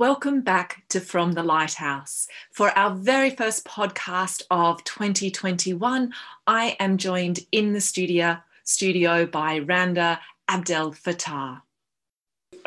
Welcome 0.00 0.40
back 0.40 0.84
to 0.88 0.98
From 0.98 1.32
the 1.32 1.42
Lighthouse. 1.42 2.26
For 2.52 2.70
our 2.70 2.94
very 2.94 3.28
first 3.28 3.66
podcast 3.66 4.40
of 4.50 4.82
2021, 4.84 6.14
I 6.46 6.74
am 6.80 6.96
joined 6.96 7.40
in 7.52 7.74
the 7.74 7.82
studio, 7.82 8.38
studio 8.64 9.26
by 9.26 9.58
Randa 9.58 10.18
Abdel 10.48 10.92
Fattah. 10.92 11.60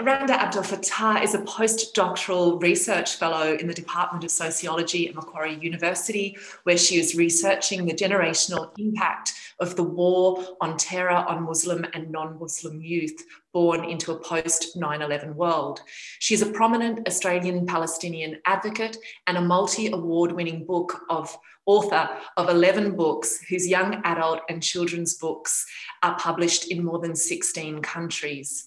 Randa 0.02 0.34
Abdel 0.34 0.64
Fattah 0.64 1.24
is 1.24 1.36
a 1.36 1.40
postdoctoral 1.40 2.62
research 2.62 3.16
fellow 3.16 3.54
in 3.54 3.68
the 3.68 3.74
Department 3.74 4.24
of 4.24 4.32
Sociology 4.32 5.08
at 5.08 5.16
Macquarie 5.16 5.60
University, 5.62 6.38
where 6.64 6.78
she 6.78 6.98
is 6.98 7.16
researching 7.16 7.86
the 7.86 7.94
generational 7.94 8.72
impact 8.80 9.34
of 9.60 9.76
the 9.76 9.84
war 9.84 10.44
on 10.62 10.78
terror 10.78 11.12
on 11.12 11.44
Muslim 11.44 11.86
and 11.94 12.10
non 12.10 12.40
Muslim 12.40 12.82
youth 12.82 13.24
born 13.54 13.84
into 13.86 14.12
a 14.12 14.20
post 14.20 14.76
9 14.76 15.02
11 15.02 15.36
world. 15.36 15.82
She 16.20 16.34
is 16.34 16.42
a 16.42 16.52
prominent 16.52 17.08
Australian 17.08 17.66
Palestinian 17.66 18.42
advocate 18.46 18.98
and 19.28 19.38
a 19.38 19.42
multi 19.42 19.92
award 19.92 20.32
winning 20.32 20.66
book 20.66 21.02
of 21.10 21.38
author 21.66 22.10
of 22.36 22.50
11 22.50 22.96
books 22.96 23.42
whose 23.44 23.68
young 23.68 24.02
adult 24.04 24.42
and 24.50 24.64
children's 24.64 25.16
books 25.16 25.66
are 26.02 26.18
published 26.18 26.72
in 26.72 26.84
more 26.84 27.00
than 27.00 27.16
16 27.16 27.82
countries. 27.82 28.66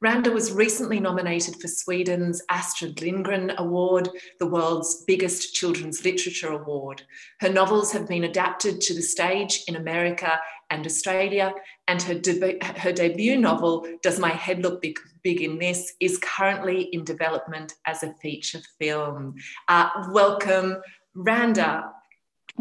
Randa 0.00 0.30
was 0.30 0.52
recently 0.52 1.00
nominated 1.00 1.60
for 1.60 1.66
Sweden's 1.66 2.40
Astrid 2.48 3.00
Lindgren 3.00 3.52
Award, 3.58 4.08
the 4.38 4.46
world's 4.46 5.02
biggest 5.08 5.54
children's 5.54 6.04
literature 6.04 6.52
award. 6.52 7.02
Her 7.40 7.48
novels 7.48 7.90
have 7.92 8.06
been 8.06 8.22
adapted 8.22 8.80
to 8.82 8.94
the 8.94 9.02
stage 9.02 9.64
in 9.66 9.74
America 9.74 10.38
and 10.70 10.86
Australia, 10.86 11.52
and 11.88 12.00
her, 12.02 12.14
deb- 12.14 12.62
her 12.62 12.92
debut 12.92 13.36
novel, 13.36 13.88
Does 14.02 14.20
My 14.20 14.30
Head 14.30 14.62
Look 14.62 14.80
Big, 14.82 15.00
Big 15.24 15.40
in 15.40 15.58
This, 15.58 15.94
is 15.98 16.18
currently 16.18 16.82
in 16.92 17.02
development 17.02 17.74
as 17.84 18.04
a 18.04 18.14
feature 18.22 18.60
film. 18.78 19.34
Uh, 19.66 19.88
welcome, 20.10 20.76
Randa. 21.14 21.90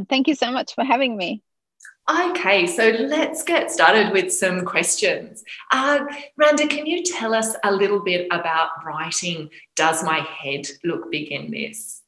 Thank 0.09 0.28
you 0.28 0.34
so 0.34 0.52
much 0.52 0.73
for 0.73 0.84
having 0.84 1.16
me. 1.16 1.44
Okay, 2.09 2.67
so 2.67 2.88
let's 2.88 3.44
get 3.44 3.69
started 3.69 4.13
with 4.13 4.31
some 4.31 4.63
questions. 4.63 5.44
Uh, 5.73 6.05
Randa, 6.38 6.66
can 6.67 6.86
you 6.86 7.03
tell 7.03 7.33
us 7.33 7.53
a 7.66 7.72
little 7.72 8.02
bit 8.02 8.27
about 8.31 8.69
writing 8.86 9.50
Does 9.75 10.05
My 10.05 10.19
Head 10.19 10.67
Look 10.85 11.11
Big 11.11 11.33
in 11.33 11.52
This? 11.52 12.02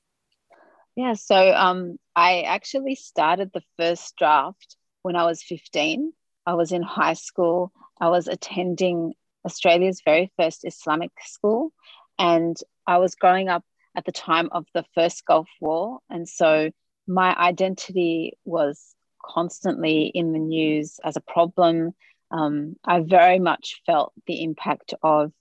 Yeah, 0.95 1.16
so 1.16 1.53
um, 1.53 1.97
I 2.16 2.44
actually 2.44 2.95
started 2.95 3.52
the 3.53 3.64
first 3.77 4.16
draft 4.16 4.77
when 5.02 5.17
I 5.17 5.25
was 5.25 5.44
15. 5.44 6.14
I 6.45 6.53
was 6.53 6.72
in 6.72 6.81
high 6.81 7.14
school. 7.14 7.73
I 8.00 8.08
was 8.08 8.27
attending 8.27 9.16
Australia's 9.45 10.02
very 10.05 10.31
first 10.38 10.64
Islamic 10.64 11.11
school. 11.25 11.73
And 12.17 12.55
I 12.88 13.00
was 13.00 13.16
growing 13.16 13.50
up 13.50 13.66
at 13.97 14.05
the 14.05 14.14
time 14.14 14.47
of 14.53 14.66
the 14.73 14.86
first 14.95 15.25
Gulf 15.25 15.50
War. 15.59 16.00
And 16.09 16.27
so 16.27 16.72
my 17.05 17.36
identity 17.36 18.38
was 18.45 18.95
constantly 19.23 20.12
in 20.14 20.31
the 20.34 20.39
news 20.39 21.00
as 21.03 21.16
a 21.16 21.22
problem. 21.22 21.92
Um, 22.31 22.75
I 22.86 23.00
very 23.02 23.39
much 23.39 23.81
felt 23.86 24.14
the 24.28 24.44
impact 24.44 24.94
of 25.02 25.31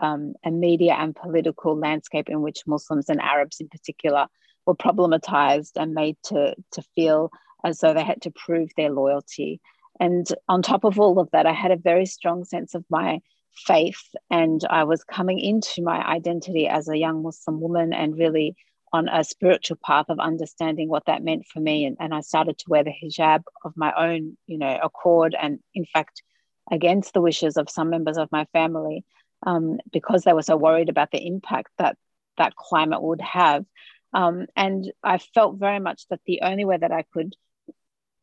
um, 0.00 0.34
a 0.44 0.50
media 0.50 0.94
and 0.94 1.16
political 1.16 1.76
landscape 1.76 2.28
in 2.28 2.42
which 2.42 2.66
Muslims 2.66 3.08
and 3.08 3.20
Arabs 3.20 3.60
in 3.60 3.68
particular 3.68 4.26
were 4.66 4.74
problematized 4.74 5.72
and 5.76 5.94
made 5.94 6.16
to, 6.24 6.54
to 6.72 6.82
feel 6.94 7.30
as 7.64 7.78
though 7.78 7.94
they 7.94 8.04
had 8.04 8.22
to 8.22 8.30
prove 8.30 8.70
their 8.76 8.90
loyalty. 8.90 9.60
And 9.98 10.26
on 10.48 10.62
top 10.62 10.84
of 10.84 11.00
all 11.00 11.18
of 11.18 11.30
that, 11.30 11.46
I 11.46 11.52
had 11.52 11.70
a 11.70 11.76
very 11.76 12.06
strong 12.06 12.44
sense 12.44 12.74
of 12.74 12.84
my 12.90 13.20
faith, 13.54 14.02
and 14.30 14.60
I 14.68 14.84
was 14.84 15.02
coming 15.04 15.38
into 15.38 15.82
my 15.82 16.06
identity 16.06 16.68
as 16.68 16.88
a 16.88 16.98
young 16.98 17.22
Muslim 17.22 17.60
woman 17.60 17.92
and 17.94 18.18
really 18.18 18.54
on 18.92 19.08
a 19.08 19.24
spiritual 19.24 19.78
path 19.84 20.06
of 20.08 20.18
understanding 20.18 20.88
what 20.88 21.06
that 21.06 21.22
meant 21.22 21.46
for 21.46 21.60
me. 21.60 21.84
And, 21.84 21.96
and 21.98 22.14
I 22.14 22.20
started 22.20 22.58
to 22.58 22.64
wear 22.68 22.84
the 22.84 22.92
hijab 22.92 23.42
of 23.64 23.72
my 23.76 23.92
own, 23.96 24.36
you 24.46 24.58
know, 24.58 24.78
accord. 24.82 25.34
And 25.40 25.58
in 25.74 25.84
fact, 25.84 26.22
against 26.70 27.12
the 27.12 27.20
wishes 27.20 27.56
of 27.56 27.70
some 27.70 27.90
members 27.90 28.16
of 28.16 28.30
my 28.32 28.46
family, 28.52 29.04
um, 29.44 29.78
because 29.92 30.22
they 30.22 30.32
were 30.32 30.42
so 30.42 30.56
worried 30.56 30.88
about 30.88 31.10
the 31.10 31.26
impact 31.26 31.70
that 31.78 31.96
that 32.38 32.56
climate 32.56 33.02
would 33.02 33.20
have. 33.20 33.64
Um, 34.12 34.46
and 34.56 34.90
I 35.02 35.18
felt 35.18 35.58
very 35.58 35.80
much 35.80 36.06
that 36.08 36.20
the 36.26 36.40
only 36.42 36.64
way 36.64 36.76
that 36.76 36.92
I 36.92 37.04
could 37.12 37.34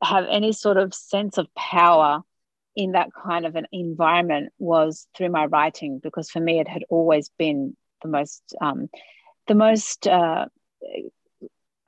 have 0.02 0.26
any 0.30 0.54
sort 0.54 0.78
of 0.78 0.94
sense 0.94 1.38
of 1.38 1.54
power 1.56 2.22
in 2.76 2.94
that 2.94 3.10
kind 3.14 3.46
of 3.46 3.56
an 3.56 3.68
environment 3.72 4.52
was 4.58 5.08
through 5.16 5.30
my 5.30 5.46
writing, 5.46 6.00
because 6.02 6.30
for 6.30 6.40
me, 6.40 6.60
it 6.60 6.68
had 6.68 6.84
always 6.90 7.30
been 7.38 7.78
the 8.02 8.10
most 8.10 8.42
um, 8.60 8.90
the 9.48 9.56
most 9.56 10.08
uh, 10.08 10.46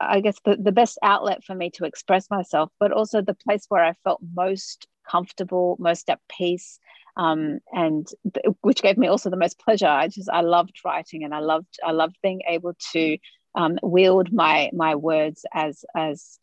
I 0.00 0.20
guess 0.20 0.36
the, 0.44 0.56
the 0.56 0.72
best 0.72 0.98
outlet 1.02 1.44
for 1.44 1.54
me 1.54 1.70
to 1.70 1.84
express 1.84 2.30
myself, 2.30 2.70
but 2.78 2.92
also 2.92 3.22
the 3.22 3.34
place 3.34 3.64
where 3.68 3.84
I 3.84 3.94
felt 4.04 4.20
most 4.34 4.86
comfortable, 5.08 5.76
most 5.78 6.10
at 6.10 6.20
peace, 6.28 6.78
um, 7.16 7.60
and 7.72 8.06
th- 8.34 8.56
which 8.60 8.82
gave 8.82 8.98
me 8.98 9.06
also 9.06 9.30
the 9.30 9.36
most 9.36 9.58
pleasure. 9.58 9.86
I 9.86 10.08
just 10.08 10.28
I 10.30 10.42
loved 10.42 10.76
writing, 10.84 11.24
and 11.24 11.34
I 11.34 11.40
loved 11.40 11.78
I 11.84 11.92
loved 11.92 12.16
being 12.22 12.42
able 12.48 12.74
to 12.92 13.18
um, 13.54 13.78
wield 13.82 14.32
my 14.32 14.70
my 14.72 14.94
words 14.96 15.44
as 15.52 15.84
as 15.94 16.38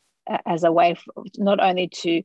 as 0.46 0.64
a 0.64 0.72
way 0.72 0.94
for, 0.94 1.24
not 1.36 1.62
only 1.62 1.88
to 1.88 2.22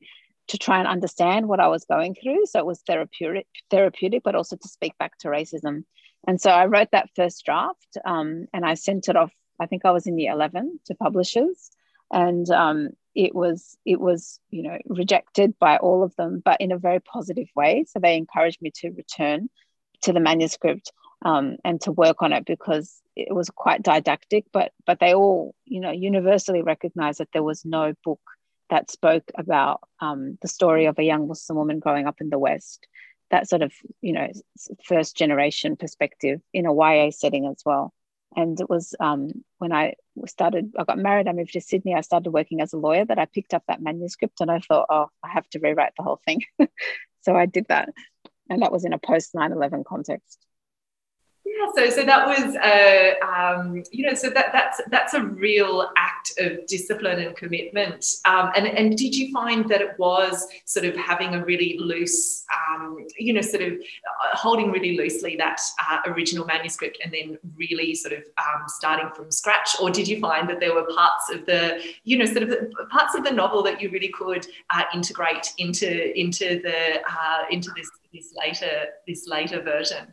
to 0.47 0.57
try 0.57 0.79
and 0.79 0.88
understand 0.88 1.47
what 1.47 1.59
I 1.59 1.67
was 1.67 1.85
going 1.85 2.16
through, 2.16 2.47
so 2.47 2.59
it 2.59 2.66
was 2.66 2.81
therapeutic 2.88 3.47
therapeutic, 3.69 4.23
but 4.23 4.35
also 4.35 4.55
to 4.55 4.67
speak 4.67 4.97
back 4.97 5.17
to 5.19 5.28
racism. 5.28 5.83
And 6.28 6.40
so 6.40 6.52
I 6.52 6.66
wrote 6.66 6.90
that 6.91 7.09
first 7.16 7.46
draft, 7.46 7.97
um, 8.06 8.46
and 8.53 8.66
I 8.66 8.74
sent 8.75 9.09
it 9.09 9.16
off 9.16 9.31
I 9.59 9.66
think 9.66 9.85
I 9.85 9.91
was 9.91 10.07
in 10.07 10.18
year 10.18 10.31
11 10.31 10.80
to 10.85 10.96
publishers. 10.96 11.69
And 12.12 12.50
um, 12.50 12.90
it 13.13 13.35
was 13.35 13.78
it 13.85 14.00
was 14.00 14.40
you 14.50 14.63
know 14.63 14.78
rejected 14.88 15.58
by 15.59 15.78
all 15.78 16.03
of 16.03 16.16
them 16.16 16.41
but 16.44 16.62
in 16.62 16.72
a 16.72 16.78
very 16.78 17.00
positive 17.00 17.47
way. 17.56 17.85
So 17.88 18.00
they 18.00 18.18
encouraged 18.18 18.62
me 18.62 18.72
to 18.75 18.90
return 18.91 19.50
to 20.03 20.13
the 20.13 20.19
manuscript 20.19 20.91
um, 21.24 21.58
and 21.63 21.81
to 21.81 21.91
work 21.91 22.22
on 22.22 22.34
it 22.34 22.46
because 22.46 23.02
it 23.16 23.34
was 23.34 23.50
quite 23.50 23.84
didactic 23.84 24.46
but 24.53 24.72
but 24.85 25.00
they 25.00 25.13
all 25.13 25.53
you 25.66 25.81
know 25.81 25.91
universally 25.91 26.62
recognized 26.62 27.19
that 27.19 27.28
there 27.34 27.44
was 27.44 27.66
no 27.66 27.94
book 28.06 28.22
that 28.69 28.90
spoke 28.90 29.29
about 29.35 29.81
um, 30.00 30.38
the 30.41 30.47
story 30.47 30.85
of 30.85 30.97
a 30.97 31.03
young 31.03 31.28
muslim 31.28 31.58
woman 31.58 31.79
growing 31.79 32.08
up 32.08 32.22
in 32.22 32.29
the 32.29 32.40
west 32.40 32.88
that 33.31 33.50
sort 33.50 33.62
of 33.62 33.73
you 34.01 34.13
know 34.13 34.28
first 34.84 35.16
generation 35.16 35.75
perspective 35.75 36.41
in 36.53 36.66
a 36.66 36.73
ya 36.73 37.09
setting 37.12 37.45
as 37.45 37.62
well 37.66 37.94
and 38.35 38.59
it 38.59 38.69
was 38.69 38.94
um, 39.00 39.31
when 39.57 39.72
I 39.72 39.95
started, 40.28 40.73
I 40.78 40.84
got 40.84 41.00
married, 41.00 41.28
I 41.28 41.34
moved 41.34 41.53
to 41.53 41.62
Sydney, 41.62 41.95
I 41.95 42.01
started 42.01 42.29
working 42.29 42.62
as 42.62 42.73
a 42.73 42.78
lawyer 42.78 43.06
that 43.06 43.17
I 43.17 43.25
picked 43.25 43.53
up 43.53 43.63
that 43.67 43.81
manuscript 43.81 44.40
and 44.41 44.51
I 44.51 44.59
thought, 44.59 44.85
oh, 44.90 45.07
I 45.23 45.29
have 45.29 45.50
to 45.50 45.59
rewrite 45.59 45.94
the 45.97 46.03
whole 46.03 46.22
thing. 46.25 46.44
so 47.22 47.35
I 47.35 47.47
did 47.47 47.66
that. 47.69 47.90
And 48.50 48.62
that 48.62 48.72
was 48.72 48.85
in 48.85 48.94
a 48.94 49.00
post 49.00 49.34
9 49.34 49.51
11 49.51 49.84
context. 49.84 50.46
So 51.75 51.90
so 51.90 52.03
that 52.03 52.25
was 52.28 52.56
uh, 52.56 53.25
um, 53.25 53.84
you 53.92 54.06
know 54.06 54.14
so 54.14 54.30
that 54.30 54.47
that's 54.53 54.81
that's 54.90 55.14
a 55.14 55.24
real 55.24 55.90
act 55.97 56.34
of 56.40 56.66
discipline 56.68 57.20
and 57.20 57.36
commitment. 57.36 58.06
Um, 58.25 58.52
and 58.56 58.68
and 58.68 58.97
did 58.97 59.16
you 59.16 59.31
find 59.31 59.68
that 59.70 59.81
it 59.81 59.97
was 59.97 60.47
sort 60.66 60.86
of 60.86 60.96
having 60.96 61.36
a 61.36 61.44
really 61.44 61.78
loose, 61.80 62.46
um, 62.70 63.06
you 63.18 63.34
know, 63.34 63.42
sort 63.42 63.64
of 63.64 63.74
uh, 63.74 64.38
holding 64.38 64.72
really 64.72 64.97
loosely 64.97 65.36
that 65.38 65.59
uh, 65.90 66.00
original 66.08 66.46
manuscript 66.46 66.97
and 67.03 67.14
then 67.14 67.38
really 67.56 67.94
sort 67.96 68.14
of 68.14 68.24
um, 68.38 68.64
starting 68.68 69.09
from 69.16 69.31
scratch, 69.31 69.76
or 69.81 69.90
did 69.90 70.08
you 70.08 70.20
find 70.20 70.50
that 70.50 70.59
there 70.59 70.74
were 70.74 70.88
parts 70.96 71.30
of 71.30 71.46
the 71.46 71.81
you 72.03 72.18
know 72.18 72.26
sort 72.26 72.44
of 72.44 72.56
parts 72.90 73.16
of 73.16 73.24
the 73.24 73.31
novel 73.31 73.64
that 73.64 73.81
you 73.81 73.90
really 73.90 74.09
could 74.09 74.46
uh, 74.70 74.84
integrate 74.94 75.53
into 75.58 76.18
into 76.20 76.62
the 76.62 77.02
uh, 77.09 77.46
into 77.52 77.70
this 77.76 77.90
this 78.14 78.34
later 78.38 78.86
this 79.08 79.28
later 79.28 79.62
version? 79.62 80.08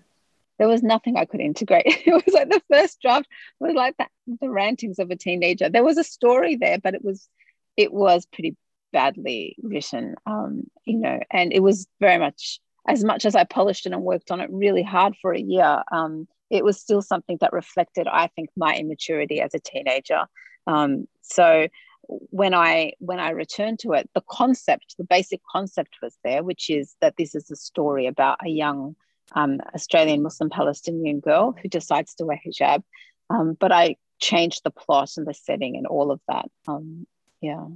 There 0.59 0.69
was 0.69 0.83
nothing 0.83 1.17
I 1.17 1.25
could 1.25 1.41
integrate. 1.41 1.87
It 2.07 2.13
was 2.13 2.35
like 2.35 2.49
the 2.49 2.63
first 2.73 3.01
draft 3.01 3.29
was 3.61 3.75
like 3.75 3.97
the, 3.97 4.07
the 4.41 4.51
rantings 4.51 4.99
of 4.99 5.11
a 5.11 5.17
teenager. 5.17 5.69
There 5.69 5.85
was 5.85 5.99
a 5.99 6.05
story 6.05 6.57
there, 6.57 6.79
but 6.79 6.95
it 6.95 7.05
was 7.05 7.29
it 7.77 7.93
was 7.93 8.27
pretty 8.27 8.57
badly 8.93 9.57
written, 9.63 10.15
um, 10.25 10.65
you 10.85 10.99
know, 10.99 11.21
and 11.31 11.53
it 11.53 11.61
was 11.61 11.87
very 12.01 12.19
much 12.19 12.61
as 12.89 13.05
much 13.05 13.27
as 13.27 13.35
I 13.35 13.45
polished 13.45 13.87
it 13.87 13.93
and 13.93 14.03
worked 14.03 14.31
on 14.31 14.41
it 14.41 14.49
really 14.51 14.83
hard 14.83 15.17
for 15.21 15.33
a 15.33 15.41
year. 15.41 15.83
Um, 15.93 16.27
it 16.51 16.65
was 16.65 16.81
still 16.81 17.03
something 17.03 17.39
that 17.41 17.53
reflected, 17.53 18.07
I 18.07 18.29
think, 18.29 18.51
my 18.57 18.75
immaturity 18.77 19.41
as 19.41 19.53
a 19.55 19.61
teenager. 19.61 20.27
Um, 20.67 21.07
so 21.23 21.69
when 22.09 22.55
I 22.55 22.93
when 22.99 23.19
I 23.19 23.31
returned 23.31 23.81
to 23.81 23.93
it, 23.93 24.09
the 24.15 24.23
concept, 24.31 24.95
the 24.97 25.05
basic 25.05 25.41
concept 25.51 25.97
was 26.03 26.17
there, 26.23 26.43
which 26.43 26.71
is 26.71 26.95
that 27.01 27.17
this 27.17 27.35
is 27.35 27.51
a 27.51 27.57
story 27.57 28.07
about 28.07 28.39
a 28.45 28.49
young 28.49 28.95
um, 29.33 29.61
Australian 29.75 30.23
Muslim 30.23 30.51
Palestinian 30.51 31.21
girl 31.21 31.55
who 31.61 31.69
decides 31.69 32.15
to 32.15 32.25
wear 32.25 32.41
hijab. 32.47 32.83
Um, 33.31 33.57
but 33.59 33.73
I 33.73 33.97
changed 34.21 34.63
the 34.65 34.71
plot 34.71 35.11
and 35.17 35.27
the 35.27 35.35
setting 35.35 35.77
and 35.77 35.87
all 35.87 36.11
of 36.11 36.21
that. 36.29 36.47
Um, 36.69 37.07
yeah. 37.41 37.67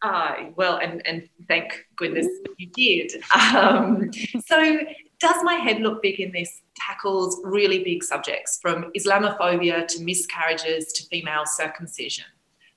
Uh, 0.00 0.34
well, 0.56 0.78
and, 0.78 1.04
and 1.06 1.28
thank 1.48 1.86
goodness 1.96 2.26
you 2.56 2.68
did. 2.68 3.22
Um, 3.34 4.10
so, 4.46 4.78
Does 5.18 5.42
My 5.42 5.54
Head 5.54 5.80
Look 5.80 6.02
Big 6.02 6.20
in 6.20 6.30
this 6.30 6.62
tackles 6.78 7.40
really 7.44 7.82
big 7.82 8.02
subjects 8.02 8.58
from 8.60 8.90
Islamophobia 8.96 9.86
to 9.88 10.02
miscarriages 10.02 10.92
to 10.92 11.06
female 11.06 11.44
circumcision. 11.44 12.24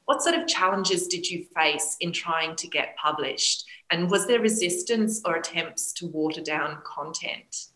What 0.05 0.21
sort 0.21 0.35
of 0.35 0.47
challenges 0.47 1.07
did 1.07 1.29
you 1.29 1.45
face 1.55 1.95
in 2.01 2.11
trying 2.11 2.55
to 2.57 2.67
get 2.67 2.95
published? 2.97 3.65
And 3.91 4.09
was 4.09 4.27
there 4.27 4.41
resistance 4.41 5.21
or 5.25 5.35
attempts 5.35 5.93
to 5.93 6.07
water 6.07 6.41
down 6.41 6.79
content? 6.83 7.67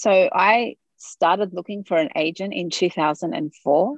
So 0.00 0.30
I 0.32 0.76
started 0.96 1.52
looking 1.52 1.84
for 1.84 1.98
an 1.98 2.08
agent 2.16 2.54
in 2.54 2.70
2004. 2.70 3.96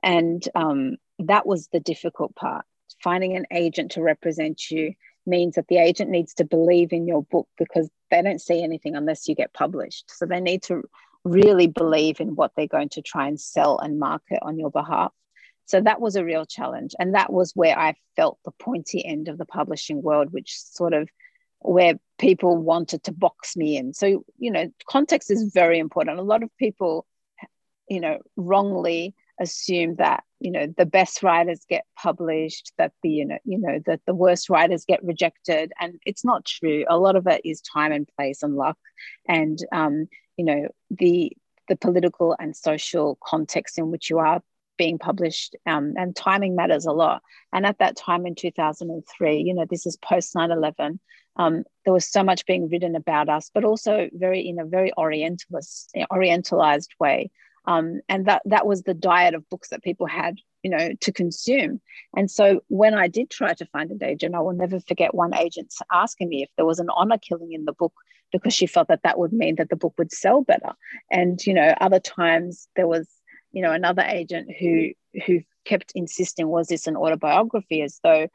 And 0.00 0.48
um, 0.54 0.96
that 1.18 1.44
was 1.44 1.66
the 1.72 1.80
difficult 1.80 2.36
part. 2.36 2.64
Finding 3.02 3.36
an 3.36 3.46
agent 3.50 3.90
to 3.92 4.02
represent 4.02 4.70
you 4.70 4.92
means 5.26 5.56
that 5.56 5.66
the 5.66 5.78
agent 5.78 6.08
needs 6.08 6.34
to 6.34 6.44
believe 6.44 6.92
in 6.92 7.08
your 7.08 7.24
book 7.24 7.48
because 7.58 7.90
they 8.12 8.22
don't 8.22 8.40
see 8.40 8.62
anything 8.62 8.94
unless 8.94 9.26
you 9.26 9.34
get 9.34 9.52
published. 9.52 10.04
So 10.16 10.24
they 10.24 10.38
need 10.38 10.62
to 10.64 10.84
really 11.24 11.66
believe 11.66 12.20
in 12.20 12.36
what 12.36 12.52
they're 12.56 12.68
going 12.68 12.90
to 12.90 13.02
try 13.02 13.26
and 13.26 13.40
sell 13.40 13.80
and 13.80 13.98
market 13.98 14.38
on 14.42 14.56
your 14.56 14.70
behalf. 14.70 15.12
So 15.66 15.80
that 15.80 16.00
was 16.00 16.14
a 16.14 16.24
real 16.24 16.46
challenge. 16.46 16.94
And 16.96 17.16
that 17.16 17.32
was 17.32 17.56
where 17.56 17.76
I 17.76 17.96
felt 18.14 18.38
the 18.44 18.52
pointy 18.52 19.04
end 19.04 19.26
of 19.26 19.36
the 19.36 19.46
publishing 19.46 20.00
world, 20.00 20.32
which 20.32 20.60
sort 20.60 20.94
of 20.94 21.08
where 21.60 21.94
people 22.18 22.56
wanted 22.56 23.02
to 23.04 23.12
box 23.12 23.56
me 23.56 23.76
in. 23.76 23.94
So, 23.94 24.24
you 24.38 24.50
know, 24.50 24.70
context 24.88 25.30
is 25.30 25.52
very 25.54 25.78
important. 25.78 26.18
A 26.18 26.22
lot 26.22 26.42
of 26.42 26.50
people, 26.58 27.06
you 27.88 28.00
know, 28.00 28.18
wrongly 28.36 29.14
assume 29.40 29.96
that 29.96 30.22
you 30.38 30.50
know 30.50 30.66
the 30.76 30.86
best 30.86 31.22
writers 31.22 31.64
get 31.68 31.84
published 31.96 32.72
that 32.76 32.92
the 33.02 33.08
you 33.08 33.24
know 33.24 33.38
you 33.44 33.58
know 33.58 33.80
that 33.86 34.00
the 34.06 34.14
worst 34.14 34.50
writers 34.50 34.84
get 34.84 35.02
rejected 35.02 35.72
and 35.80 35.98
it's 36.04 36.24
not 36.24 36.44
true 36.44 36.84
a 36.88 36.98
lot 36.98 37.16
of 37.16 37.26
it 37.26 37.40
is 37.44 37.62
time 37.62 37.90
and 37.90 38.06
place 38.16 38.42
and 38.42 38.54
luck 38.54 38.76
and 39.26 39.58
um, 39.72 40.06
you 40.36 40.44
know 40.44 40.68
the 40.90 41.32
the 41.68 41.76
political 41.76 42.36
and 42.38 42.54
social 42.54 43.18
context 43.24 43.78
in 43.78 43.90
which 43.90 44.10
you 44.10 44.18
are 44.18 44.42
being 44.76 44.98
published 44.98 45.56
um, 45.66 45.94
and 45.96 46.14
timing 46.14 46.54
matters 46.54 46.84
a 46.84 46.92
lot 46.92 47.22
and 47.52 47.64
at 47.64 47.78
that 47.78 47.96
time 47.96 48.26
in 48.26 48.34
2003 48.34 49.38
you 49.38 49.54
know 49.54 49.66
this 49.68 49.86
is 49.86 49.96
post 49.96 50.34
9-11 50.34 50.98
um, 51.36 51.64
there 51.84 51.92
was 51.92 52.06
so 52.06 52.22
much 52.22 52.46
being 52.46 52.68
written 52.68 52.96
about 52.96 53.28
us 53.28 53.50
but 53.52 53.64
also 53.64 54.08
very 54.12 54.40
in 54.40 54.58
a 54.58 54.64
very 54.64 54.92
orientalist 54.96 55.92
orientalized 56.10 56.90
way. 56.98 57.30
Um, 57.66 58.00
and 58.08 58.26
that 58.26 58.42
that 58.46 58.66
was 58.66 58.82
the 58.82 58.94
diet 58.94 59.34
of 59.34 59.48
books 59.50 59.68
that 59.68 59.82
people 59.82 60.06
had 60.06 60.38
you 60.62 60.70
know 60.70 60.92
to 61.00 61.12
consume. 61.12 61.80
And 62.16 62.30
so 62.30 62.60
when 62.68 62.94
i 62.94 63.06
did 63.08 63.30
try 63.30 63.54
to 63.54 63.66
find 63.66 63.90
an 63.90 64.02
agent 64.02 64.34
i 64.34 64.40
will 64.40 64.52
never 64.52 64.80
forget 64.80 65.14
one 65.14 65.34
agent 65.34 65.72
asking 65.92 66.28
me 66.28 66.42
if 66.42 66.50
there 66.56 66.66
was 66.66 66.78
an 66.78 66.90
honor 66.90 67.18
killing 67.18 67.52
in 67.52 67.64
the 67.64 67.72
book 67.72 67.92
because 68.32 68.54
she 68.54 68.66
felt 68.66 68.88
that 68.88 69.02
that 69.02 69.18
would 69.18 69.32
mean 69.32 69.56
that 69.56 69.70
the 69.70 69.76
book 69.76 69.94
would 69.98 70.12
sell 70.12 70.42
better. 70.42 70.72
And 71.10 71.44
you 71.46 71.54
know 71.54 71.74
other 71.80 72.00
times 72.00 72.68
there 72.76 72.88
was 72.88 73.08
you 73.52 73.62
know 73.62 73.72
another 73.72 74.02
agent 74.02 74.50
who 74.58 74.90
who 75.26 75.40
kept 75.64 75.92
insisting 75.94 76.48
was 76.48 76.68
this 76.68 76.86
an 76.86 76.96
autobiography? 76.96 77.82
As 77.82 78.00
though 78.02 78.28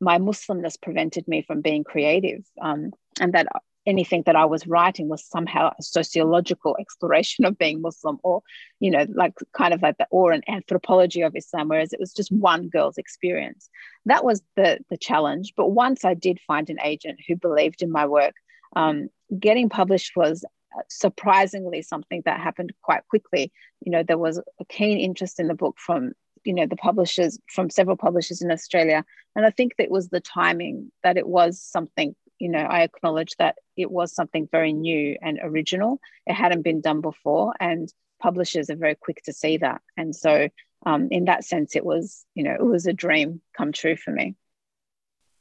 my 0.00 0.18
muslimness 0.18 0.80
prevented 0.80 1.26
me 1.28 1.42
from 1.42 1.60
being 1.60 1.84
creative 1.84 2.42
um, 2.60 2.90
and 3.20 3.34
that 3.34 3.46
anything 3.86 4.22
that 4.26 4.36
I 4.36 4.44
was 4.44 4.66
writing 4.66 5.08
was 5.08 5.24
somehow 5.24 5.70
a 5.78 5.82
sociological 5.82 6.76
exploration 6.80 7.44
of 7.44 7.58
being 7.58 7.80
Muslim 7.80 8.18
or, 8.22 8.42
you 8.78 8.90
know, 8.90 9.06
like 9.14 9.34
kind 9.52 9.74
of 9.74 9.82
like 9.82 9.98
that, 9.98 10.08
or 10.10 10.32
an 10.32 10.42
anthropology 10.48 11.22
of 11.22 11.36
Islam, 11.36 11.68
whereas 11.68 11.92
it 11.92 12.00
was 12.00 12.12
just 12.12 12.30
one 12.32 12.68
girl's 12.68 12.98
experience. 12.98 13.68
That 14.06 14.24
was 14.24 14.42
the, 14.56 14.78
the 14.90 14.98
challenge. 14.98 15.54
But 15.56 15.68
once 15.68 16.04
I 16.04 16.14
did 16.14 16.40
find 16.46 16.68
an 16.70 16.78
agent 16.82 17.20
who 17.26 17.36
believed 17.36 17.82
in 17.82 17.90
my 17.90 18.06
work, 18.06 18.34
um, 18.76 19.08
getting 19.38 19.68
published 19.68 20.12
was 20.16 20.44
surprisingly 20.88 21.82
something 21.82 22.22
that 22.24 22.40
happened 22.40 22.72
quite 22.82 23.06
quickly. 23.08 23.52
You 23.84 23.92
know, 23.92 24.02
there 24.02 24.18
was 24.18 24.38
a 24.38 24.64
keen 24.68 24.98
interest 24.98 25.40
in 25.40 25.48
the 25.48 25.54
book 25.54 25.76
from 25.78 26.12
you 26.44 26.54
know 26.54 26.66
the 26.66 26.76
publishers 26.76 27.38
from 27.48 27.70
several 27.70 27.96
publishers 27.96 28.42
in 28.42 28.50
australia 28.50 29.04
and 29.36 29.44
i 29.44 29.50
think 29.50 29.72
that 29.76 29.90
was 29.90 30.08
the 30.08 30.20
timing 30.20 30.90
that 31.02 31.16
it 31.16 31.26
was 31.26 31.60
something 31.60 32.14
you 32.40 32.48
know, 32.48 32.58
I 32.58 32.82
acknowledge 32.82 33.36
that 33.36 33.56
it 33.76 33.90
was 33.90 34.14
something 34.14 34.48
very 34.50 34.72
new 34.72 35.16
and 35.22 35.38
original. 35.42 36.00
It 36.26 36.32
hadn't 36.32 36.62
been 36.62 36.80
done 36.80 37.02
before, 37.02 37.52
and 37.60 37.92
publishers 38.20 38.70
are 38.70 38.76
very 38.76 38.96
quick 38.96 39.22
to 39.24 39.32
see 39.32 39.58
that. 39.58 39.82
And 39.96 40.16
so, 40.16 40.48
um, 40.86 41.08
in 41.10 41.26
that 41.26 41.44
sense, 41.44 41.76
it 41.76 41.84
was, 41.84 42.24
you 42.34 42.42
know, 42.42 42.54
it 42.54 42.64
was 42.64 42.86
a 42.86 42.94
dream 42.94 43.42
come 43.56 43.72
true 43.72 43.94
for 43.94 44.10
me. 44.10 44.34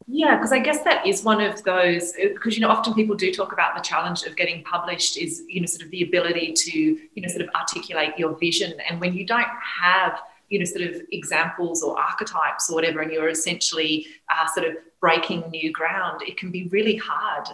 Yeah, 0.07 0.35
because 0.35 0.51
I 0.51 0.59
guess 0.59 0.83
that 0.83 1.05
is 1.05 1.23
one 1.23 1.39
of 1.39 1.63
those, 1.63 2.13
because, 2.13 2.57
you 2.57 2.61
know, 2.61 2.69
often 2.69 2.93
people 2.93 3.15
do 3.15 3.33
talk 3.33 3.53
about 3.53 3.75
the 3.75 3.81
challenge 3.81 4.23
of 4.23 4.35
getting 4.35 4.63
published 4.63 5.17
is, 5.17 5.43
you 5.47 5.61
know, 5.61 5.67
sort 5.67 5.83
of 5.83 5.91
the 5.91 6.03
ability 6.03 6.53
to, 6.53 6.71
you 6.71 7.21
know, 7.21 7.29
sort 7.29 7.43
of 7.43 7.49
articulate 7.55 8.17
your 8.17 8.35
vision. 8.37 8.73
And 8.89 8.99
when 8.99 9.13
you 9.13 9.25
don't 9.25 9.47
have, 9.81 10.19
you 10.49 10.59
know, 10.59 10.65
sort 10.65 10.81
of 10.81 11.01
examples 11.11 11.81
or 11.83 11.99
archetypes 11.99 12.69
or 12.69 12.75
whatever, 12.75 13.01
and 13.01 13.11
you're 13.11 13.29
essentially 13.29 14.05
uh, 14.29 14.47
sort 14.47 14.67
of 14.67 14.73
breaking 14.99 15.49
new 15.49 15.71
ground, 15.71 16.21
it 16.27 16.37
can 16.37 16.51
be 16.51 16.67
really 16.67 16.95
hard. 16.95 17.47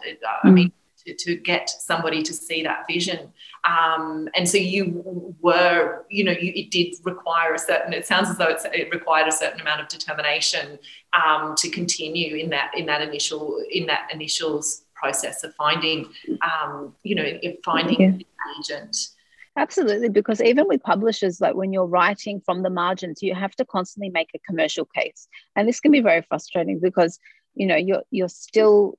I 0.44 0.50
mean, 0.50 0.72
to, 1.06 1.14
to 1.14 1.36
get 1.36 1.70
somebody 1.70 2.24
to 2.24 2.34
see 2.34 2.64
that 2.64 2.86
vision. 2.88 3.32
Um, 3.64 4.28
and 4.36 4.48
so 4.48 4.58
you 4.58 5.36
were, 5.42 6.06
you 6.10 6.24
know, 6.24 6.32
you, 6.32 6.52
it 6.56 6.72
did 6.72 6.96
require 7.04 7.54
a 7.54 7.60
certain. 7.60 7.94
It 7.94 8.06
sounds 8.06 8.30
as 8.30 8.38
though 8.38 8.56
it 8.74 8.90
required 8.92 9.28
a 9.28 9.32
certain 9.32 9.62
amount 9.62 9.82
of 9.82 9.88
determination 9.88 10.80
um, 11.14 11.56
to 11.58 11.70
continue 11.70 12.36
in 12.36 12.50
that 12.52 12.72
in 12.76 12.86
that 12.88 13.02
initial 13.02 13.64
in 13.72 13.86
that 13.88 14.10
initials 14.12 14.84
process 14.94 15.44
of 15.44 15.54
finding, 15.56 16.10
um, 16.42 16.96
you 17.04 17.16
know, 17.16 17.26
finding 17.64 18.02
yeah. 18.02 18.08
an 18.08 18.24
agent. 18.60 19.10
Absolutely, 19.58 20.10
because 20.10 20.42
even 20.42 20.68
with 20.68 20.84
publishers, 20.84 21.40
like 21.40 21.56
when 21.56 21.72
you're 21.72 21.86
writing 21.86 22.42
from 22.42 22.62
the 22.62 22.70
margins, 22.70 23.24
you 23.24 23.34
have 23.34 23.56
to 23.56 23.66
constantly 23.66 24.10
make 24.10 24.30
a 24.36 24.40
commercial 24.40 24.84
case, 24.86 25.30
and 25.56 25.68
this 25.68 25.80
can 25.80 25.94
be 25.94 26.02
very 26.02 26.22
frustrating 26.24 26.80
because 26.80 27.20
you 27.54 27.66
know 27.66 27.78
you're 27.78 28.04
you're 28.12 28.28
still 28.28 28.98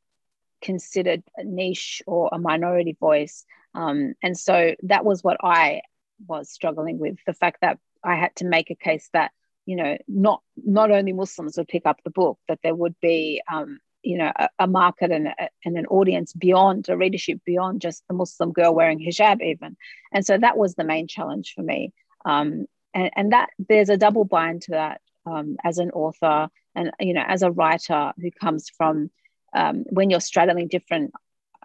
considered 0.63 1.23
a 1.37 1.45
niche 1.45 2.01
or 2.07 2.31
a 2.33 2.39
minority 2.39 2.97
voice, 2.99 3.45
um, 3.75 4.15
and 4.23 4.39
so 4.39 4.75
that 4.85 5.05
was 5.05 5.23
what 5.23 5.37
I 5.45 5.83
was 6.27 6.51
struggling 6.51 6.99
with 6.99 7.19
the 7.27 7.35
fact 7.35 7.59
that 7.61 7.79
I 8.03 8.15
had 8.17 8.35
to 8.37 8.47
make 8.47 8.71
a 8.71 8.75
case 8.75 9.11
that 9.13 9.33
you 9.67 9.77
know 9.77 9.99
not 10.09 10.43
not 10.57 10.91
only 10.91 11.13
Muslims 11.13 11.59
would 11.59 11.69
pick 11.69 11.85
up 11.85 12.01
the 12.03 12.11
book, 12.11 12.39
that 12.49 12.61
there 12.63 12.75
would 12.75 12.95
be 13.03 13.43
um, 13.53 13.79
you 14.07 14.17
know 14.17 14.33
a, 14.37 14.49
a 14.61 14.67
market 14.67 15.11
and, 15.11 15.29
a, 15.29 15.49
and 15.65 15.77
an 15.77 15.87
audience 15.87 16.33
beyond 16.33 16.89
a 16.89 16.97
readership 16.97 17.41
beyond 17.45 17.81
just 17.81 18.05
the 18.09 18.15
muslim 18.15 18.53
girl 18.53 18.75
wearing 18.75 18.99
hijab 18.99 19.43
even. 19.43 19.77
And 20.13 20.25
so 20.25 20.39
that 20.39 20.57
was 20.57 20.75
the 20.75 20.85
main 20.85 21.09
challenge 21.09 21.53
for 21.55 21.63
me. 21.63 21.93
Um, 22.25 22.67
and, 22.95 23.11
and 23.17 23.33
that 23.33 23.51
there's 23.69 23.89
a 23.89 23.97
double 23.97 24.25
bind 24.25 24.63
to 24.63 24.71
that 24.73 25.01
um, 25.27 25.57
as 25.65 25.79
an 25.79 25.91
author 25.91 26.49
and 26.75 26.93
you 27.01 27.15
know 27.15 27.25
as 27.27 27.43
a 27.43 27.51
writer 27.51 28.13
who 28.21 28.31
comes 28.31 28.71
from 28.71 29.11
um, 29.55 29.85
when 29.91 30.11
you're 30.11 30.21
straddling 30.21 30.69
different 30.69 31.13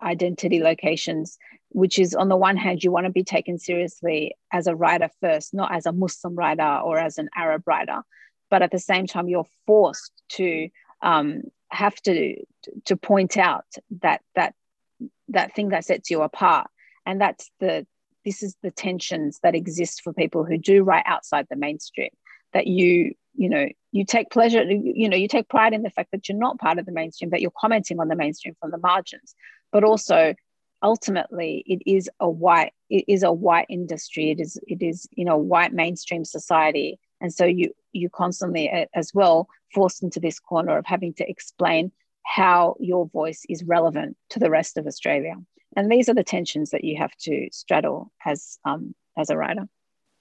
identity 0.01 0.61
locations 0.61 1.37
which 1.69 1.99
is 1.99 2.15
on 2.15 2.27
the 2.27 2.35
one 2.35 2.57
hand 2.57 2.83
you 2.83 2.91
want 2.91 3.05
to 3.05 3.11
be 3.11 3.23
taken 3.23 3.57
seriously 3.59 4.35
as 4.51 4.65
a 4.67 4.75
writer 4.75 5.09
first 5.21 5.53
not 5.53 5.71
as 5.73 5.85
a 5.85 5.91
muslim 5.91 6.35
writer 6.35 6.79
or 6.83 6.97
as 6.97 7.17
an 7.17 7.29
arab 7.35 7.63
writer. 7.67 8.01
But 8.49 8.61
at 8.61 8.71
the 8.71 8.79
same 8.79 9.07
time 9.07 9.29
you're 9.29 9.47
forced 9.65 10.11
to 10.31 10.69
um, 11.01 11.43
have 11.71 11.95
to 11.95 12.35
to 12.85 12.97
point 12.97 13.37
out 13.37 13.65
that 14.01 14.21
that 14.35 14.53
that 15.29 15.55
thing 15.55 15.69
that 15.69 15.85
sets 15.85 16.09
you 16.09 16.21
apart. 16.21 16.67
And 17.05 17.19
that's 17.19 17.49
the 17.59 17.85
this 18.25 18.43
is 18.43 18.55
the 18.61 18.71
tensions 18.71 19.39
that 19.41 19.55
exist 19.55 20.01
for 20.03 20.13
people 20.13 20.43
who 20.45 20.57
do 20.57 20.83
write 20.83 21.05
outside 21.07 21.47
the 21.49 21.55
mainstream 21.55 22.11
that 22.53 22.67
you 22.67 23.15
you 23.33 23.49
know 23.49 23.67
you 23.91 24.05
take 24.05 24.29
pleasure 24.29 24.61
you 24.63 25.09
know 25.09 25.17
you 25.17 25.27
take 25.27 25.47
pride 25.47 25.73
in 25.73 25.81
the 25.81 25.89
fact 25.89 26.11
that 26.11 26.27
you're 26.27 26.37
not 26.37 26.59
part 26.59 26.77
of 26.77 26.85
the 26.85 26.91
mainstream 26.91 27.31
that 27.31 27.41
you're 27.41 27.51
commenting 27.59 27.99
on 27.99 28.09
the 28.09 28.15
mainstream 28.15 28.55
from 28.59 28.71
the 28.71 28.77
margins. 28.77 29.33
But 29.71 29.83
also 29.83 30.35
ultimately 30.83 31.63
it 31.65 31.81
is 31.89 32.09
a 32.19 32.29
white 32.29 32.73
it 32.89 33.05
is 33.07 33.23
a 33.23 33.31
white 33.31 33.67
industry. 33.69 34.31
It 34.31 34.39
is 34.39 34.59
it 34.67 34.81
is 34.81 35.07
you 35.11 35.25
know 35.25 35.37
white 35.37 35.73
mainstream 35.73 36.25
society 36.25 36.99
and 37.21 37.33
so 37.33 37.45
you 37.45 37.71
you 37.93 38.09
constantly 38.09 38.69
as 38.93 39.13
well 39.13 39.47
forced 39.73 40.03
into 40.03 40.19
this 40.19 40.39
corner 40.39 40.77
of 40.77 40.85
having 40.85 41.13
to 41.13 41.29
explain 41.29 41.91
how 42.23 42.75
your 42.79 43.07
voice 43.07 43.43
is 43.49 43.63
relevant 43.63 44.17
to 44.29 44.39
the 44.39 44.49
rest 44.49 44.77
of 44.77 44.87
Australia. 44.87 45.35
And 45.75 45.91
these 45.91 46.09
are 46.09 46.13
the 46.13 46.23
tensions 46.23 46.71
that 46.71 46.83
you 46.83 46.97
have 46.97 47.15
to 47.21 47.47
straddle 47.51 48.11
as 48.25 48.59
um, 48.65 48.93
as 49.17 49.29
a 49.29 49.37
writer. 49.37 49.67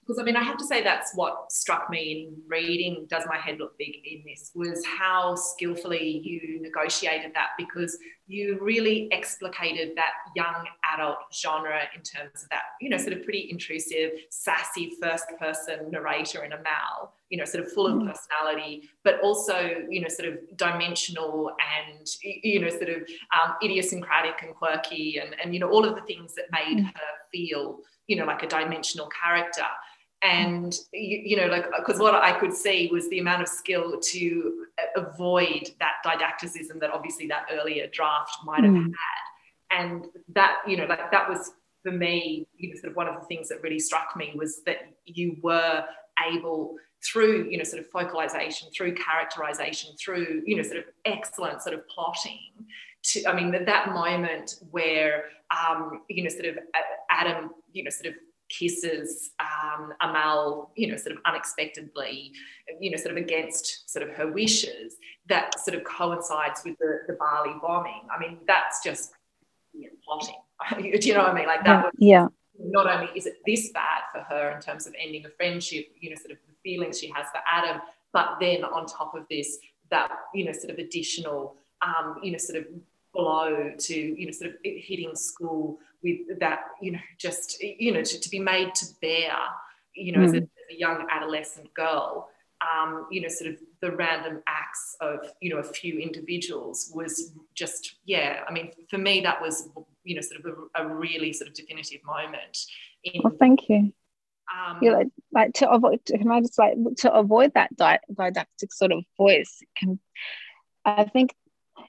Because 0.01 0.19
I 0.19 0.23
mean, 0.23 0.35
I 0.35 0.43
have 0.43 0.57
to 0.57 0.65
say 0.65 0.81
that's 0.81 1.11
what 1.15 1.51
struck 1.51 1.89
me 1.89 2.27
in 2.27 2.41
reading 2.47 3.05
"Does 3.09 3.23
My 3.27 3.37
Head 3.37 3.59
Look 3.59 3.77
Big" 3.77 3.95
in 4.03 4.23
this 4.25 4.51
was 4.55 4.83
how 4.85 5.35
skillfully 5.35 6.21
you 6.23 6.61
negotiated 6.61 7.31
that. 7.35 7.49
Because 7.57 7.97
you 8.31 8.57
really 8.61 9.09
explicated 9.11 9.91
that 9.97 10.11
young 10.35 10.65
adult 10.93 11.17
genre 11.33 11.81
in 11.93 12.01
terms 12.01 12.43
of 12.43 12.49
that, 12.49 12.61
you 12.79 12.89
know, 12.89 12.97
sort 12.97 13.11
of 13.11 13.23
pretty 13.23 13.49
intrusive, 13.51 14.11
sassy 14.29 14.93
first 15.01 15.25
person 15.37 15.91
narrator 15.91 16.43
in 16.45 16.53
Amal, 16.53 17.13
you 17.29 17.37
know, 17.37 17.43
sort 17.43 17.65
of 17.65 17.71
full 17.73 17.87
of 17.87 17.95
mm. 17.95 18.07
personality, 18.07 18.89
but 19.03 19.19
also, 19.21 19.83
you 19.89 19.99
know, 19.99 20.07
sort 20.07 20.29
of 20.29 20.37
dimensional 20.55 21.51
and, 21.89 22.07
you 22.23 22.61
know, 22.61 22.69
sort 22.69 22.89
of 22.89 23.01
um, 23.33 23.55
idiosyncratic 23.61 24.41
and 24.43 24.55
quirky 24.55 25.19
and, 25.21 25.35
and, 25.43 25.53
you 25.53 25.59
know, 25.59 25.69
all 25.69 25.83
of 25.83 25.95
the 25.95 26.01
things 26.01 26.33
that 26.35 26.45
made 26.53 26.79
mm. 26.79 26.85
her 26.85 27.11
feel, 27.33 27.79
you 28.07 28.15
know, 28.15 28.25
like 28.25 28.43
a 28.43 28.47
dimensional 28.47 29.09
character 29.09 29.65
and 30.23 30.77
you, 30.93 31.21
you, 31.25 31.37
know 31.37 31.47
like 31.47 31.65
because 31.77 31.99
what 31.99 32.13
i 32.13 32.31
could 32.39 32.53
see 32.53 32.89
was 32.91 33.09
the 33.09 33.19
amount 33.19 33.41
of 33.41 33.47
skill 33.47 33.99
to 33.99 34.65
avoid 34.95 35.69
that 35.79 35.93
didacticism 36.05 36.79
that 36.79 36.91
obviously 36.91 37.27
that 37.27 37.45
earlier 37.51 37.87
draft 37.87 38.37
might 38.45 38.63
have 38.63 38.73
mm. 38.73 38.85
had 38.85 39.79
and 39.79 40.05
that 40.29 40.57
you 40.67 40.77
know 40.77 40.85
like 40.85 41.11
that 41.11 41.27
was 41.27 41.53
for 41.83 41.91
me 41.91 42.47
you 42.57 42.69
know 42.69 42.75
sort 42.75 42.91
of 42.91 42.95
one 42.95 43.07
of 43.07 43.15
the 43.19 43.25
things 43.27 43.49
that 43.49 43.61
really 43.63 43.79
struck 43.79 44.15
me 44.15 44.31
was 44.35 44.61
that 44.65 44.77
you 45.05 45.37
were 45.41 45.83
able 46.31 46.75
through 47.03 47.47
you 47.49 47.57
know 47.57 47.63
sort 47.63 47.81
of 47.81 47.89
focalization 47.89 48.69
through 48.75 48.93
characterization 48.93 49.91
through 49.97 50.43
you 50.45 50.55
know 50.55 50.63
sort 50.63 50.77
of 50.77 50.83
excellent 51.05 51.61
sort 51.61 51.73
of 51.73 51.87
plotting 51.87 52.37
to 53.03 53.25
i 53.27 53.33
mean 53.33 53.51
that, 53.51 53.65
that 53.65 53.89
moment 53.89 54.55
where 54.69 55.25
um 55.49 56.01
you 56.09 56.23
know 56.23 56.29
sort 56.29 56.45
of 56.45 56.57
adam 57.09 57.49
you 57.71 57.83
know 57.83 57.89
sort 57.89 58.07
of 58.07 58.13
kisses 58.51 59.31
um, 59.39 59.93
Amal, 60.01 60.71
you 60.75 60.87
know, 60.87 60.97
sort 60.97 61.15
of 61.15 61.21
unexpectedly, 61.25 62.33
you 62.79 62.91
know, 62.91 62.97
sort 62.97 63.11
of 63.11 63.17
against 63.17 63.89
sort 63.89 64.07
of 64.07 64.15
her 64.15 64.31
wishes, 64.31 64.95
that 65.27 65.59
sort 65.59 65.77
of 65.77 65.83
coincides 65.83 66.61
with 66.65 66.77
the, 66.79 66.99
the 67.07 67.13
Bali 67.13 67.55
bombing. 67.61 68.01
I 68.15 68.19
mean, 68.19 68.39
that's 68.47 68.83
just 68.83 69.13
you 69.73 69.87
know, 69.87 69.93
plotting. 70.05 70.35
Do 70.99 71.07
you 71.07 71.13
know 71.13 71.21
what 71.21 71.31
I 71.31 71.33
mean? 71.33 71.47
Like 71.47 71.63
that 71.63 71.85
was 71.85 71.93
yeah. 71.97 72.27
Not 72.59 72.87
only 72.87 73.07
is 73.15 73.25
it 73.25 73.37
this 73.45 73.71
bad 73.71 74.03
for 74.11 74.21
her 74.21 74.51
in 74.51 74.61
terms 74.61 74.85
of 74.85 74.93
ending 75.01 75.25
a 75.25 75.29
friendship, 75.29 75.87
you 75.99 76.09
know, 76.09 76.15
sort 76.15 76.31
of 76.31 76.37
the 76.47 76.53
feelings 76.63 76.99
she 76.99 77.11
has 77.15 77.25
for 77.27 77.41
Adam, 77.51 77.81
but 78.13 78.37
then 78.39 78.63
on 78.63 78.85
top 78.85 79.15
of 79.15 79.25
this, 79.29 79.57
that 79.89 80.11
you 80.33 80.45
know, 80.45 80.51
sort 80.51 80.69
of 80.69 80.77
additional, 80.77 81.55
um, 81.81 82.17
you 82.21 82.31
know, 82.31 82.37
sort 82.37 82.59
of 82.59 82.65
blow 83.13 83.71
to 83.77 83.95
you 83.95 84.25
know, 84.25 84.31
sort 84.31 84.51
of 84.51 84.57
hitting 84.63 85.15
school 85.15 85.79
with 86.03 86.39
that, 86.39 86.59
you 86.81 86.93
know, 86.93 86.99
just, 87.17 87.61
you 87.61 87.91
know, 87.91 88.03
to, 88.03 88.19
to 88.19 88.29
be 88.29 88.39
made 88.39 88.73
to 88.75 88.85
bear, 89.01 89.33
you 89.95 90.11
know, 90.11 90.19
mm. 90.19 90.25
as, 90.25 90.33
a, 90.33 90.37
mm. 90.37 90.43
as, 90.43 90.75
a, 90.75 90.79
young 90.79 91.05
adolescent 91.11 91.73
girl, 91.73 92.29
um, 92.61 93.07
you 93.11 93.21
know, 93.21 93.27
sort 93.27 93.51
of 93.51 93.57
the 93.81 93.91
random 93.95 94.41
acts 94.47 94.95
of, 95.01 95.19
you 95.41 95.49
know, 95.53 95.59
a 95.59 95.63
few 95.63 95.99
individuals 95.99 96.91
was 96.93 97.33
just, 97.55 97.95
yeah, 98.05 98.41
I 98.47 98.53
mean, 98.53 98.71
for 98.89 98.97
me, 98.97 99.21
that 99.21 99.41
was, 99.41 99.69
you 100.03 100.15
know, 100.15 100.21
sort 100.21 100.45
of 100.45 100.53
a, 100.75 100.83
a 100.83 100.95
really 100.95 101.33
sort 101.33 101.49
of 101.49 101.53
definitive 101.55 102.01
moment. 102.05 102.57
In, 103.03 103.21
well, 103.23 103.33
thank 103.39 103.69
you. 103.69 103.91
Um, 104.53 104.79
you 104.81 104.91
like, 104.91 105.07
like 105.31 105.53
to 105.55 105.69
avoid, 105.69 106.01
can 106.05 106.29
I 106.29 106.41
just 106.41 106.59
like 106.59 106.75
to 106.97 107.13
avoid 107.13 107.53
that 107.53 107.75
di- 107.75 107.99
didactic 108.13 108.73
sort 108.73 108.91
of 108.91 109.03
voice? 109.17 109.61
Can 109.77 109.99
I 110.83 111.05
think 111.05 111.33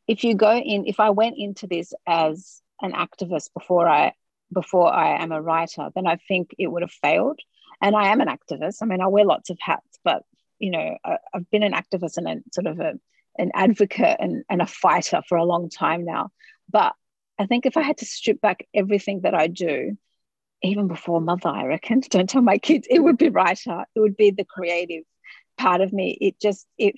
if 0.06 0.24
you 0.24 0.34
go 0.34 0.52
in, 0.52 0.86
if 0.86 1.00
I 1.00 1.10
went 1.10 1.36
into 1.38 1.66
this 1.66 1.92
as 2.06 2.61
an 2.82 2.92
activist 2.92 3.50
before 3.54 3.88
I 3.88 4.12
before 4.52 4.92
I 4.92 5.22
am 5.22 5.32
a 5.32 5.40
writer, 5.40 5.88
then 5.94 6.06
I 6.06 6.16
think 6.28 6.54
it 6.58 6.66
would 6.66 6.82
have 6.82 6.92
failed. 6.92 7.38
And 7.80 7.96
I 7.96 8.08
am 8.08 8.20
an 8.20 8.28
activist. 8.28 8.78
I 8.82 8.86
mean, 8.86 9.00
I 9.00 9.06
wear 9.06 9.24
lots 9.24 9.50
of 9.50 9.58
hats, 9.60 9.98
but 10.04 10.22
you 10.58 10.70
know, 10.70 10.96
I, 11.04 11.16
have 11.32 11.50
been 11.50 11.62
an 11.62 11.72
activist 11.72 12.18
and 12.18 12.28
a 12.28 12.36
sort 12.52 12.66
of 12.66 12.78
a, 12.78 12.94
an 13.38 13.50
advocate 13.54 14.18
and, 14.20 14.44
and 14.48 14.62
a 14.62 14.66
fighter 14.66 15.22
for 15.28 15.38
a 15.38 15.44
long 15.44 15.70
time 15.70 16.04
now. 16.04 16.30
But 16.70 16.94
I 17.38 17.46
think 17.46 17.66
if 17.66 17.76
I 17.76 17.82
had 17.82 17.98
to 17.98 18.06
strip 18.06 18.40
back 18.40 18.68
everything 18.74 19.22
that 19.22 19.34
I 19.34 19.48
do, 19.48 19.96
even 20.62 20.86
before 20.86 21.20
mother, 21.20 21.48
I 21.48 21.64
reckon, 21.64 22.00
don't 22.10 22.28
tell 22.28 22.42
my 22.42 22.58
kids, 22.58 22.86
it 22.88 23.00
would 23.00 23.18
be 23.18 23.30
writer. 23.30 23.84
It 23.94 24.00
would 24.00 24.16
be 24.16 24.30
the 24.30 24.44
creative 24.44 25.04
part 25.58 25.80
of 25.80 25.92
me. 25.92 26.16
It 26.20 26.40
just 26.40 26.66
it 26.78 26.96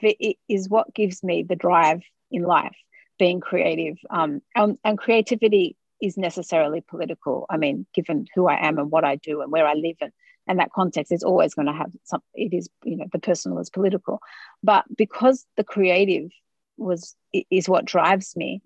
it 0.00 0.36
is 0.48 0.68
what 0.68 0.94
gives 0.94 1.22
me 1.22 1.44
the 1.44 1.54
drive 1.54 2.00
in 2.30 2.42
life 2.42 2.76
being 3.18 3.40
creative. 3.40 3.98
Um, 4.10 4.42
and, 4.54 4.78
and 4.84 4.98
creativity 4.98 5.76
is 6.00 6.16
necessarily 6.16 6.80
political. 6.80 7.46
I 7.48 7.56
mean, 7.56 7.86
given 7.94 8.26
who 8.34 8.48
I 8.48 8.66
am 8.66 8.78
and 8.78 8.90
what 8.90 9.04
I 9.04 9.16
do 9.16 9.40
and 9.40 9.52
where 9.52 9.66
I 9.66 9.74
live 9.74 9.96
and, 10.00 10.12
and 10.48 10.58
that 10.58 10.72
context 10.72 11.12
is 11.12 11.22
always 11.22 11.54
going 11.54 11.66
to 11.66 11.72
have 11.72 11.92
some, 12.02 12.20
it 12.34 12.52
is, 12.52 12.68
you 12.84 12.96
know, 12.96 13.06
the 13.12 13.20
personal 13.20 13.60
is 13.60 13.70
political. 13.70 14.20
But 14.62 14.84
because 14.96 15.46
the 15.56 15.64
creative 15.64 16.30
was, 16.76 17.14
is 17.50 17.68
what 17.68 17.84
drives 17.84 18.36
me, 18.36 18.62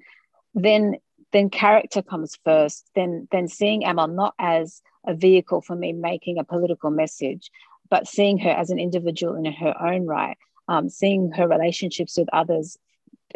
then 0.54 0.96
then 1.32 1.50
character 1.50 2.00
comes 2.00 2.38
first. 2.44 2.88
Then 2.94 3.28
then 3.30 3.48
seeing 3.48 3.84
Amal 3.84 4.08
not 4.08 4.34
as 4.38 4.80
a 5.06 5.14
vehicle 5.14 5.60
for 5.60 5.76
me 5.76 5.92
making 5.92 6.38
a 6.38 6.44
political 6.44 6.90
message, 6.90 7.50
but 7.90 8.06
seeing 8.06 8.38
her 8.38 8.50
as 8.50 8.70
an 8.70 8.78
individual 8.78 9.34
in 9.34 9.44
her 9.44 9.74
own 9.78 10.06
right, 10.06 10.38
um, 10.68 10.88
seeing 10.88 11.32
her 11.32 11.46
relationships 11.46 12.16
with 12.16 12.28
others 12.32 12.78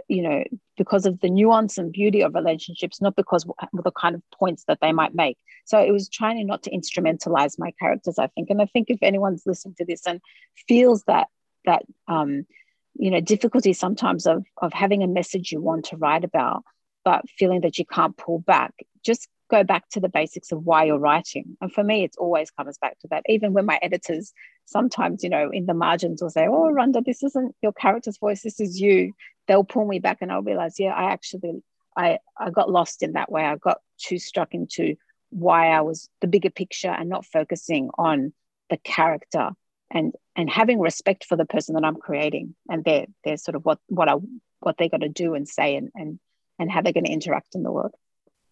you 0.09 0.23
know, 0.23 0.45
because 0.81 1.05
of 1.05 1.21
the 1.21 1.29
nuance 1.29 1.77
and 1.77 1.93
beauty 1.93 2.23
of 2.23 2.35
relationships, 2.35 3.03
not 3.03 3.15
because 3.15 3.45
of 3.45 3.69
the 3.85 3.91
kind 3.91 4.15
of 4.15 4.23
points 4.31 4.65
that 4.67 4.79
they 4.81 4.93
might 4.93 5.15
make. 5.15 5.37
So 5.67 5.79
it 5.79 5.93
was 5.93 6.09
trying 6.09 6.47
not 6.47 6.63
to 6.63 6.71
instrumentalize 6.71 7.59
my 7.59 7.73
characters, 7.79 8.19
I 8.19 8.29
think. 8.29 8.49
And 8.49 8.63
I 8.63 8.65
think 8.65 8.89
if 8.89 8.97
anyone's 9.03 9.43
listening 9.45 9.75
to 9.77 9.85
this 9.85 10.07
and 10.07 10.23
feels 10.67 11.03
that 11.03 11.27
that 11.67 11.83
um, 12.09 12.47
you 12.95 13.11
know 13.11 13.21
difficulty 13.21 13.75
sometimes 13.75 14.27
of 14.27 14.47
of 14.57 14.73
having 14.73 15.03
a 15.03 15.07
message 15.07 15.53
you 15.53 15.61
want 15.61 15.85
to 15.91 15.99
write 15.99 16.25
about, 16.25 16.65
but 17.05 17.29
feeling 17.29 17.61
that 17.61 17.77
you 17.77 17.85
can't 17.85 18.17
pull 18.17 18.39
back, 18.39 18.73
just 19.05 19.29
go 19.51 19.65
back 19.65 19.89
to 19.91 20.01
the 20.01 20.09
basics 20.09 20.53
of 20.53 20.65
why 20.65 20.85
you're 20.85 20.99
writing. 20.99 21.57
And 21.61 21.73
for 21.73 21.83
me, 21.83 22.05
it 22.05 22.15
always 22.19 22.51
comes 22.51 22.79
back 22.79 22.99
to 23.01 23.09
that. 23.09 23.25
Even 23.29 23.53
when 23.53 23.67
my 23.67 23.79
editors 23.83 24.33
sometimes, 24.65 25.25
you 25.25 25.31
know, 25.31 25.51
in 25.53 25.67
the 25.67 25.75
margins 25.75 26.23
will 26.23 26.31
say, 26.31 26.47
Oh, 26.49 26.71
Randa, 26.71 27.03
this 27.05 27.23
isn't 27.23 27.55
your 27.63 27.73
character's 27.73 28.19
voice, 28.19 28.43
this 28.43 28.61
is 28.61 28.81
you. 28.81 29.13
They'll 29.49 29.65
pull 29.65 29.87
me 29.87 29.99
back 29.99 30.19
and 30.21 30.31
I'll 30.31 30.43
realize, 30.43 30.79
yeah, 30.79 30.93
I 30.93 31.13
actually 31.13 31.63
I, 31.97 32.19
I 32.39 32.51
got 32.51 32.71
lost 32.71 33.03
in 33.03 33.13
that 33.13 33.31
way. 33.31 33.45
I 33.45 33.57
got 33.57 33.79
too 33.99 34.19
struck 34.19 34.55
into 34.55 34.97
why 35.31 35.69
I 35.69 35.81
was 35.81 36.09
the 36.21 36.27
bigger 36.27 36.51
picture 36.51 36.91
and 36.91 37.09
not 37.09 37.27
focusing 37.27 37.91
on 37.99 38.33
the 38.69 38.77
character 38.77 39.51
and 39.91 40.15
and 40.37 40.49
having 40.49 40.79
respect 40.79 41.25
for 41.25 41.37
the 41.37 41.45
person 41.45 41.75
that 41.75 41.85
I'm 41.85 41.97
creating 41.97 42.55
and 42.69 42.85
their 42.85 43.07
their 43.25 43.37
sort 43.37 43.57
of 43.57 43.65
what 43.65 43.79
what 43.89 44.09
I 44.09 44.15
what 44.61 44.77
they 44.79 44.89
got 44.89 45.01
to 45.01 45.09
do 45.09 45.35
and 45.35 45.49
say 45.49 45.77
and 45.77 45.91
and 45.95 46.19
and 46.59 46.71
how 46.71 46.83
they're 46.83 46.93
going 46.93 47.07
to 47.07 47.13
interact 47.13 47.55
in 47.55 47.63
the 47.63 47.73
world. 47.73 47.95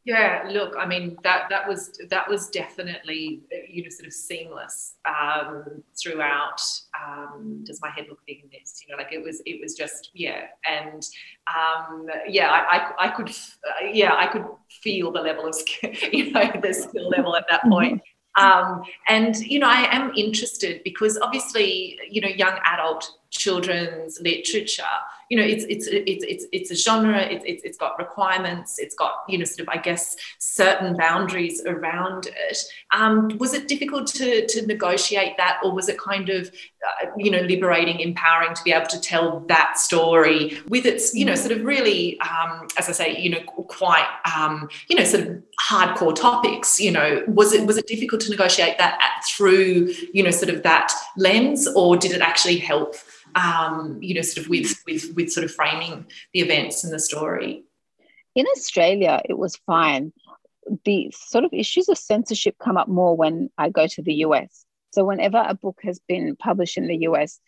Yeah, 0.08 0.48
look, 0.50 0.74
I 0.78 0.86
mean 0.86 1.18
that 1.22 1.48
that 1.50 1.68
was 1.68 2.00
that 2.08 2.26
was 2.30 2.48
definitely 2.48 3.42
you 3.68 3.82
know 3.82 3.90
sort 3.90 4.06
of 4.06 4.14
seamless 4.14 4.94
um, 5.04 5.82
throughout. 6.02 6.62
Um, 6.98 7.62
does 7.66 7.78
my 7.82 7.90
head 7.90 8.06
look 8.08 8.18
big 8.26 8.38
in 8.42 8.48
this? 8.50 8.80
You 8.80 8.90
know, 8.90 9.02
like 9.02 9.12
it 9.12 9.22
was 9.22 9.42
it 9.44 9.60
was 9.60 9.74
just 9.74 10.08
yeah, 10.14 10.46
and 10.66 11.02
um, 11.46 12.06
yeah, 12.26 12.48
I, 12.48 12.78
I, 12.78 13.06
I 13.06 13.08
could 13.10 13.30
yeah 13.92 14.14
I 14.14 14.28
could 14.28 14.46
feel 14.82 15.12
the 15.12 15.20
level 15.20 15.46
of 15.46 15.54
skill, 15.54 15.92
you 16.10 16.32
know 16.32 16.52
the 16.62 16.72
skill 16.72 17.10
level 17.10 17.36
at 17.36 17.44
that 17.50 17.64
point. 17.64 18.00
Um, 18.38 18.84
and 19.10 19.36
you 19.36 19.58
know, 19.58 19.68
I 19.68 19.94
am 19.94 20.12
interested 20.16 20.80
because 20.84 21.18
obviously, 21.18 21.98
you 22.08 22.22
know, 22.22 22.28
young 22.28 22.58
adult 22.64 23.10
children's 23.30 24.18
literature. 24.20 24.82
You 25.30 25.36
know 25.36 25.44
it's 25.44 25.64
it's 25.64 25.86
it's 25.86 26.24
it's, 26.24 26.46
it's 26.52 26.70
a 26.70 26.74
genre 26.74 27.20
it's, 27.20 27.44
it's 27.46 27.62
it's 27.62 27.76
got 27.76 27.98
requirements 27.98 28.78
it's 28.78 28.94
got 28.94 29.12
you 29.28 29.36
know 29.36 29.44
sort 29.44 29.60
of 29.60 29.68
i 29.68 29.76
guess 29.76 30.16
certain 30.38 30.96
boundaries 30.96 31.62
around 31.66 32.28
it. 32.28 32.58
Um, 32.94 33.36
was 33.36 33.52
it 33.52 33.68
difficult 33.68 34.06
to 34.14 34.46
to 34.46 34.66
negotiate 34.66 35.36
that 35.36 35.60
or 35.62 35.72
was 35.72 35.90
it 35.90 35.98
kind 35.98 36.30
of 36.30 36.48
uh, 36.48 37.08
you 37.18 37.30
know 37.30 37.42
liberating 37.42 38.00
empowering 38.00 38.54
to 38.54 38.62
be 38.64 38.72
able 38.72 38.86
to 38.86 38.98
tell 38.98 39.40
that 39.48 39.78
story 39.78 40.58
with 40.68 40.86
its 40.86 41.14
you 41.14 41.26
know 41.26 41.34
sort 41.34 41.52
of 41.52 41.62
really 41.62 42.18
um, 42.20 42.66
as 42.78 42.88
i 42.88 42.92
say 42.92 43.18
you 43.18 43.28
know 43.28 43.40
quite 43.40 44.08
um, 44.34 44.70
you 44.88 44.96
know 44.96 45.04
sort 45.04 45.26
of 45.26 45.42
hardcore 45.68 46.14
topics 46.14 46.80
you 46.80 46.90
know? 46.90 47.22
Was 47.26 47.52
it 47.52 47.66
was 47.66 47.76
it 47.76 47.86
difficult 47.86 48.20
to 48.22 48.30
negotiate 48.30 48.78
that 48.78 48.98
at, 49.00 49.24
through 49.24 49.92
you 50.12 50.22
know 50.22 50.30
sort 50.30 50.52
of 50.54 50.62
that 50.62 50.92
lens 51.16 51.68
or 51.74 51.96
did 51.96 52.12
it 52.12 52.20
actually 52.20 52.58
help 52.58 52.94
um, 53.38 53.98
you 54.00 54.14
know, 54.14 54.22
sort 54.22 54.44
of 54.44 54.50
with, 54.50 54.82
with, 54.86 55.14
with 55.14 55.30
sort 55.30 55.44
of 55.44 55.52
framing 55.52 56.06
the 56.32 56.40
events 56.40 56.84
and 56.84 56.92
the 56.92 56.98
story? 56.98 57.64
In 58.34 58.46
Australia, 58.56 59.20
it 59.28 59.38
was 59.38 59.56
fine. 59.66 60.12
The 60.84 61.12
sort 61.14 61.44
of 61.44 61.52
issues 61.52 61.88
of 61.88 61.98
censorship 61.98 62.56
come 62.62 62.76
up 62.76 62.88
more 62.88 63.16
when 63.16 63.50
I 63.56 63.70
go 63.70 63.86
to 63.86 64.02
the 64.02 64.14
US. 64.26 64.64
So 64.90 65.04
whenever 65.04 65.44
a 65.46 65.54
book 65.54 65.78
has 65.82 66.00
been 66.08 66.36
published 66.36 66.76
in 66.76 66.88
the 66.88 66.96
US, 67.08 67.38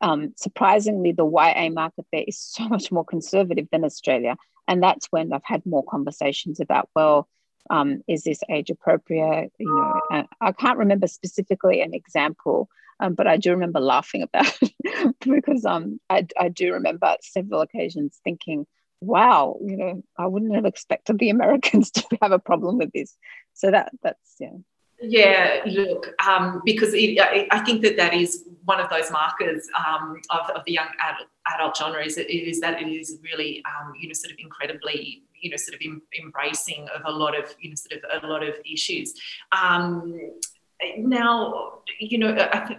um, 0.00 0.32
surprisingly, 0.36 1.12
the 1.12 1.26
YA 1.26 1.70
market 1.70 2.06
there 2.12 2.24
is 2.26 2.38
so 2.38 2.68
much 2.68 2.92
more 2.92 3.04
conservative 3.04 3.66
than 3.72 3.84
Australia. 3.84 4.36
And 4.68 4.82
that's 4.82 5.06
when 5.10 5.32
I've 5.32 5.40
had 5.44 5.64
more 5.64 5.84
conversations 5.84 6.60
about, 6.60 6.88
well, 6.94 7.26
um, 7.70 8.02
is 8.06 8.22
this 8.22 8.40
age 8.50 8.70
appropriate? 8.70 9.52
You 9.58 9.66
know, 9.66 10.00
uh, 10.18 10.22
I 10.40 10.52
can't 10.52 10.78
remember 10.78 11.06
specifically 11.06 11.80
an 11.80 11.94
example, 11.94 12.68
um, 13.00 13.14
but 13.14 13.26
I 13.26 13.36
do 13.36 13.52
remember 13.52 13.80
laughing 13.80 14.22
about 14.22 14.58
it 14.62 15.16
because 15.20 15.64
um, 15.64 16.00
I, 16.10 16.26
I 16.38 16.48
do 16.48 16.72
remember 16.72 17.16
several 17.22 17.60
occasions 17.60 18.20
thinking, 18.24 18.66
wow, 19.00 19.58
you 19.64 19.76
know, 19.76 20.02
I 20.16 20.26
wouldn't 20.26 20.54
have 20.54 20.64
expected 20.64 21.18
the 21.18 21.30
Americans 21.36 21.90
to 21.92 22.18
have 22.22 22.32
a 22.32 22.38
problem 22.38 22.78
with 22.78 22.92
this. 22.92 23.16
So 23.54 23.70
that 23.70 23.92
that's 24.02 24.34
yeah. 24.38 24.50
Yeah, 25.00 25.62
look, 25.64 26.12
um, 26.26 26.60
because 26.64 26.92
it, 26.92 27.20
I 27.52 27.60
think 27.60 27.82
that 27.82 27.96
that 27.98 28.14
is 28.14 28.44
one 28.64 28.80
of 28.80 28.90
those 28.90 29.12
markers 29.12 29.68
um, 29.78 30.20
of, 30.30 30.50
of, 30.50 30.64
the 30.66 30.72
young 30.72 30.88
adult, 31.00 31.28
adult 31.54 31.76
genre 31.76 32.04
is, 32.04 32.18
is 32.18 32.58
that 32.60 32.82
it 32.82 32.88
is 32.88 33.18
really, 33.22 33.62
um, 33.64 33.92
you 34.00 34.08
know, 34.08 34.12
sort 34.12 34.32
of 34.32 34.38
incredibly, 34.40 35.22
you 35.40 35.50
know, 35.50 35.56
sort 35.56 35.76
of 35.76 35.80
em- 35.84 36.02
embracing 36.20 36.88
of 36.92 37.02
a 37.04 37.12
lot 37.12 37.38
of, 37.38 37.54
you 37.60 37.70
know, 37.70 37.76
sort 37.76 38.02
of 38.02 38.24
a 38.24 38.26
lot 38.26 38.42
of 38.42 38.56
issues. 38.64 39.14
Now, 40.96 41.80
you 41.98 42.18
know, 42.18 42.36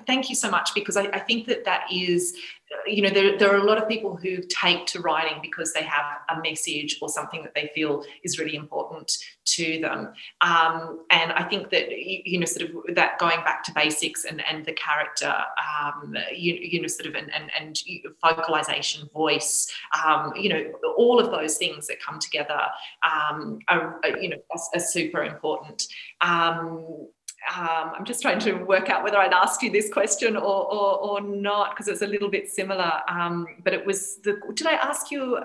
thank 0.08 0.30
you 0.30 0.36
so 0.36 0.50
much 0.50 0.74
because 0.74 0.96
I, 0.96 1.04
I, 1.08 1.20
think 1.20 1.48
that 1.48 1.66
that 1.66 1.86
is, 1.92 2.38
you 2.86 3.02
know, 3.02 3.10
there, 3.10 3.38
there 3.38 3.52
are 3.52 3.58
a 3.58 3.64
lot 3.64 3.78
of 3.78 3.90
people 3.90 4.16
who 4.16 4.38
take 4.48 4.86
to 4.88 5.02
writing 5.02 5.40
because 5.42 5.74
they 5.74 5.84
have 5.84 6.06
a 6.30 6.42
message 6.42 6.98
or 7.02 7.10
something 7.10 7.44
that 7.44 7.54
they 7.54 7.70
feel 7.76 8.06
is 8.24 8.40
really 8.40 8.56
important 8.56 9.18
to 9.46 9.82
them. 9.82 10.14
Um, 10.40 11.04
and 11.10 11.34
I 11.34 11.44
think 11.50 11.72
that, 11.72 11.90
you 11.92 12.40
know, 12.40 12.46
sort 12.46 12.70
of 12.70 12.96
that 12.96 13.20
going 13.20 13.42
back 13.44 13.64
to 13.64 13.74
basics 13.74 14.24
and, 14.24 14.42
and 14.46 14.66
the 14.66 14.74
character, 14.74 15.36
um, 15.84 16.16
you, 16.34 16.54
you 16.54 16.82
know, 16.82 16.88
sort 16.88 17.08
of, 17.08 17.16
and, 17.16 17.30
and, 17.34 17.52
and 17.60 17.82
focalization, 18.22 19.10
voice, 19.14 19.70
um, 20.06 20.34
you 20.38 20.50
know, 20.50 20.72
all 20.98 21.20
of 21.20 21.32
those 21.32 21.58
things 21.58 21.88
that 21.88 21.98
come 22.02 22.20
together 22.20 22.62
um, 23.04 23.60
are, 23.68 24.00
you 24.22 24.30
know, 24.30 24.38
are, 24.52 24.62
are 24.74 24.80
super 24.80 25.24
important. 25.24 25.86
Um, 26.22 27.10
um, 27.58 27.94
I'm 27.98 28.06
just 28.06 28.22
trying 28.22 28.40
to 28.40 28.54
work 28.54 28.90
out 28.90 29.04
whether 29.04 29.18
I'd 29.18 29.34
asked 29.34 29.64
you 29.64 29.72
this 29.72 29.92
question 29.92 30.36
or, 30.36 30.42
or, 30.42 30.98
or 31.00 31.22
not 31.22 31.72
because 31.72 31.88
it's 31.88 32.02
a 32.02 32.08
little 32.08 32.30
bit 32.30 32.50
similar. 32.50 33.02
Um, 33.08 33.48
but 33.64 33.74
it 33.74 33.86
was 33.86 34.18
the, 34.18 34.40
did 34.54 34.68
I 34.68 34.74
ask 34.74 35.10
you 35.10 35.40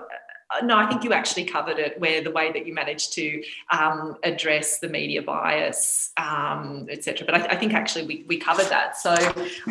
no, 0.63 0.77
I 0.77 0.87
think 0.87 1.03
you 1.03 1.11
actually 1.11 1.45
covered 1.45 1.79
it 1.79 1.99
where 1.99 2.21
the 2.21 2.29
way 2.29 2.51
that 2.51 2.67
you 2.67 2.73
managed 2.73 3.13
to 3.13 3.43
um, 3.71 4.15
address 4.23 4.79
the 4.79 4.87
media 4.87 5.21
bias, 5.21 6.11
um, 6.17 6.87
etc. 6.89 7.25
But 7.25 7.35
I, 7.35 7.45
I, 7.53 7.55
think 7.55 7.73
actually 7.73 8.05
we, 8.05 8.25
we 8.27 8.37
covered 8.37 8.67
that. 8.67 8.95
So, 8.95 9.15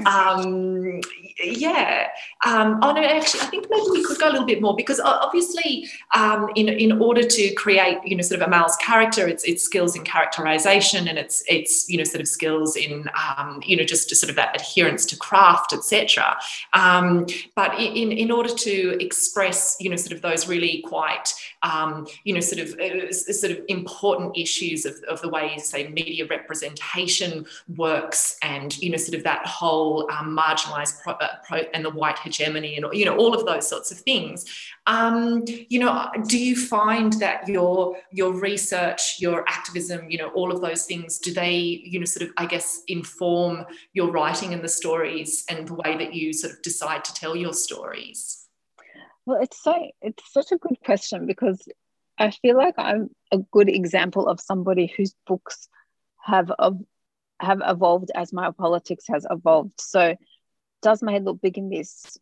um, 0.04 1.00
yeah. 1.42 2.08
Um, 2.44 2.80
oh, 2.82 2.92
no, 2.92 3.02
actually, 3.02 3.42
I 3.42 3.46
think 3.46 3.66
maybe 3.70 3.86
we 3.90 4.04
could 4.04 4.18
go 4.18 4.28
a 4.28 4.32
little 4.32 4.46
bit 4.46 4.60
more 4.60 4.74
because 4.74 4.98
obviously, 4.98 5.88
um, 6.14 6.50
in, 6.56 6.68
in 6.68 7.00
order 7.00 7.22
to 7.22 7.54
create, 7.54 7.98
you 8.04 8.16
know, 8.16 8.22
sort 8.22 8.42
of 8.42 8.48
Amal's 8.48 8.76
character, 8.76 9.28
it's, 9.28 9.44
it's 9.44 9.62
skills 9.62 9.94
in 9.94 10.02
characterization 10.02 11.06
and 11.06 11.18
it's, 11.18 11.44
it's 11.48 11.88
you 11.88 11.98
know, 11.98 12.04
sort 12.04 12.20
of 12.20 12.28
skills 12.28 12.76
in, 12.76 13.08
um, 13.38 13.62
you 13.64 13.76
know, 13.76 13.84
just 13.84 14.14
sort 14.14 14.28
of 14.28 14.36
that 14.36 14.60
adherence 14.60 15.06
to 15.06 15.16
craft, 15.16 15.72
etc. 15.72 16.36
but 16.74 17.78
in, 17.78 18.10
in 18.10 18.30
order 18.32 18.52
to 18.52 18.96
express, 19.00 19.76
you 19.78 19.88
know, 19.88 19.96
sort 19.96 20.12
of 20.12 20.20
those 20.20 20.48
really 20.48 20.63
really 20.64 20.82
quite, 20.82 21.32
um, 21.62 22.06
you 22.24 22.34
know, 22.34 22.40
sort 22.40 22.60
of 22.62 22.78
uh, 22.78 23.12
sort 23.12 23.52
of 23.52 23.58
important 23.68 24.36
issues 24.36 24.84
of, 24.84 24.94
of 25.08 25.20
the 25.20 25.28
way, 25.28 25.56
say, 25.58 25.88
media 25.88 26.26
representation 26.26 27.46
works, 27.76 28.36
and 28.42 28.76
you 28.78 28.90
know, 28.90 28.96
sort 28.96 29.16
of 29.16 29.24
that 29.24 29.46
whole 29.46 30.10
um, 30.10 30.36
marginalised 30.36 31.02
pro, 31.02 31.12
uh, 31.14 31.36
pro, 31.46 31.58
and 31.74 31.84
the 31.84 31.90
white 31.90 32.18
hegemony, 32.18 32.76
and 32.76 32.86
you 32.92 33.04
know, 33.04 33.16
all 33.16 33.34
of 33.34 33.46
those 33.46 33.68
sorts 33.68 33.90
of 33.90 33.98
things. 33.98 34.44
Um, 34.86 35.44
you 35.46 35.78
know, 35.78 36.10
do 36.28 36.38
you 36.38 36.56
find 36.56 37.12
that 37.14 37.48
your 37.48 37.96
your 38.10 38.32
research, 38.32 39.16
your 39.20 39.44
activism, 39.48 40.10
you 40.10 40.18
know, 40.18 40.28
all 40.28 40.52
of 40.52 40.60
those 40.60 40.84
things, 40.86 41.18
do 41.18 41.32
they, 41.32 41.54
you 41.54 41.98
know, 41.98 42.04
sort 42.04 42.28
of, 42.28 42.34
I 42.36 42.46
guess, 42.46 42.82
inform 42.88 43.64
your 43.92 44.10
writing 44.10 44.52
and 44.54 44.62
the 44.62 44.68
stories 44.68 45.44
and 45.48 45.68
the 45.68 45.74
way 45.74 45.96
that 45.96 46.14
you 46.14 46.32
sort 46.32 46.54
of 46.54 46.62
decide 46.62 47.04
to 47.04 47.14
tell 47.14 47.36
your 47.36 47.52
stories? 47.52 48.43
Well, 49.26 49.40
it's 49.40 49.62
so 49.62 49.74
it's 50.02 50.32
such 50.32 50.52
a 50.52 50.58
good 50.58 50.78
question 50.84 51.26
because 51.26 51.66
I 52.18 52.30
feel 52.30 52.56
like 52.56 52.74
I'm 52.78 53.10
a 53.32 53.38
good 53.38 53.68
example 53.68 54.28
of 54.28 54.40
somebody 54.40 54.92
whose 54.96 55.14
books 55.26 55.68
have 56.22 56.52
have 57.40 57.62
evolved 57.66 58.10
as 58.14 58.32
my 58.32 58.50
politics 58.50 59.04
has 59.08 59.26
evolved. 59.30 59.80
So, 59.80 60.16
does 60.82 61.02
my 61.02 61.12
head 61.12 61.24
look 61.24 61.40
big 61.40 61.58
in 61.58 61.70
this? 61.70 62.18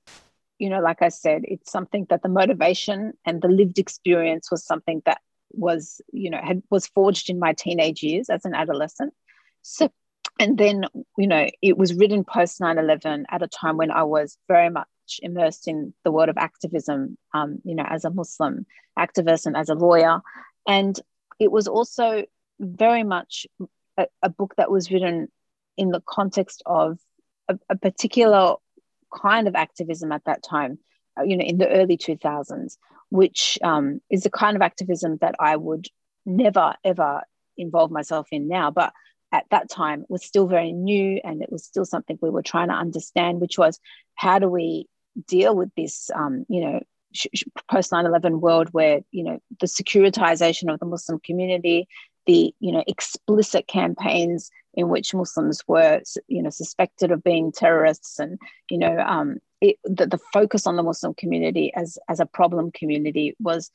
You 0.59 0.71
know, 0.71 0.81
like 0.81 1.03
I 1.03 1.09
said, 1.09 1.43
it's 1.45 1.73
something 1.73 2.07
that 2.09 2.23
the 2.23 2.29
motivation 2.29 3.15
and 3.25 3.43
the 3.43 3.49
lived 3.49 3.79
experience 3.79 4.51
was 4.51 4.65
something 4.65 5.03
that 5.07 5.21
was, 5.51 6.01
you 6.13 6.31
know, 6.31 6.41
had 6.43 6.63
was 6.71 6.87
forged 6.87 7.31
in 7.31 7.39
my 7.39 7.53
teenage 7.53 8.03
years 8.03 8.31
as 8.31 8.45
an 8.45 8.55
adolescent. 8.55 9.13
So, 9.63 9.91
and 10.39 10.57
then, 10.57 10.85
you 11.19 11.27
know, 11.27 11.49
it 11.61 11.77
was 11.77 11.95
written 11.95 12.25
post 12.25 12.61
9 12.61 12.79
11 12.79 13.27
at 13.31 13.43
a 13.43 13.49
time 13.49 13.77
when 13.77 13.91
I 13.91 14.05
was 14.05 14.39
very 14.49 14.71
much 14.71 14.87
immersed 15.23 15.69
in 15.69 15.95
the 16.05 16.11
world 16.11 16.29
of 16.29 16.39
activism, 16.39 17.17
um, 17.35 17.59
you 17.65 17.75
know, 17.75 17.87
as 17.89 18.05
a 18.05 18.11
Muslim 18.11 18.67
activist 18.99 19.47
and 19.47 19.57
as 19.57 19.69
a 19.69 19.75
lawyer. 19.75 20.21
And 20.67 20.99
it 21.39 21.51
was 21.51 21.69
also 21.69 22.25
very 22.61 23.03
much 23.03 23.47
a, 23.97 24.07
a 24.23 24.29
book 24.29 24.55
that 24.57 24.71
was 24.71 24.91
written 24.91 25.29
in 25.77 25.91
the 25.91 26.03
context 26.07 26.63
of 26.67 26.99
a, 27.49 27.59
a, 27.69 27.77
particular 27.77 28.57
kind 29.15 29.49
of 29.49 29.55
activism 29.55 30.13
at 30.13 30.25
that 30.25 30.43
time, 30.43 30.79
uh, 31.19 31.23
you 31.23 31.37
know, 31.37 31.45
in 31.45 31.59
the 31.59 31.69
early 31.69 31.97
2000s, 31.97 32.77
which 33.11 33.59
um, 33.63 34.01
is 34.11 34.23
the 34.23 34.31
kind 34.31 34.57
of 34.57 34.63
activism 34.63 35.19
that 35.21 35.35
I 35.41 35.57
would 35.57 35.89
never, 36.25 36.75
ever 36.85 37.23
involve 37.57 37.91
myself 37.91 38.29
in 38.31 38.49
now. 38.49 38.71
But 38.71 38.93
at 39.33 39.47
that 39.51 39.71
time 39.71 40.05
was 40.09 40.25
still 40.25 40.47
very 40.47 40.73
new 40.73 41.21
and 41.25 41.43
it 41.43 41.51
was 41.51 41.65
still 41.65 41.85
something 41.85 42.19
we 42.21 42.31
were 42.31 42.43
trying 42.43 42.69
to 42.69 42.75
understand, 42.75 43.41
which 43.41 43.59
was 43.59 43.81
how 44.15 44.39
do 44.39 44.49
we 44.49 44.87
deal 45.27 45.57
with 45.57 45.71
this, 45.77 46.11
um, 46.15 46.45
you 46.49 46.61
know, 46.61 46.81
post 47.71 47.91
9-11 47.91 48.41
world 48.41 48.69
where, 48.73 49.01
you 49.11 49.25
know, 49.25 49.39
the 49.61 49.67
securitization 49.67 50.73
of 50.73 50.81
the 50.81 50.87
Muslim 50.87 51.19
community, 51.21 51.89
the, 52.27 52.55
you 52.61 52.73
know, 52.73 52.85
explicit 52.87 53.67
campaigns 53.67 54.51
in 54.75 54.89
which 54.89 55.15
Muslims 55.15 55.63
were, 55.67 56.01
you 56.29 56.43
know, 56.43 56.51
suspected 56.51 57.11
of 57.11 57.23
being 57.23 57.53
terrorists 57.53 58.19
and, 58.19 58.39
you 58.71 58.79
know, 58.79 58.99
um, 58.99 59.39
it, 59.61 59.77
the, 59.85 60.07
the 60.07 60.19
focus 60.33 60.67
on 60.67 60.77
the 60.77 60.83
Muslim 60.83 61.15
community 61.15 61.73
as, 61.75 61.99
as 62.09 62.21
a 62.21 62.27
problem 62.27 62.71
community 62.73 63.37
was 63.39 63.71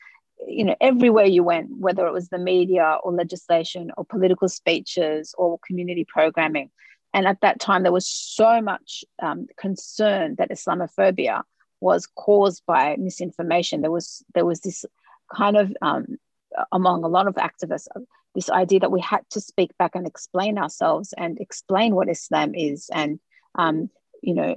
you 0.58 0.64
know 0.64 0.76
everywhere 0.80 1.24
you 1.36 1.42
went 1.52 1.68
whether 1.86 2.06
it 2.06 2.12
was 2.12 2.28
the 2.28 2.38
media 2.38 2.98
or 3.02 3.12
legislation 3.12 3.90
or 3.96 4.04
political 4.04 4.48
speeches 4.48 5.34
or 5.38 5.58
community 5.66 6.04
programming 6.16 6.70
and 7.14 7.26
at 7.26 7.40
that 7.40 7.60
time, 7.60 7.82
there 7.82 7.92
was 7.92 8.06
so 8.06 8.60
much 8.60 9.04
um, 9.22 9.46
concern 9.56 10.34
that 10.36 10.50
Islamophobia 10.50 11.42
was 11.80 12.06
caused 12.06 12.64
by 12.66 12.96
misinformation. 12.98 13.80
There 13.80 13.90
was 13.90 14.24
there 14.34 14.44
was 14.44 14.60
this 14.60 14.84
kind 15.34 15.56
of 15.56 15.72
um, 15.80 16.16
among 16.72 17.04
a 17.04 17.08
lot 17.08 17.26
of 17.26 17.34
activists 17.36 17.86
this 18.34 18.50
idea 18.50 18.80
that 18.80 18.92
we 18.92 19.00
had 19.00 19.22
to 19.30 19.40
speak 19.40 19.70
back 19.78 19.92
and 19.94 20.06
explain 20.06 20.58
ourselves 20.58 21.14
and 21.16 21.40
explain 21.40 21.94
what 21.94 22.10
Islam 22.10 22.54
is 22.54 22.90
and 22.92 23.18
um, 23.54 23.90
you 24.22 24.34
know 24.34 24.54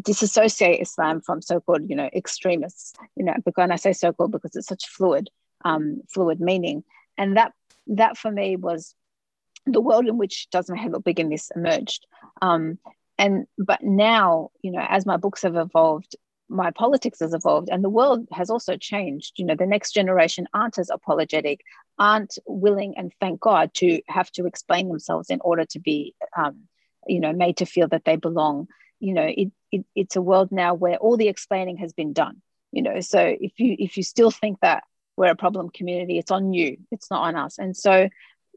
disassociate 0.00 0.80
Islam 0.80 1.20
from 1.20 1.42
so-called 1.42 1.90
you 1.90 1.96
know 1.96 2.08
extremists. 2.14 2.92
You 3.16 3.24
know, 3.24 3.34
because 3.44 3.70
I 3.70 3.76
say 3.76 3.92
so-called 3.92 4.32
because 4.32 4.54
it's 4.54 4.68
such 4.68 4.86
fluid 4.86 5.30
um, 5.64 6.02
fluid 6.08 6.40
meaning, 6.40 6.84
and 7.16 7.36
that 7.36 7.52
that 7.88 8.16
for 8.16 8.30
me 8.30 8.56
was 8.56 8.94
the 9.66 9.80
world 9.80 10.06
in 10.06 10.18
which 10.18 10.48
Does 10.50 10.70
My 10.70 10.76
Head 10.76 10.92
Look 10.92 11.04
Big 11.04 11.20
in 11.20 11.28
This 11.28 11.50
emerged. 11.54 12.06
Um, 12.40 12.78
and 13.18 13.46
but 13.58 13.82
now, 13.82 14.50
you 14.62 14.70
know, 14.70 14.84
as 14.88 15.04
my 15.04 15.16
books 15.16 15.42
have 15.42 15.56
evolved, 15.56 16.16
my 16.48 16.70
politics 16.70 17.20
has 17.20 17.34
evolved 17.34 17.68
and 17.70 17.84
the 17.84 17.90
world 17.90 18.26
has 18.32 18.48
also 18.48 18.76
changed. 18.76 19.34
You 19.36 19.46
know, 19.46 19.56
the 19.56 19.66
next 19.66 19.92
generation 19.92 20.48
aren't 20.54 20.78
as 20.78 20.90
apologetic, 20.90 21.60
aren't 21.98 22.38
willing, 22.46 22.94
and 22.96 23.12
thank 23.20 23.40
God, 23.40 23.74
to 23.74 24.00
have 24.08 24.30
to 24.32 24.46
explain 24.46 24.88
themselves 24.88 25.30
in 25.30 25.40
order 25.40 25.64
to 25.66 25.80
be, 25.80 26.14
um, 26.36 26.64
you 27.06 27.20
know, 27.20 27.32
made 27.32 27.58
to 27.58 27.66
feel 27.66 27.88
that 27.88 28.04
they 28.04 28.16
belong. 28.16 28.68
You 29.00 29.14
know, 29.14 29.26
it, 29.26 29.52
it, 29.72 29.84
it's 29.94 30.16
a 30.16 30.22
world 30.22 30.50
now 30.52 30.74
where 30.74 30.96
all 30.96 31.16
the 31.16 31.28
explaining 31.28 31.78
has 31.78 31.92
been 31.92 32.12
done. 32.12 32.40
You 32.70 32.82
know, 32.82 33.00
so 33.00 33.20
if 33.40 33.58
you 33.58 33.76
if 33.78 33.96
you 33.96 34.02
still 34.02 34.30
think 34.30 34.58
that 34.60 34.84
we're 35.18 35.30
a 35.30 35.36
problem 35.36 35.68
community, 35.68 36.18
it's 36.18 36.30
on 36.30 36.52
you, 36.52 36.78
it's 36.90 37.10
not 37.10 37.22
on 37.22 37.36
us. 37.36 37.58
And 37.58 37.76
so 37.76 38.08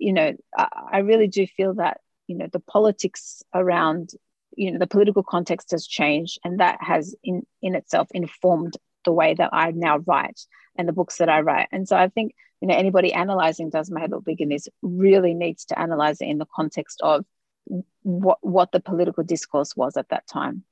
you 0.02 0.14
know, 0.14 0.36
I, 0.58 0.68
I 0.94 0.98
really 1.00 1.28
do 1.28 1.46
feel 1.46 1.76
that, 1.76 2.02
you 2.28 2.36
know, 2.36 2.48
the 2.52 2.60
politics 2.60 3.44
around, 3.54 4.10
you 4.58 4.72
know, 4.72 4.80
the 4.80 4.88
political 4.88 5.24
context 5.24 5.72
has 5.72 5.86
changed 5.86 6.40
and 6.44 6.60
that 6.60 6.80
has 6.82 7.16
in, 7.24 7.46
in 7.62 7.76
itself 7.76 8.08
informed 8.12 8.74
the 9.06 9.14
way 9.14 9.36
that 9.36 9.52
I 9.54 9.72
now 9.72 10.00
write 10.00 10.42
and 10.76 10.88
the 10.88 10.94
books 10.94 11.18
that 11.18 11.30
I 11.30 11.42
write. 11.42 11.68
And 11.72 11.88
so 11.88 11.96
I 11.96 12.08
think, 12.08 12.34
you 12.62 12.68
know, 12.68 12.76
anybody 12.76 13.14
analyzing 13.14 13.70
Does 13.70 13.92
My 13.92 14.08
in 14.26 14.50
This 14.50 14.68
really 14.82 15.36
needs 15.36 15.66
to 15.66 15.80
analyze 15.80 16.20
it 16.20 16.28
in 16.28 16.40
the 16.40 16.48
context 16.54 17.00
of 17.04 17.24
what, 18.02 18.40
what 18.42 18.72
the 18.72 18.80
political 18.80 19.24
discourse 19.24 19.76
was 19.76 19.98
at 19.98 20.10
that 20.10 20.28
time. 20.28 20.64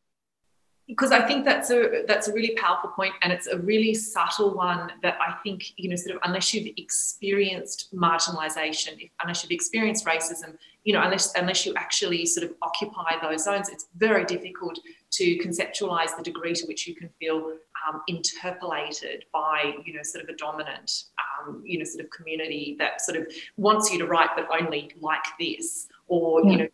Because 0.90 1.12
I 1.12 1.22
think 1.22 1.46
that's 1.46 1.70
a 1.70 2.04
that's 2.08 2.28
a 2.28 2.34
really 2.34 2.56
powerful 2.56 2.90
point, 2.90 3.14
and 3.22 3.32
it's 3.32 3.46
a 3.46 3.60
really 3.60 3.94
subtle 3.94 4.56
one 4.56 4.92
that 5.04 5.20
I 5.22 5.36
think 5.44 5.74
you 5.78 5.88
know 5.88 5.96
sort 5.96 6.16
of 6.16 6.22
unless 6.26 6.52
you've 6.52 6.74
experienced 6.78 7.96
marginalisation, 7.96 9.00
if, 9.00 9.12
unless 9.22 9.44
you've 9.44 9.52
experienced 9.52 10.04
racism, 10.04 10.58
you 10.86 10.94
know 10.94 11.04
unless 11.04 11.36
unless 11.36 11.64
you 11.64 11.76
actually 11.78 12.26
sort 12.26 12.44
of 12.50 12.56
occupy 12.64 13.14
those 13.22 13.44
zones, 13.44 13.70
it's 13.70 13.86
very 13.98 14.26
difficult 14.26 14.80
to 15.12 15.38
conceptualise 15.38 16.18
the 16.18 16.24
degree 16.24 16.54
to 16.54 16.66
which 16.66 16.88
you 16.88 16.96
can 16.96 17.10
feel 17.20 17.54
um, 17.88 18.02
interpellated 18.10 19.26
by 19.32 19.76
you 19.86 19.94
know 19.94 20.02
sort 20.02 20.24
of 20.24 20.30
a 20.30 20.36
dominant 20.38 21.04
um, 21.20 21.62
you 21.64 21.78
know 21.78 21.86
sort 21.86 22.04
of 22.04 22.10
community 22.10 22.76
that 22.80 23.00
sort 23.00 23.16
of 23.16 23.28
wants 23.58 23.92
you 23.92 24.00
to 24.00 24.08
write 24.08 24.30
but 24.36 24.48
only 24.52 24.90
like 25.02 25.26
this, 25.40 25.88
or 26.08 26.44
yeah. 26.44 26.50
you 26.50 26.58
know 26.58 26.68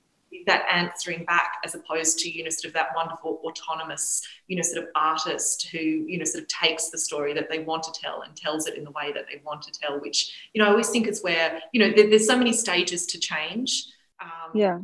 that 0.46 0.66
answering 0.72 1.26
back 1.26 1.54
as 1.64 1.76
opposed 1.76 2.20
to 2.20 2.30
you 2.30 2.44
know 2.44 2.50
sort 2.50 2.66
of 2.66 2.74
that 2.74 2.90
wonderful 2.96 3.42
autonomous 3.44 4.22
you 4.48 4.56
know 4.56 4.62
sort 4.62 4.84
of 4.84 4.90
artist 4.96 5.68
who 5.72 5.80
you 5.80 6.18
know 6.18 6.26
sort 6.26 6.44
of 6.44 6.48
takes 6.48 6.90
the 6.90 6.98
story 6.98 7.34
that 7.34 7.50
they 7.50 7.60
want 7.60 7.84
to 7.84 7.92
tell 7.92 8.22
and 8.22 8.36
tells 8.36 8.68
it 8.68 8.76
in 8.76 8.84
the 8.84 8.92
way 8.92 9.12
that 9.12 9.26
they 9.32 9.42
want 9.46 9.62
to 9.62 9.72
tell 9.72 10.00
which 10.00 10.50
you 10.54 10.62
know 10.62 10.68
i 10.68 10.72
always 10.72 10.90
think 10.90 11.08
is 11.08 11.22
where 11.22 11.60
you 11.74 11.80
know 11.80 11.94
there, 11.96 12.10
there's 12.10 12.28
so 12.28 12.38
many 12.38 12.54
stages 12.54 13.06
to 13.06 13.20
change 13.20 13.86
um, 14.22 14.52
yeah 14.54 14.80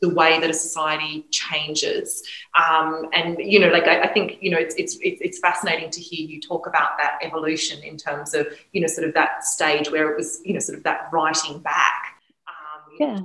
the 0.00 0.08
way 0.08 0.40
that 0.40 0.48
a 0.48 0.54
society 0.54 1.26
changes 1.30 2.22
um, 2.54 3.08
and 3.12 3.36
you 3.38 3.58
know 3.58 3.68
like 3.68 3.84
I, 3.84 4.02
I, 4.02 4.06
think 4.08 4.38
you 4.40 4.50
know 4.50 4.56
it's, 4.56 4.74
it's 4.76 4.96
it's 5.02 5.38
fascinating 5.38 5.90
to 5.90 6.00
hear 6.00 6.26
you 6.26 6.40
talk 6.40 6.66
about 6.66 6.96
that 6.98 7.18
evolution 7.22 7.82
in 7.82 7.96
terms 7.96 8.32
of 8.32 8.46
you 8.72 8.80
know 8.80 8.86
sort 8.86 9.06
of 9.06 9.14
that 9.14 9.44
stage 9.44 9.90
where 9.90 10.10
it 10.10 10.16
was 10.16 10.40
you 10.44 10.54
know 10.54 10.60
sort 10.60 10.78
of 10.78 10.84
that 10.84 11.10
writing 11.12 11.58
back 11.58 12.22
um, 12.48 12.96
yeah 12.98 13.20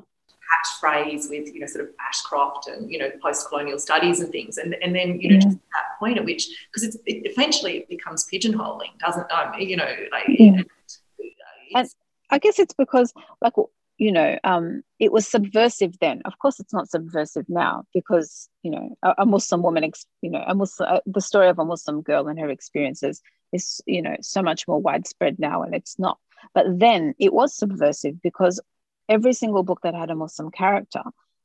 catchphrase 0.51 1.29
with 1.29 1.53
you 1.53 1.59
know 1.59 1.67
sort 1.67 1.85
of 1.85 1.91
Ashcroft 2.07 2.67
and 2.67 2.91
you 2.91 2.97
know 2.97 3.09
post-colonial 3.21 3.79
studies 3.79 4.19
and 4.19 4.31
things, 4.31 4.57
and 4.57 4.75
and 4.81 4.95
then 4.95 5.19
you 5.19 5.29
know 5.29 5.35
yeah. 5.35 5.41
just 5.41 5.57
that 5.57 5.99
point 5.99 6.17
at 6.17 6.25
which 6.25 6.47
because 6.71 6.83
it's 6.83 6.95
it, 7.05 7.31
eventually 7.31 7.77
it 7.77 7.89
becomes 7.89 8.27
pigeonholing, 8.31 8.97
doesn't 8.99 9.31
um, 9.31 9.53
you 9.59 9.77
know 9.77 9.95
like. 10.11 10.25
Yeah. 10.27 10.61
And 11.73 11.89
I 12.29 12.39
guess 12.39 12.59
it's 12.59 12.73
because 12.73 13.13
like 13.41 13.53
you 13.97 14.11
know 14.11 14.37
um, 14.43 14.83
it 14.99 15.11
was 15.11 15.27
subversive 15.27 15.97
then. 15.99 16.21
Of 16.25 16.37
course, 16.39 16.59
it's 16.59 16.73
not 16.73 16.89
subversive 16.89 17.45
now 17.47 17.83
because 17.93 18.49
you 18.63 18.71
know 18.71 18.97
a, 19.03 19.15
a 19.19 19.25
Muslim 19.25 19.61
woman, 19.61 19.89
you 20.21 20.29
know, 20.29 20.43
a 20.45 20.55
Muslim, 20.55 20.89
uh, 20.91 20.99
the 21.05 21.21
story 21.21 21.49
of 21.49 21.59
a 21.59 21.65
Muslim 21.65 22.01
girl 22.01 22.27
and 22.27 22.39
her 22.39 22.49
experiences 22.49 23.21
is 23.51 23.81
you 23.85 24.01
know 24.01 24.15
so 24.21 24.41
much 24.41 24.67
more 24.67 24.81
widespread 24.81 25.39
now, 25.39 25.63
and 25.63 25.73
it's 25.73 25.97
not. 25.99 26.17
But 26.53 26.65
then 26.79 27.15
it 27.19 27.33
was 27.33 27.55
subversive 27.55 28.21
because 28.21 28.59
every 29.09 29.33
single 29.33 29.63
book 29.63 29.81
that 29.83 29.95
had 29.95 30.09
a 30.09 30.15
Muslim 30.15 30.51
character 30.51 31.01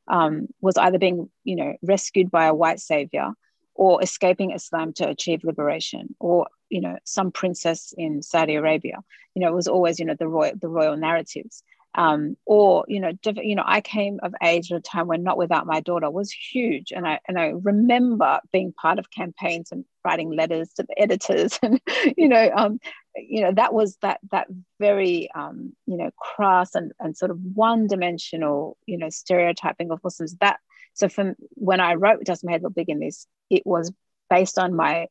um, 0.08 0.48
was 0.60 0.76
either 0.76 0.98
being, 0.98 1.30
you 1.44 1.56
know, 1.56 1.76
rescued 1.82 2.30
by 2.30 2.46
a 2.46 2.54
white 2.54 2.80
savior 2.80 3.32
or 3.74 4.02
escaping 4.02 4.50
Islam 4.50 4.92
to 4.94 5.08
achieve 5.08 5.44
liberation, 5.44 6.14
or 6.18 6.48
you 6.68 6.80
know, 6.80 6.98
some 7.04 7.32
princess 7.32 7.94
in 7.96 8.22
Saudi 8.22 8.54
Arabia. 8.54 8.98
You 9.34 9.42
know, 9.42 9.48
it 9.48 9.54
was 9.54 9.68
always, 9.68 9.98
you 9.98 10.04
know, 10.04 10.14
the 10.18 10.28
royal 10.28 10.52
the 10.60 10.68
royal 10.68 10.96
narratives. 10.96 11.62
Um, 11.96 12.36
or 12.46 12.84
you 12.86 13.00
know, 13.00 13.10
diff- 13.20 13.42
you 13.42 13.56
know, 13.56 13.64
I 13.66 13.80
came 13.80 14.20
of 14.22 14.32
age 14.42 14.70
at 14.70 14.78
a 14.78 14.80
time 14.80 15.08
when 15.08 15.24
Not 15.24 15.38
Without 15.38 15.66
My 15.66 15.80
Daughter 15.80 16.08
was 16.08 16.30
huge, 16.30 16.92
and 16.92 17.06
I 17.06 17.18
and 17.26 17.38
I 17.38 17.52
remember 17.62 18.38
being 18.52 18.72
part 18.72 18.98
of 18.98 19.10
campaigns 19.10 19.72
and 19.72 19.84
writing 20.04 20.30
letters 20.30 20.72
to 20.74 20.84
the 20.84 21.00
editors, 21.00 21.58
and 21.62 21.80
you 22.16 22.28
know, 22.28 22.50
um, 22.54 22.80
you 23.16 23.42
know 23.42 23.52
that 23.52 23.72
was 23.72 23.96
that 24.02 24.20
that 24.30 24.46
very 24.78 25.30
um, 25.34 25.72
you 25.86 25.96
know 25.96 26.10
crass 26.16 26.74
and, 26.74 26.92
and 27.00 27.16
sort 27.16 27.30
of 27.30 27.38
one 27.54 27.86
dimensional 27.86 28.76
you 28.86 28.98
know 28.98 29.08
stereotyping 29.08 29.90
of 29.90 30.02
muslims 30.04 30.36
that 30.36 30.58
so 30.94 31.08
from 31.08 31.34
when 31.50 31.80
i 31.80 31.94
wrote 31.94 32.24
does 32.24 32.44
my 32.44 32.52
head 32.52 32.62
look 32.62 32.74
big 32.74 32.88
in 32.88 33.00
this 33.00 33.26
it 33.48 33.62
was 33.64 33.92
based 34.28 34.58
on 34.58 34.74
my 34.74 35.06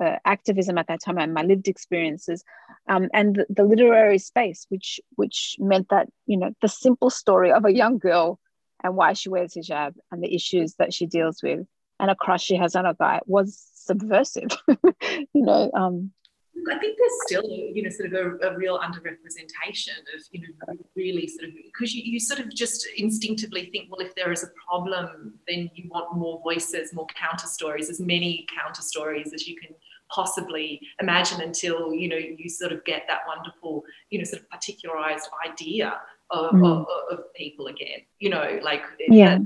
uh, 0.00 0.16
activism 0.24 0.78
at 0.78 0.86
that 0.86 1.00
time 1.04 1.18
and 1.18 1.34
my 1.34 1.42
lived 1.42 1.66
experiences 1.66 2.44
um, 2.88 3.08
and 3.12 3.34
the, 3.34 3.46
the, 3.48 3.64
literary 3.64 4.18
space 4.18 4.64
which 4.68 5.00
which 5.16 5.56
meant 5.58 5.88
that 5.88 6.08
you 6.26 6.36
know 6.36 6.52
the 6.62 6.68
simple 6.68 7.10
story 7.10 7.50
of 7.50 7.64
a 7.64 7.74
young 7.74 7.98
girl 7.98 8.38
and 8.84 8.94
why 8.94 9.12
she 9.12 9.28
wears 9.28 9.54
hijab 9.54 9.94
and 10.12 10.22
the 10.22 10.32
issues 10.32 10.74
that 10.78 10.94
she 10.94 11.06
deals 11.06 11.42
with 11.42 11.66
and 11.98 12.10
a 12.10 12.14
crush 12.14 12.44
she 12.44 12.54
has 12.54 12.76
on 12.76 12.86
a 12.86 12.94
guy 12.94 13.18
was 13.26 13.68
subversive 13.74 14.50
you 14.68 15.26
know 15.34 15.68
um, 15.74 16.12
I 16.70 16.78
think 16.78 16.98
there's 16.98 17.18
still, 17.26 17.48
you 17.48 17.82
know, 17.82 17.90
sort 17.90 18.12
of 18.12 18.14
a, 18.14 18.48
a, 18.48 18.56
real 18.56 18.78
underrepresentation 18.78 19.98
of, 20.14 20.22
you 20.30 20.40
know, 20.40 20.74
really 20.96 21.26
sort 21.26 21.48
of 21.48 21.54
because 21.54 21.94
you, 21.94 22.02
you 22.04 22.20
sort 22.20 22.40
of 22.40 22.54
just 22.54 22.86
instinctively 22.96 23.70
think, 23.70 23.90
well, 23.90 24.00
if 24.00 24.14
there 24.14 24.32
is 24.32 24.44
a 24.44 24.48
problem, 24.68 25.34
then 25.46 25.70
you 25.74 25.88
want 25.90 26.16
more 26.16 26.40
voices, 26.42 26.92
more 26.92 27.06
counter 27.14 27.46
stories, 27.46 27.90
as 27.90 28.00
many 28.00 28.46
counter 28.56 28.82
stories 28.82 29.32
as 29.32 29.46
you 29.46 29.56
can 29.56 29.74
possibly 30.10 30.80
imagine 31.00 31.42
until 31.42 31.92
you 31.92 32.08
know 32.08 32.16
you 32.16 32.48
sort 32.48 32.72
of 32.72 32.84
get 32.84 33.02
that 33.08 33.20
wonderful, 33.26 33.84
you 34.10 34.18
know, 34.18 34.24
sort 34.24 34.42
of 34.42 34.48
particularized 34.50 35.28
idea 35.46 36.00
of, 36.30 36.52
mm. 36.52 36.66
of, 36.66 36.86
of 37.10 37.32
people 37.34 37.66
again. 37.66 38.00
You 38.18 38.30
know, 38.30 38.58
like 38.62 38.82
yeah. 39.08 39.38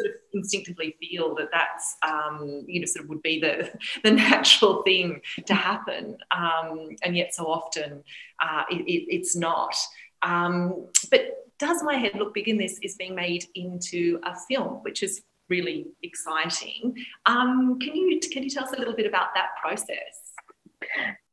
Sort 0.00 0.14
of 0.14 0.20
instinctively 0.32 0.96
feel 1.00 1.34
that 1.36 1.48
that's 1.52 1.96
um, 2.06 2.64
you 2.66 2.80
know 2.80 2.86
sort 2.86 3.04
of 3.04 3.08
would 3.10 3.22
be 3.22 3.40
the 3.40 3.70
the 4.04 4.10
natural 4.10 4.82
thing 4.82 5.20
to 5.46 5.54
happen, 5.54 6.16
um, 6.30 6.90
and 7.02 7.16
yet 7.16 7.34
so 7.34 7.46
often 7.46 8.02
uh, 8.42 8.62
it, 8.70 8.82
it, 8.86 9.14
it's 9.14 9.36
not. 9.36 9.74
Um, 10.22 10.86
but 11.10 11.48
does 11.58 11.82
my 11.82 11.94
head 11.94 12.14
look 12.14 12.34
big 12.34 12.48
in 12.48 12.56
this 12.58 12.78
is 12.82 12.96
being 12.96 13.14
made 13.14 13.44
into 13.54 14.20
a 14.24 14.34
film, 14.48 14.74
which 14.82 15.02
is 15.02 15.22
really 15.48 15.86
exciting. 16.02 16.94
Um, 17.26 17.78
can 17.80 17.94
you 17.94 18.20
can 18.20 18.42
you 18.42 18.50
tell 18.50 18.64
us 18.64 18.72
a 18.72 18.78
little 18.78 18.94
bit 18.94 19.06
about 19.06 19.28
that 19.34 19.50
process? 19.60 20.32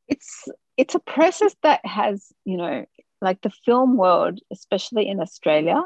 It's 0.08 0.48
it's 0.78 0.96
a 0.96 1.00
process 1.00 1.56
that 1.64 1.86
has 1.86 2.32
you 2.44 2.58
know 2.58 2.86
like 3.22 3.42
the 3.42 3.52
film 3.66 3.98
world, 3.98 4.40
especially 4.52 5.08
in 5.08 5.20
Australia, 5.20 5.84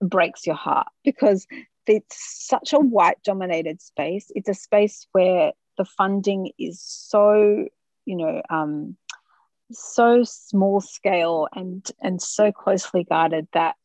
breaks 0.00 0.46
your 0.46 0.56
heart 0.56 0.88
because 1.04 1.46
it's 1.88 2.46
such 2.46 2.72
a 2.72 2.78
white 2.78 3.22
dominated 3.24 3.80
space. 3.80 4.30
It's 4.34 4.48
a 4.48 4.54
space 4.54 5.06
where 5.12 5.52
the 5.76 5.84
funding 5.84 6.52
is 6.58 6.80
so, 6.82 7.66
you 8.04 8.16
know, 8.16 8.42
um, 8.50 8.96
so 9.70 10.24
small 10.24 10.80
scale 10.80 11.48
and 11.52 11.90
and 12.00 12.22
so 12.22 12.50
closely 12.50 13.04
guarded 13.04 13.46
that 13.52 13.76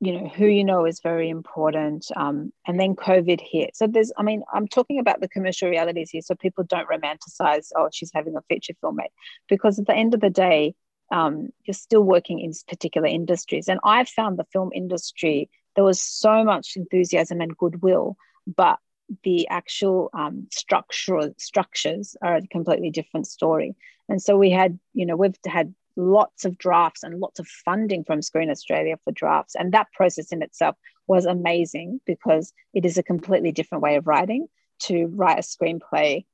you 0.00 0.12
know 0.12 0.28
who 0.28 0.46
you 0.46 0.64
know 0.64 0.84
is 0.84 1.00
very 1.00 1.28
important 1.28 2.06
um, 2.16 2.52
and 2.66 2.78
then 2.78 2.94
covid 2.94 3.40
hit 3.40 3.76
so 3.76 3.86
there's 3.86 4.12
i 4.16 4.22
mean 4.22 4.42
i'm 4.52 4.68
talking 4.68 4.98
about 4.98 5.20
the 5.20 5.28
commercial 5.28 5.68
realities 5.68 6.10
here 6.10 6.22
so 6.22 6.34
people 6.34 6.64
don't 6.64 6.88
romanticize 6.88 7.68
oh 7.76 7.88
she's 7.92 8.10
having 8.14 8.36
a 8.36 8.42
feature 8.48 8.74
film 8.80 8.96
made 8.96 9.08
because 9.48 9.78
at 9.78 9.86
the 9.86 9.94
end 9.94 10.14
of 10.14 10.20
the 10.20 10.30
day 10.30 10.74
um, 11.12 11.50
you're 11.64 11.74
still 11.74 12.02
working 12.02 12.40
in 12.40 12.52
particular 12.66 13.06
industries 13.06 13.68
and 13.68 13.80
i 13.84 14.04
found 14.04 14.38
the 14.38 14.46
film 14.52 14.70
industry 14.74 15.48
there 15.76 15.84
was 15.84 16.00
so 16.00 16.42
much 16.42 16.72
enthusiasm 16.76 17.40
and 17.40 17.56
goodwill, 17.56 18.16
but 18.56 18.78
the 19.22 19.46
actual 19.48 20.10
um, 20.14 20.48
structural 20.50 21.32
structures 21.38 22.16
are 22.22 22.36
a 22.36 22.46
completely 22.48 22.90
different 22.90 23.26
story. 23.26 23.76
And 24.08 24.20
so 24.20 24.36
we 24.36 24.50
had, 24.50 24.78
you 24.94 25.06
know, 25.06 25.16
we've 25.16 25.36
had 25.46 25.74
lots 25.96 26.44
of 26.44 26.58
drafts 26.58 27.02
and 27.02 27.20
lots 27.20 27.38
of 27.38 27.46
funding 27.46 28.04
from 28.04 28.22
Screen 28.22 28.50
Australia 28.50 28.98
for 29.04 29.12
drafts. 29.12 29.54
And 29.54 29.72
that 29.72 29.92
process 29.92 30.32
in 30.32 30.42
itself 30.42 30.76
was 31.06 31.24
amazing 31.24 32.00
because 32.04 32.52
it 32.74 32.84
is 32.84 32.98
a 32.98 33.02
completely 33.02 33.52
different 33.52 33.82
way 33.82 33.96
of 33.96 34.06
writing. 34.06 34.48
To 34.80 35.06
write 35.06 35.38
a 35.38 35.42
screenplay 35.42 36.26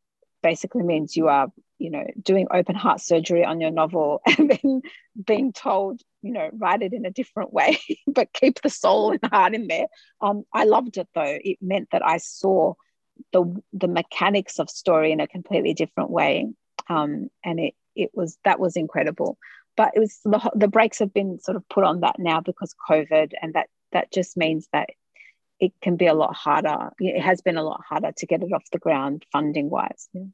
basically 0.43 0.83
means 0.83 1.17
you 1.17 1.29
are 1.29 1.53
you 1.83 1.91
know 1.91 2.07
doing 2.23 2.47
open 2.53 2.77
heart 2.77 3.01
surgery 3.01 3.45
on 3.45 3.61
your 3.61 3.73
novel 3.73 4.23
and 4.39 4.51
then 4.51 4.83
being 5.27 5.53
told 5.53 6.01
you 6.23 6.33
know 6.33 6.49
write 6.53 6.81
it 6.83 6.93
in 6.93 7.05
a 7.05 7.11
different 7.11 7.53
way 7.53 7.79
but 8.07 8.33
keep 8.33 8.63
the 8.63 8.71
soul 8.71 9.11
and 9.11 9.33
heart 9.33 9.55
in 9.55 9.67
there. 9.67 9.87
Um, 10.21 10.45
i 10.53 10.65
loved 10.65 10.97
it 10.97 11.09
though. 11.15 11.39
It 11.45 11.59
meant 11.61 11.89
that 11.91 12.07
i 12.07 12.19
saw 12.19 12.75
the 13.33 13.63
the 13.73 13.89
mechanics 13.89 14.59
of 14.59 14.71
story 14.71 15.13
in 15.13 15.21
a 15.21 15.27
completely 15.27 15.75
different 15.75 16.11
way. 16.11 16.49
Um, 16.89 17.29
and 17.45 17.59
it 17.59 17.75
it 17.97 18.11
was 18.15 18.39
that 18.45 18.61
was 18.61 18.77
incredible. 18.77 19.37
But 19.77 19.93
it 19.95 20.01
was 20.01 20.19
the, 20.25 20.51
the 20.55 20.69
brakes 20.69 20.99
have 21.01 21.13
been 21.13 21.41
sort 21.41 21.57
of 21.57 21.69
put 21.69 21.85
on 21.85 22.01
that 22.01 22.19
now 22.19 22.41
because 22.41 22.75
covid 22.89 23.33
and 23.41 23.55
that 23.55 23.69
that 23.91 24.13
just 24.13 24.37
means 24.37 24.69
that 24.73 24.91
it 25.59 25.73
can 25.81 25.97
be 25.97 26.07
a 26.07 26.15
lot 26.15 26.35
harder. 26.35 26.91
It 26.99 27.21
has 27.21 27.41
been 27.41 27.57
a 27.57 27.63
lot 27.63 27.83
harder 27.89 28.13
to 28.17 28.27
get 28.27 28.43
it 28.43 28.53
off 28.53 28.65
the 28.73 28.79
ground 28.79 29.25
funding 29.33 29.69
wise 29.71 30.09
yeah 30.13 30.25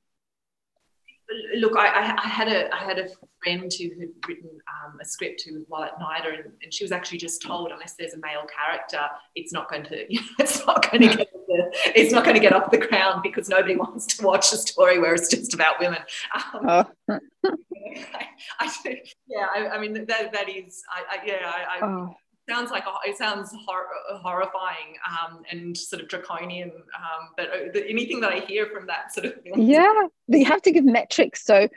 look, 1.57 1.77
I, 1.77 2.17
I, 2.23 2.29
had 2.29 2.49
a 2.49 2.75
I 2.75 2.79
had 2.79 2.99
a 2.99 3.09
friend 3.43 3.73
who 3.73 3.91
had 4.01 4.09
written 4.27 4.51
um, 4.51 4.99
a 5.01 5.05
script 5.05 5.43
who 5.47 5.65
while 5.69 5.85
at 5.85 5.99
NIDA, 5.99 6.45
and, 6.45 6.53
and, 6.63 6.73
she 6.73 6.85
was 6.85 6.93
actually 6.93 7.19
just 7.19 7.43
told 7.43 7.71
unless 7.73 7.95
there's 7.95 8.15
a 8.15 8.19
male 8.19 8.45
character, 8.47 9.01
it's 9.35 9.53
not 9.53 9.71
going 9.71 9.85
to 9.85 10.05
you 10.09 10.21
know, 10.21 10.27
it's 10.39 10.67
not 10.67 10.91
going 10.91 11.09
to 11.09 11.17
get 11.17 11.31
the, 11.33 11.71
it's 11.95 12.13
not 12.13 12.25
going 12.25 12.35
to 12.35 12.41
get 12.41 12.53
off 12.53 12.71
the 12.71 12.79
ground 12.79 13.23
because 13.23 13.49
nobody 13.49 13.77
wants 13.85 14.07
to 14.17 14.25
watch 14.25 14.53
a 14.53 14.57
story 14.57 14.99
where 14.99 15.15
it's 15.15 15.29
just 15.29 15.55
about 15.55 15.81
women. 15.81 16.01
Um, 16.35 16.69
oh. 16.69 16.85
I, 17.41 18.27
I, 18.61 19.03
yeah, 19.27 19.47
I, 19.55 19.69
I, 19.69 19.79
mean 19.79 19.95
that 19.95 20.33
that 20.33 20.49
is, 20.49 20.83
I, 20.93 21.19
yeah, 21.25 21.53
I, 21.71 21.85
oh. 21.85 22.15
Sounds 22.49 22.71
like 22.71 22.85
it 23.05 23.17
sounds 23.17 23.55
hor- 23.67 24.19
horrifying 24.21 24.97
um, 25.09 25.43
and 25.51 25.77
sort 25.77 26.03
of 26.03 26.09
draconian. 26.09 26.71
Um, 26.71 27.29
but 27.37 27.49
uh, 27.49 27.81
anything 27.89 28.21
that 28.21 28.33
I 28.33 28.41
hear 28.41 28.67
from 28.67 28.87
that 28.87 29.13
sort 29.13 29.27
of 29.27 29.35
yeah, 29.45 29.93
you 30.29 30.45
have 30.45 30.63
to 30.63 30.73
give 30.73 30.85
metrics. 30.85 31.45
So, 31.45 31.69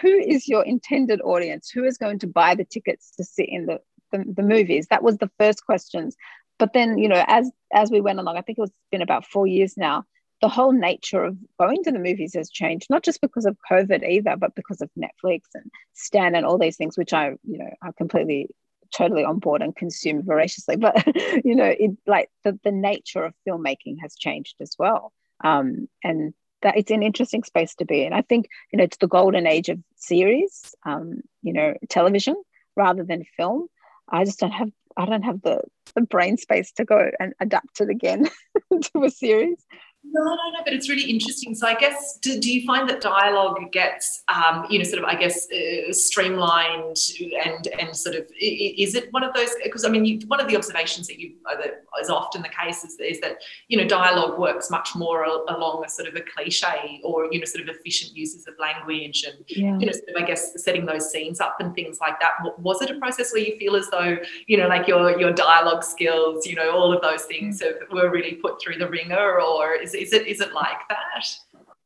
who 0.00 0.08
is 0.08 0.48
your 0.48 0.64
intended 0.64 1.20
audience? 1.22 1.70
Who 1.70 1.84
is 1.84 1.98
going 1.98 2.20
to 2.20 2.26
buy 2.26 2.54
the 2.54 2.64
tickets 2.64 3.12
to 3.16 3.24
sit 3.24 3.48
in 3.48 3.66
the 3.66 3.80
the, 4.12 4.24
the 4.36 4.42
movies? 4.42 4.86
That 4.88 5.02
was 5.02 5.18
the 5.18 5.30
first 5.38 5.64
questions. 5.64 6.16
But 6.58 6.72
then, 6.74 6.98
you 6.98 7.08
know, 7.08 7.24
as 7.26 7.50
as 7.72 7.90
we 7.90 8.00
went 8.00 8.20
along, 8.20 8.36
I 8.36 8.42
think 8.42 8.58
it's 8.60 8.72
been 8.92 9.02
about 9.02 9.24
four 9.24 9.46
years 9.46 9.76
now. 9.76 10.04
The 10.42 10.48
whole 10.48 10.72
nature 10.72 11.22
of 11.22 11.36
going 11.58 11.84
to 11.84 11.92
the 11.92 11.98
movies 11.98 12.32
has 12.34 12.50
changed, 12.50 12.86
not 12.88 13.02
just 13.02 13.20
because 13.20 13.44
of 13.44 13.58
COVID 13.70 14.08
either, 14.08 14.36
but 14.36 14.54
because 14.54 14.80
of 14.80 14.88
Netflix 14.98 15.40
and 15.54 15.70
Stan 15.92 16.34
and 16.34 16.46
all 16.46 16.56
these 16.56 16.78
things, 16.78 16.96
which 16.96 17.12
I, 17.12 17.32
you 17.44 17.58
know, 17.58 17.68
are 17.82 17.92
completely 17.92 18.48
totally 18.90 19.24
on 19.24 19.38
board 19.38 19.62
and 19.62 19.74
consumed 19.74 20.24
voraciously. 20.24 20.76
But 20.76 21.04
you 21.44 21.54
know, 21.54 21.66
it 21.66 21.92
like 22.06 22.30
the, 22.44 22.58
the 22.64 22.72
nature 22.72 23.24
of 23.24 23.34
filmmaking 23.46 23.96
has 24.02 24.14
changed 24.16 24.56
as 24.60 24.74
well. 24.78 25.12
Um, 25.42 25.88
and 26.04 26.34
that 26.62 26.76
it's 26.76 26.90
an 26.90 27.02
interesting 27.02 27.42
space 27.42 27.74
to 27.76 27.86
be 27.86 28.04
in. 28.04 28.12
I 28.12 28.22
think, 28.22 28.48
you 28.72 28.76
know, 28.76 28.84
it's 28.84 28.98
the 28.98 29.08
golden 29.08 29.46
age 29.46 29.68
of 29.68 29.78
series, 29.96 30.74
um, 30.84 31.22
you 31.42 31.52
know, 31.52 31.74
television 31.88 32.36
rather 32.76 33.02
than 33.02 33.24
film. 33.36 33.66
I 34.08 34.24
just 34.24 34.40
don't 34.40 34.50
have 34.50 34.70
I 34.96 35.06
don't 35.06 35.22
have 35.22 35.40
the, 35.42 35.62
the 35.94 36.02
brain 36.02 36.36
space 36.36 36.72
to 36.72 36.84
go 36.84 37.10
and 37.18 37.32
adapt 37.40 37.80
it 37.80 37.90
again 37.90 38.28
to 38.70 39.04
a 39.04 39.10
series. 39.10 39.64
No, 40.02 40.24
no, 40.24 40.34
no, 40.34 40.60
but 40.64 40.72
it's 40.72 40.88
really 40.88 41.08
interesting. 41.10 41.54
So 41.54 41.66
I 41.66 41.74
guess, 41.74 42.18
do, 42.22 42.40
do 42.40 42.50
you 42.52 42.66
find 42.66 42.88
that 42.88 43.02
dialogue 43.02 43.70
gets, 43.70 44.22
um, 44.28 44.66
you 44.70 44.78
know, 44.78 44.84
sort 44.84 45.02
of, 45.02 45.04
I 45.04 45.14
guess, 45.14 45.46
uh, 45.52 45.92
streamlined 45.92 46.96
and 47.44 47.66
and 47.66 47.94
sort 47.94 48.16
of, 48.16 48.26
is 48.40 48.94
it 48.94 49.12
one 49.12 49.22
of 49.22 49.34
those? 49.34 49.50
Because 49.62 49.84
I 49.84 49.90
mean, 49.90 50.06
you, 50.06 50.20
one 50.26 50.40
of 50.40 50.48
the 50.48 50.56
observations 50.56 51.06
that 51.08 51.20
you 51.20 51.34
uh, 51.50 51.56
that 51.56 51.84
is 52.00 52.08
often 52.08 52.40
the 52.40 52.48
case 52.48 52.82
is, 52.82 52.98
is 52.98 53.20
that 53.20 53.42
you 53.68 53.76
know 53.76 53.86
dialogue 53.86 54.38
works 54.38 54.70
much 54.70 54.96
more 54.96 55.24
along 55.24 55.84
a 55.84 55.88
sort 55.88 56.08
of 56.08 56.16
a 56.16 56.22
cliche 56.22 57.00
or 57.04 57.30
you 57.30 57.38
know 57.38 57.44
sort 57.44 57.68
of 57.68 57.74
efficient 57.74 58.16
uses 58.16 58.46
of 58.48 58.54
language 58.58 59.24
and 59.24 59.44
yeah. 59.48 59.78
you 59.78 59.86
know 59.86 59.92
sort 59.92 60.08
of, 60.08 60.22
I 60.22 60.26
guess 60.26 60.52
setting 60.62 60.86
those 60.86 61.10
scenes 61.12 61.40
up 61.40 61.56
and 61.60 61.74
things 61.74 61.98
like 62.00 62.18
that. 62.20 62.32
Was 62.58 62.80
it 62.80 62.90
a 62.90 62.98
process 62.98 63.32
where 63.34 63.42
you 63.42 63.58
feel 63.58 63.76
as 63.76 63.88
though 63.90 64.16
you 64.46 64.56
know 64.56 64.66
like 64.66 64.88
your 64.88 65.20
your 65.20 65.32
dialogue 65.32 65.84
skills, 65.84 66.46
you 66.46 66.54
know, 66.54 66.70
all 66.70 66.92
of 66.92 67.02
those 67.02 67.24
things 67.24 67.60
mm. 67.60 67.66
have, 67.66 67.90
were 67.92 68.10
really 68.10 68.32
put 68.32 68.60
through 68.62 68.78
the 68.78 68.88
wringer, 68.88 69.40
or 69.40 69.74
is 69.74 69.89
is, 69.94 70.08
is 70.08 70.12
it 70.12 70.26
is 70.26 70.40
it 70.40 70.52
like 70.52 70.80
that? 70.88 71.26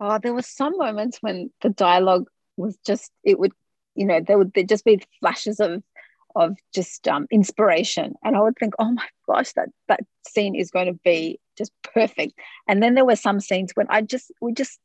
Oh, 0.00 0.18
there 0.18 0.34
were 0.34 0.42
some 0.42 0.76
moments 0.76 1.18
when 1.20 1.50
the 1.62 1.70
dialogue 1.70 2.28
was 2.56 2.76
just 2.86 3.10
it 3.22 3.38
would, 3.38 3.52
you 3.94 4.06
know, 4.06 4.20
there 4.20 4.38
would 4.38 4.52
just 4.68 4.84
be 4.84 5.02
flashes 5.20 5.60
of 5.60 5.82
of 6.36 6.56
just 6.74 7.06
um, 7.06 7.26
inspiration, 7.30 8.14
and 8.24 8.36
I 8.36 8.40
would 8.40 8.56
think, 8.58 8.74
oh 8.78 8.90
my 8.90 9.06
gosh, 9.26 9.52
that 9.52 9.68
that 9.88 10.00
scene 10.26 10.54
is 10.54 10.70
going 10.70 10.86
to 10.86 10.98
be 11.04 11.38
just 11.56 11.72
perfect. 11.82 12.34
And 12.68 12.82
then 12.82 12.94
there 12.94 13.04
were 13.04 13.16
some 13.16 13.40
scenes 13.40 13.72
when 13.74 13.86
I 13.88 14.02
just 14.02 14.32
we 14.40 14.52
just 14.52 14.78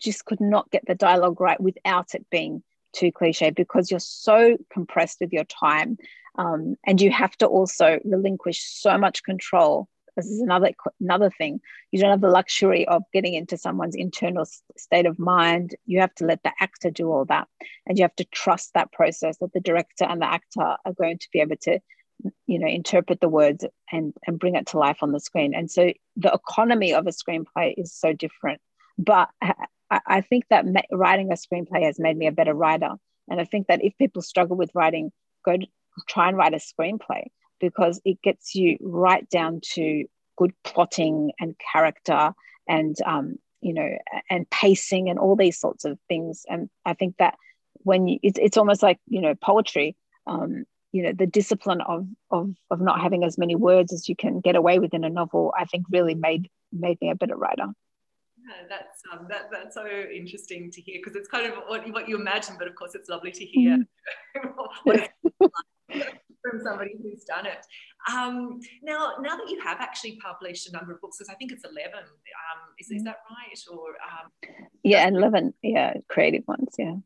just 0.00 0.24
could 0.24 0.40
not 0.40 0.70
get 0.70 0.86
the 0.86 0.94
dialogue 0.94 1.40
right 1.40 1.60
without 1.60 2.14
it 2.14 2.24
being 2.30 2.62
too 2.92 3.12
cliche 3.12 3.50
because 3.50 3.90
you're 3.90 4.00
so 4.00 4.56
compressed 4.72 5.18
with 5.20 5.32
your 5.32 5.44
time 5.44 5.98
um, 6.36 6.76
and 6.86 7.00
you 7.00 7.10
have 7.10 7.36
to 7.36 7.46
also 7.46 7.98
relinquish 8.04 8.62
so 8.64 8.96
much 8.96 9.22
control 9.22 9.88
this 10.18 10.32
is 10.32 10.40
another 10.40 10.72
another 11.00 11.30
thing. 11.30 11.60
You 11.92 12.00
don't 12.00 12.10
have 12.10 12.20
the 12.20 12.28
luxury 12.28 12.86
of 12.88 13.02
getting 13.12 13.34
into 13.34 13.56
someone's 13.56 13.94
internal 13.94 14.46
state 14.76 15.06
of 15.06 15.18
mind. 15.18 15.76
You 15.86 16.00
have 16.00 16.14
to 16.16 16.26
let 16.26 16.42
the 16.42 16.52
actor 16.60 16.90
do 16.90 17.10
all 17.10 17.24
that. 17.26 17.46
And 17.86 17.96
you 17.96 18.02
have 18.02 18.16
to 18.16 18.24
trust 18.24 18.74
that 18.74 18.92
process 18.92 19.38
that 19.38 19.52
the 19.52 19.60
director 19.60 20.04
and 20.04 20.20
the 20.20 20.30
actor 20.30 20.76
are 20.84 20.92
going 20.92 21.18
to 21.18 21.28
be 21.32 21.40
able 21.40 21.56
to 21.62 21.78
you 22.46 22.58
know 22.58 22.66
interpret 22.66 23.20
the 23.20 23.28
words 23.28 23.64
and 23.92 24.12
and 24.26 24.40
bring 24.40 24.56
it 24.56 24.66
to 24.68 24.78
life 24.78 24.98
on 25.02 25.12
the 25.12 25.20
screen. 25.20 25.54
And 25.54 25.70
so 25.70 25.92
the 26.16 26.32
economy 26.32 26.92
of 26.92 27.06
a 27.06 27.10
screenplay 27.10 27.74
is 27.76 27.94
so 27.94 28.12
different. 28.12 28.60
But 28.98 29.28
I, 29.90 30.20
think 30.20 30.44
that 30.50 30.66
writing 30.90 31.30
a 31.30 31.36
screenplay 31.36 31.82
has 31.84 32.00
made 32.00 32.16
me 32.16 32.26
a 32.26 32.32
better 32.32 32.52
writer. 32.52 32.96
And 33.30 33.40
i 33.40 33.44
think 33.44 33.68
that 33.68 33.84
if 33.84 33.96
people 33.98 34.22
struggle 34.22 34.56
with 34.56 34.74
writing 34.74 35.12
go 35.44 35.56
to, 35.56 35.66
try 36.08 36.28
and 36.28 36.36
write 36.36 36.54
a 36.54 36.56
screenplay 36.56 37.26
because 37.60 38.00
it 38.04 38.20
gets 38.22 38.54
you 38.54 38.76
right 38.80 39.28
down 39.28 39.60
to 39.74 40.04
good 40.36 40.52
plotting 40.64 41.32
and 41.40 41.56
character 41.72 42.32
and 42.68 42.96
um, 43.04 43.36
you 43.60 43.74
know 43.74 43.90
and 44.30 44.48
pacing 44.50 45.08
and 45.08 45.18
all 45.18 45.36
these 45.36 45.58
sorts 45.58 45.84
of 45.84 45.98
things. 46.08 46.44
And 46.48 46.70
i 46.84 46.94
think 46.94 47.16
that 47.18 47.36
when 47.84 48.08
you 48.08 48.18
it's, 48.22 48.38
it's 48.40 48.56
almost 48.56 48.82
like 48.82 48.98
you 49.06 49.20
know 49.20 49.34
poetry 49.34 49.96
um, 50.26 50.64
you 50.92 51.02
know 51.02 51.12
the 51.12 51.26
discipline 51.26 51.80
of, 51.80 52.06
of 52.30 52.50
of 52.70 52.80
not 52.80 53.00
having 53.00 53.24
as 53.24 53.38
many 53.38 53.54
words 53.54 53.92
as 53.92 54.08
you 54.08 54.16
can 54.16 54.40
get 54.40 54.56
away 54.56 54.78
with 54.78 54.94
in 54.94 55.04
a 55.04 55.10
novel 55.10 55.52
i 55.58 55.64
think 55.64 55.84
really 55.90 56.14
made 56.14 56.48
made 56.72 56.98
me 57.00 57.10
a 57.10 57.14
better 57.14 57.36
writer. 57.36 57.66
Yeah, 58.38 58.66
that's 58.68 59.02
um, 59.12 59.26
that, 59.28 59.50
that's 59.50 59.74
so 59.74 59.86
interesting 59.86 60.70
to 60.70 60.80
hear 60.80 61.00
because 61.02 61.16
it's 61.16 61.28
kind 61.28 61.46
of 61.46 61.58
what, 61.66 61.90
what 61.92 62.08
you 62.08 62.16
imagine, 62.16 62.56
but 62.58 62.66
of 62.66 62.74
course 62.74 62.94
it's 62.94 63.08
lovely 63.08 63.32
to 63.32 63.44
hear. 63.44 63.84
Mm. 64.86 65.08
from 66.48 66.60
somebody 66.60 66.96
who's 67.02 67.24
done 67.24 67.46
it. 67.46 67.66
Um, 68.12 68.60
now, 68.82 69.14
now 69.20 69.36
that 69.36 69.48
you 69.48 69.60
have 69.60 69.80
actually 69.80 70.16
published 70.16 70.68
a 70.68 70.72
number 70.72 70.92
of 70.92 71.00
books, 71.00 71.18
because 71.18 71.32
I 71.32 71.36
think 71.36 71.52
it's 71.52 71.64
11, 71.64 71.98
um, 71.98 72.04
is, 72.78 72.90
is 72.90 73.02
mm. 73.02 73.04
that 73.06 73.16
right? 73.30 73.60
Or 73.70 73.88
um, 73.88 74.54
Yeah, 74.82 75.08
11, 75.08 75.54
yeah, 75.62 75.94
creative 76.08 76.44
ones, 76.46 76.74
yeah. 76.78 76.96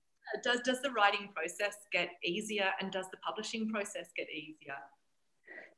Does, 0.42 0.61
does 0.61 0.81
the 0.81 0.90
writing 0.90 1.28
process 1.35 1.76
get 1.92 2.11
easier 2.24 2.70
and 2.81 2.90
does 2.90 3.07
the 3.11 3.18
publishing 3.18 3.68
process 3.68 4.09
get 4.16 4.28
easier? 4.31 4.76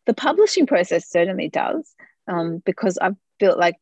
The 0.06 0.14
publishing 0.14 0.66
process 0.66 1.08
certainly 1.08 1.48
does 1.48 1.94
um, 2.28 2.62
because 2.64 2.98
I've 2.98 3.16
built 3.38 3.58
like 3.58 3.76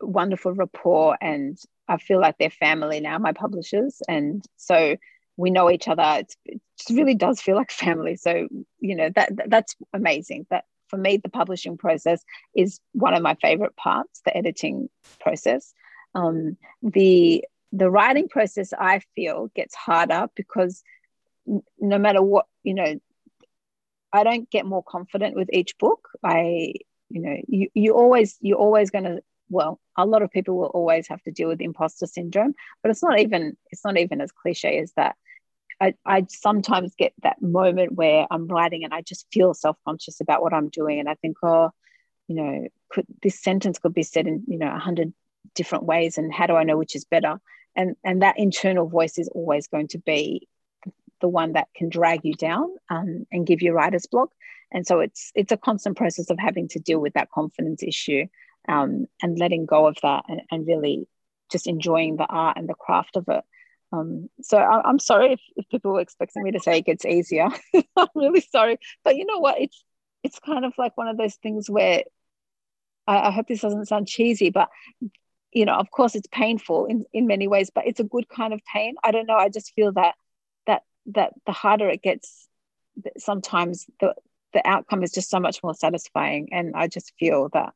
wonderful 0.00 0.52
rapport 0.52 1.16
and 1.20 1.58
I 1.88 1.98
feel 1.98 2.20
like 2.20 2.36
they're 2.38 2.50
family 2.50 3.00
now, 3.00 3.18
my 3.18 3.32
publishers. 3.32 4.00
And 4.08 4.44
so 4.56 4.96
we 5.36 5.50
know 5.50 5.70
each 5.70 5.88
other. 5.88 6.20
It's, 6.20 6.36
it 6.44 6.60
really 6.90 7.14
does 7.14 7.40
feel 7.40 7.56
like 7.56 7.70
family. 7.70 8.16
So, 8.16 8.48
you 8.80 8.96
know, 8.96 9.10
that, 9.14 9.32
that's 9.48 9.76
amazing. 9.92 10.46
That 10.50 10.64
for 10.88 10.96
me, 10.96 11.16
the 11.16 11.28
publishing 11.28 11.76
process 11.76 12.22
is 12.54 12.80
one 12.92 13.14
of 13.14 13.22
my 13.22 13.34
favorite 13.34 13.76
parts, 13.76 14.20
the 14.24 14.36
editing 14.36 14.88
process. 15.20 15.72
Um, 16.14 16.56
the 16.82 17.44
the 17.72 17.90
writing 17.90 18.28
process 18.28 18.72
I 18.72 19.00
feel 19.14 19.50
gets 19.54 19.74
harder 19.74 20.28
because 20.34 20.82
no 21.78 21.98
matter 21.98 22.22
what, 22.22 22.46
you 22.62 22.74
know, 22.74 22.98
I 24.12 24.24
don't 24.24 24.48
get 24.48 24.64
more 24.64 24.82
confident 24.82 25.36
with 25.36 25.50
each 25.52 25.76
book. 25.78 26.08
I, 26.24 26.74
you 27.10 27.20
know, 27.20 27.36
you 27.48 27.68
you 27.74 27.92
always 27.92 28.36
you're 28.40 28.58
always 28.58 28.90
going 28.90 29.04
to 29.04 29.22
well, 29.48 29.80
a 29.96 30.06
lot 30.06 30.22
of 30.22 30.30
people 30.30 30.56
will 30.56 30.66
always 30.66 31.06
have 31.08 31.22
to 31.22 31.30
deal 31.30 31.48
with 31.48 31.60
imposter 31.60 32.06
syndrome, 32.06 32.54
but 32.82 32.90
it's 32.90 33.02
not 33.02 33.20
even 33.20 33.56
it's 33.70 33.84
not 33.84 33.98
even 33.98 34.20
as 34.20 34.32
cliche 34.32 34.78
as 34.78 34.92
that. 34.96 35.16
I, 35.80 35.94
I 36.04 36.26
sometimes 36.28 36.94
get 36.96 37.12
that 37.22 37.42
moment 37.42 37.92
where 37.92 38.26
I'm 38.30 38.48
writing 38.48 38.84
and 38.84 38.94
I 38.94 39.02
just 39.02 39.26
feel 39.32 39.52
self 39.54 39.76
conscious 39.84 40.20
about 40.20 40.42
what 40.42 40.54
I'm 40.54 40.68
doing, 40.68 41.00
and 41.00 41.08
I 41.08 41.14
think, 41.14 41.36
oh, 41.42 41.70
you 42.28 42.36
know, 42.36 42.68
could 42.90 43.06
this 43.22 43.42
sentence 43.42 43.78
could 43.78 43.94
be 43.94 44.02
said 44.02 44.26
in 44.26 44.44
you 44.46 44.58
know 44.58 44.74
a 44.74 44.78
hundred 44.78 45.12
different 45.54 45.84
ways, 45.84 46.18
and 46.18 46.32
how 46.32 46.46
do 46.46 46.54
I 46.54 46.64
know 46.64 46.78
which 46.78 46.96
is 46.96 47.04
better? 47.04 47.40
And 47.74 47.96
and 48.04 48.22
that 48.22 48.38
internal 48.38 48.88
voice 48.88 49.18
is 49.18 49.28
always 49.28 49.66
going 49.66 49.88
to 49.88 49.98
be 49.98 50.48
the 51.20 51.28
one 51.28 51.52
that 51.52 51.68
can 51.74 51.88
drag 51.88 52.24
you 52.24 52.34
down 52.34 52.68
um, 52.90 53.26
and 53.32 53.46
give 53.46 53.62
you 53.62 53.72
writer's 53.72 54.06
block. 54.06 54.30
And 54.72 54.86
so 54.86 55.00
it's 55.00 55.30
it's 55.34 55.52
a 55.52 55.56
constant 55.56 55.96
process 55.96 56.30
of 56.30 56.38
having 56.38 56.68
to 56.68 56.78
deal 56.78 57.00
with 57.00 57.14
that 57.14 57.30
confidence 57.30 57.82
issue 57.82 58.26
um, 58.68 59.06
and 59.22 59.38
letting 59.38 59.66
go 59.66 59.86
of 59.86 59.96
that 60.02 60.24
and, 60.28 60.42
and 60.50 60.66
really 60.66 61.06
just 61.50 61.66
enjoying 61.66 62.16
the 62.16 62.26
art 62.26 62.56
and 62.56 62.68
the 62.68 62.74
craft 62.74 63.16
of 63.16 63.28
it. 63.28 63.44
Um, 63.92 64.28
so 64.42 64.58
I, 64.58 64.88
am 64.88 64.98
sorry 64.98 65.34
if, 65.34 65.40
if 65.56 65.68
people 65.68 65.92
were 65.92 66.00
expecting 66.00 66.42
me 66.42 66.50
to 66.52 66.60
say 66.60 66.78
it 66.78 66.86
gets 66.86 67.04
easier. 67.04 67.48
I'm 67.96 68.08
really 68.14 68.40
sorry, 68.40 68.78
but 69.04 69.16
you 69.16 69.24
know 69.26 69.38
what? 69.38 69.60
It's 69.60 69.84
it's 70.22 70.38
kind 70.40 70.64
of 70.64 70.72
like 70.76 70.96
one 70.96 71.08
of 71.08 71.16
those 71.16 71.36
things 71.36 71.70
where 71.70 72.02
I, 73.06 73.28
I 73.28 73.30
hope 73.30 73.46
this 73.46 73.60
doesn't 73.60 73.86
sound 73.86 74.08
cheesy, 74.08 74.50
but 74.50 74.68
you 75.52 75.64
know, 75.64 75.74
of 75.74 75.90
course, 75.90 76.14
it's 76.14 76.28
painful 76.30 76.86
in 76.86 77.04
in 77.12 77.26
many 77.26 77.48
ways, 77.48 77.70
but 77.74 77.86
it's 77.86 78.00
a 78.00 78.04
good 78.04 78.28
kind 78.28 78.52
of 78.52 78.60
pain. 78.72 78.96
I 79.02 79.10
don't 79.12 79.26
know. 79.26 79.36
I 79.36 79.48
just 79.48 79.72
feel 79.74 79.92
that 79.92 80.14
that 80.66 80.82
that 81.06 81.34
the 81.46 81.52
harder 81.52 81.88
it 81.88 82.02
gets, 82.02 82.48
sometimes 83.18 83.86
the 84.00 84.14
the 84.52 84.66
outcome 84.66 85.02
is 85.02 85.12
just 85.12 85.30
so 85.30 85.40
much 85.40 85.62
more 85.62 85.74
satisfying, 85.74 86.48
and 86.52 86.74
I 86.74 86.88
just 86.88 87.12
feel 87.18 87.48
that 87.52 87.72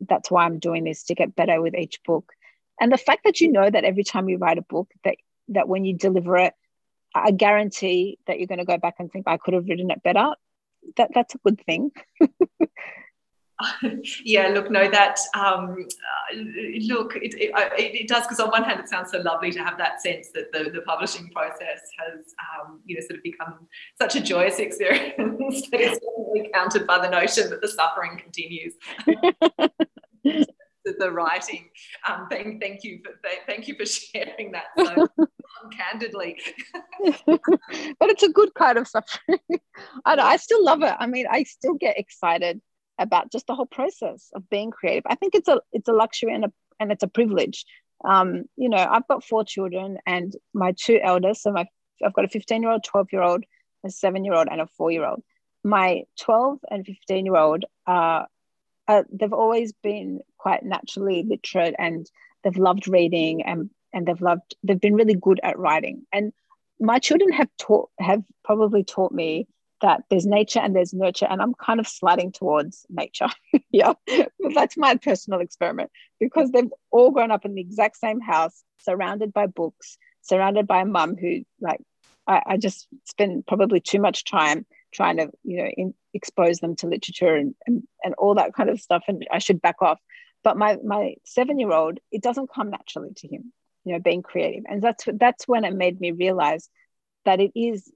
that's 0.00 0.30
why 0.30 0.44
I'm 0.44 0.58
doing 0.58 0.84
this 0.84 1.04
to 1.04 1.14
get 1.14 1.36
better 1.36 1.62
with 1.62 1.74
each 1.74 2.02
book. 2.04 2.32
And 2.80 2.92
the 2.92 2.98
fact 2.98 3.24
that 3.24 3.40
you 3.40 3.50
know 3.50 3.68
that 3.68 3.84
every 3.84 4.04
time 4.04 4.28
you 4.28 4.36
write 4.36 4.58
a 4.58 4.62
book 4.62 4.90
that 5.04 5.16
that 5.48 5.68
when 5.68 5.84
you 5.84 5.94
deliver 5.96 6.36
it, 6.36 6.54
I 7.14 7.30
guarantee 7.30 8.18
that 8.26 8.38
you're 8.38 8.46
going 8.46 8.58
to 8.58 8.64
go 8.64 8.78
back 8.78 8.96
and 8.98 9.10
think, 9.10 9.26
I 9.26 9.36
could 9.36 9.54
have 9.54 9.66
written 9.68 9.90
it 9.90 10.02
better. 10.02 10.32
That 10.96 11.10
that's 11.14 11.34
a 11.34 11.38
good 11.38 11.60
thing. 11.64 11.90
yeah, 14.24 14.48
look, 14.48 14.70
no, 14.70 14.88
that 14.90 15.18
um, 15.34 15.76
uh, 15.78 16.36
look, 16.82 17.16
it, 17.16 17.34
it, 17.34 17.50
it 17.78 18.08
does 18.08 18.24
because 18.24 18.38
on 18.38 18.50
one 18.50 18.62
hand 18.62 18.80
it 18.80 18.88
sounds 18.88 19.10
so 19.10 19.18
lovely 19.18 19.50
to 19.50 19.64
have 19.64 19.78
that 19.78 20.02
sense 20.02 20.28
that 20.34 20.52
the, 20.52 20.70
the 20.70 20.82
publishing 20.82 21.30
process 21.30 21.80
has, 21.98 22.34
um, 22.60 22.80
you 22.84 22.96
know, 22.96 23.00
sort 23.00 23.16
of 23.16 23.22
become 23.22 23.66
such 24.00 24.14
a 24.16 24.20
joyous 24.20 24.58
experience 24.60 25.14
that 25.70 25.80
it's 25.80 25.98
definitely 25.98 26.50
countered 26.52 26.86
by 26.86 26.98
the 26.98 27.08
notion 27.08 27.48
that 27.50 27.62
the 27.62 27.68
suffering 27.68 28.18
continues. 28.18 28.74
the 30.98 31.10
writing. 31.10 31.68
Um, 32.08 32.26
thank, 32.30 32.60
thank 32.60 32.84
you 32.84 33.00
for 33.04 33.12
thank 33.46 33.68
you 33.68 33.74
for 33.74 33.86
sharing 33.86 34.52
that 34.52 34.66
so 34.76 35.08
candidly. 35.76 36.38
but 37.26 38.10
it's 38.10 38.22
a 38.22 38.28
good 38.30 38.54
kind 38.54 38.78
of 38.78 38.88
suffering. 38.88 39.40
I, 40.04 40.14
I 40.16 40.36
still 40.36 40.64
love 40.64 40.82
it. 40.82 40.94
I 40.98 41.06
mean, 41.06 41.26
I 41.30 41.44
still 41.44 41.74
get 41.74 41.98
excited 41.98 42.60
about 42.98 43.30
just 43.30 43.46
the 43.46 43.54
whole 43.54 43.66
process 43.66 44.30
of 44.34 44.48
being 44.48 44.70
creative. 44.70 45.04
I 45.06 45.14
think 45.16 45.34
it's 45.34 45.48
a 45.48 45.60
it's 45.72 45.88
a 45.88 45.92
luxury 45.92 46.34
and 46.34 46.46
a 46.46 46.52
and 46.80 46.92
it's 46.92 47.02
a 47.02 47.08
privilege. 47.08 47.64
Um, 48.04 48.44
you 48.56 48.68
know, 48.68 48.78
I've 48.78 49.08
got 49.08 49.24
four 49.24 49.44
children, 49.44 49.98
and 50.06 50.34
my 50.54 50.74
two 50.78 51.00
eldest. 51.02 51.42
So 51.42 51.52
my 51.52 51.66
I've 52.04 52.12
got 52.12 52.24
a 52.24 52.28
15 52.28 52.62
year 52.62 52.70
old, 52.70 52.84
12 52.84 53.08
year 53.12 53.22
old, 53.22 53.44
a 53.84 53.90
seven 53.90 54.24
year 54.24 54.34
old, 54.34 54.48
and 54.50 54.60
a 54.60 54.66
four 54.66 54.90
year 54.90 55.06
old. 55.06 55.22
My 55.64 56.02
12 56.20 56.58
and 56.70 56.86
15 56.86 57.26
year 57.26 57.36
old 57.36 57.64
are 57.86 58.28
uh, 58.88 59.02
they've 59.12 59.32
always 59.32 59.72
been 59.72 60.20
quite 60.38 60.62
naturally 60.62 61.24
literate 61.26 61.74
and 61.78 62.06
they've 62.42 62.56
loved 62.56 62.88
reading 62.88 63.42
and 63.42 63.70
and 63.92 64.06
they've 64.06 64.20
loved 64.20 64.54
they've 64.62 64.80
been 64.80 64.94
really 64.94 65.14
good 65.14 65.40
at 65.42 65.58
writing. 65.58 66.06
And 66.12 66.32
my 66.80 66.98
children 66.98 67.32
have 67.32 67.48
taught 67.58 67.90
have 67.98 68.22
probably 68.44 68.84
taught 68.84 69.12
me 69.12 69.48
that 69.82 70.02
there's 70.08 70.26
nature 70.26 70.60
and 70.60 70.74
there's 70.74 70.94
nurture 70.94 71.26
and 71.28 71.42
i'm 71.42 71.52
kind 71.52 71.80
of 71.80 71.88
sliding 71.88 72.32
towards 72.32 72.86
nature. 72.90 73.28
Yeah. 73.70 73.92
That's 74.54 74.76
my 74.78 74.94
personal 74.94 75.40
experiment 75.40 75.90
because 76.18 76.50
they've 76.50 76.70
all 76.90 77.10
grown 77.10 77.30
up 77.30 77.44
in 77.44 77.54
the 77.54 77.60
exact 77.60 77.96
same 77.96 78.20
house 78.20 78.64
surrounded 78.78 79.34
by 79.34 79.46
books 79.48 79.98
surrounded 80.22 80.66
by 80.66 80.80
a 80.80 80.86
mum 80.86 81.16
who 81.16 81.44
like 81.60 81.80
I, 82.26 82.42
I 82.46 82.56
just 82.56 82.88
spend 83.04 83.46
probably 83.46 83.80
too 83.80 84.00
much 84.00 84.24
time 84.24 84.64
trying 84.92 85.16
to 85.18 85.30
you 85.44 85.58
know 85.58 85.68
in, 85.76 85.94
expose 86.14 86.58
them 86.58 86.76
to 86.76 86.86
literature 86.86 87.34
and, 87.34 87.54
and 87.66 87.82
and 88.02 88.14
all 88.14 88.34
that 88.34 88.54
kind 88.54 88.70
of 88.70 88.80
stuff 88.80 89.02
and 89.08 89.26
i 89.32 89.38
should 89.38 89.60
back 89.60 89.82
off. 89.82 89.98
But 90.44 90.56
my 90.56 90.78
my 90.84 91.14
seven 91.24 91.58
year 91.58 91.72
old 91.72 91.98
it 92.10 92.22
doesn't 92.22 92.52
come 92.52 92.70
naturally 92.70 93.12
to 93.16 93.28
him 93.28 93.52
you 93.84 93.92
know 93.92 94.00
being 94.00 94.22
creative. 94.22 94.64
And 94.68 94.82
that's 94.82 95.04
that's 95.14 95.48
when 95.48 95.64
it 95.64 95.74
made 95.74 96.00
me 96.00 96.12
realize 96.12 96.68
that 97.24 97.40
it 97.40 97.52
is 97.54 97.90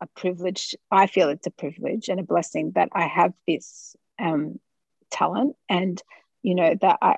a 0.00 0.06
privilege 0.20 0.74
i 0.90 1.06
feel 1.06 1.28
it's 1.28 1.46
a 1.46 1.50
privilege 1.50 2.08
and 2.08 2.20
a 2.20 2.24
blessing 2.24 2.72
that 2.74 2.88
i 2.92 3.06
have 3.06 3.32
this 3.46 3.96
um, 4.20 4.58
talent 5.10 5.56
and 5.68 6.02
you 6.42 6.54
know 6.54 6.74
that 6.80 6.98
i 7.00 7.16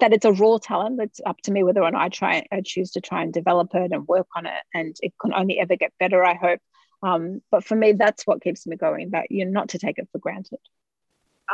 that 0.00 0.12
it's 0.12 0.24
a 0.24 0.32
raw 0.32 0.58
talent 0.58 0.96
that's 0.98 1.20
up 1.26 1.38
to 1.42 1.52
me 1.52 1.62
whether 1.62 1.82
or 1.82 1.90
not 1.90 2.00
i 2.00 2.08
try 2.08 2.46
i 2.52 2.60
choose 2.64 2.92
to 2.92 3.00
try 3.00 3.22
and 3.22 3.32
develop 3.32 3.74
it 3.74 3.92
and 3.92 4.06
work 4.06 4.28
on 4.36 4.46
it. 4.46 4.62
And 4.72 4.96
it 5.00 5.12
can 5.20 5.34
only 5.34 5.58
ever 5.58 5.76
get 5.76 5.92
better 5.98 6.24
i 6.24 6.34
hope 6.34 6.60
um, 7.02 7.42
but 7.50 7.64
for 7.64 7.76
me 7.76 7.92
that's 7.92 8.26
what 8.26 8.42
keeps 8.42 8.66
me 8.66 8.76
going 8.76 9.10
that 9.10 9.30
you're 9.30 9.46
not 9.46 9.70
to 9.70 9.78
take 9.78 9.98
it 9.98 10.08
for 10.12 10.18
granted 10.18 10.58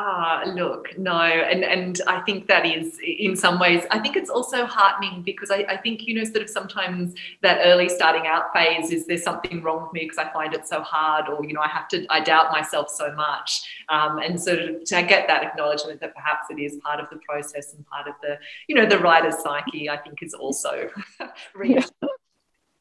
Ah, 0.01 0.45
look, 0.55 0.97
no, 0.97 1.13
and 1.13 1.65
and 1.65 2.01
I 2.07 2.21
think 2.21 2.47
that 2.47 2.65
is 2.65 3.01
in 3.03 3.35
some 3.35 3.59
ways. 3.59 3.83
I 3.91 3.99
think 3.99 4.15
it's 4.15 4.31
also 4.31 4.65
heartening 4.65 5.23
because 5.23 5.51
I, 5.51 5.65
I 5.69 5.77
think 5.77 6.07
you 6.07 6.15
know 6.15 6.23
sort 6.23 6.43
of 6.43 6.49
sometimes 6.49 7.15
that 7.43 7.63
early 7.65 7.89
starting 7.89 8.29
out 8.29 8.53
phase 8.55 8.93
is 8.93 9.09
there's 9.09 9.25
something 9.25 9.61
wrong 9.61 9.83
with 9.83 9.93
me 9.93 10.03
because 10.05 10.19
I 10.19 10.33
find 10.33 10.55
it 10.55 10.69
so 10.69 10.83
hard, 10.83 11.29
or 11.29 11.45
you 11.45 11.53
know 11.53 11.63
I 11.63 11.67
have 11.67 11.89
to 11.89 12.07
I 12.11 12.21
doubt 12.21 12.53
myself 12.53 12.91
so 12.91 13.13
much, 13.17 13.63
um, 13.89 14.19
and 14.19 14.41
sort 14.41 14.61
of 14.61 14.85
to 14.85 15.03
get 15.03 15.27
that 15.27 15.43
acknowledgement 15.43 16.01
that 16.01 16.15
perhaps 16.15 16.47
it 16.51 16.61
is 16.61 16.77
part 16.77 17.01
of 17.01 17.11
the 17.11 17.19
process 17.29 17.75
and 17.75 17.85
part 17.87 18.07
of 18.07 18.15
the 18.23 18.39
you 18.69 18.77
know 18.77 18.87
the 18.87 18.99
writer's 18.99 19.43
psyche. 19.43 19.91
I 19.91 19.97
think 19.97 20.23
is 20.23 20.33
also 20.33 20.91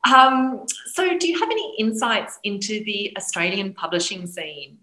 Um, 0.05 0.65
so, 0.93 1.17
do 1.17 1.27
you 1.27 1.39
have 1.39 1.49
any 1.49 1.75
insights 1.79 2.39
into 2.43 2.83
the 2.83 3.13
Australian 3.17 3.73
publishing 3.73 4.27
scene? 4.27 4.77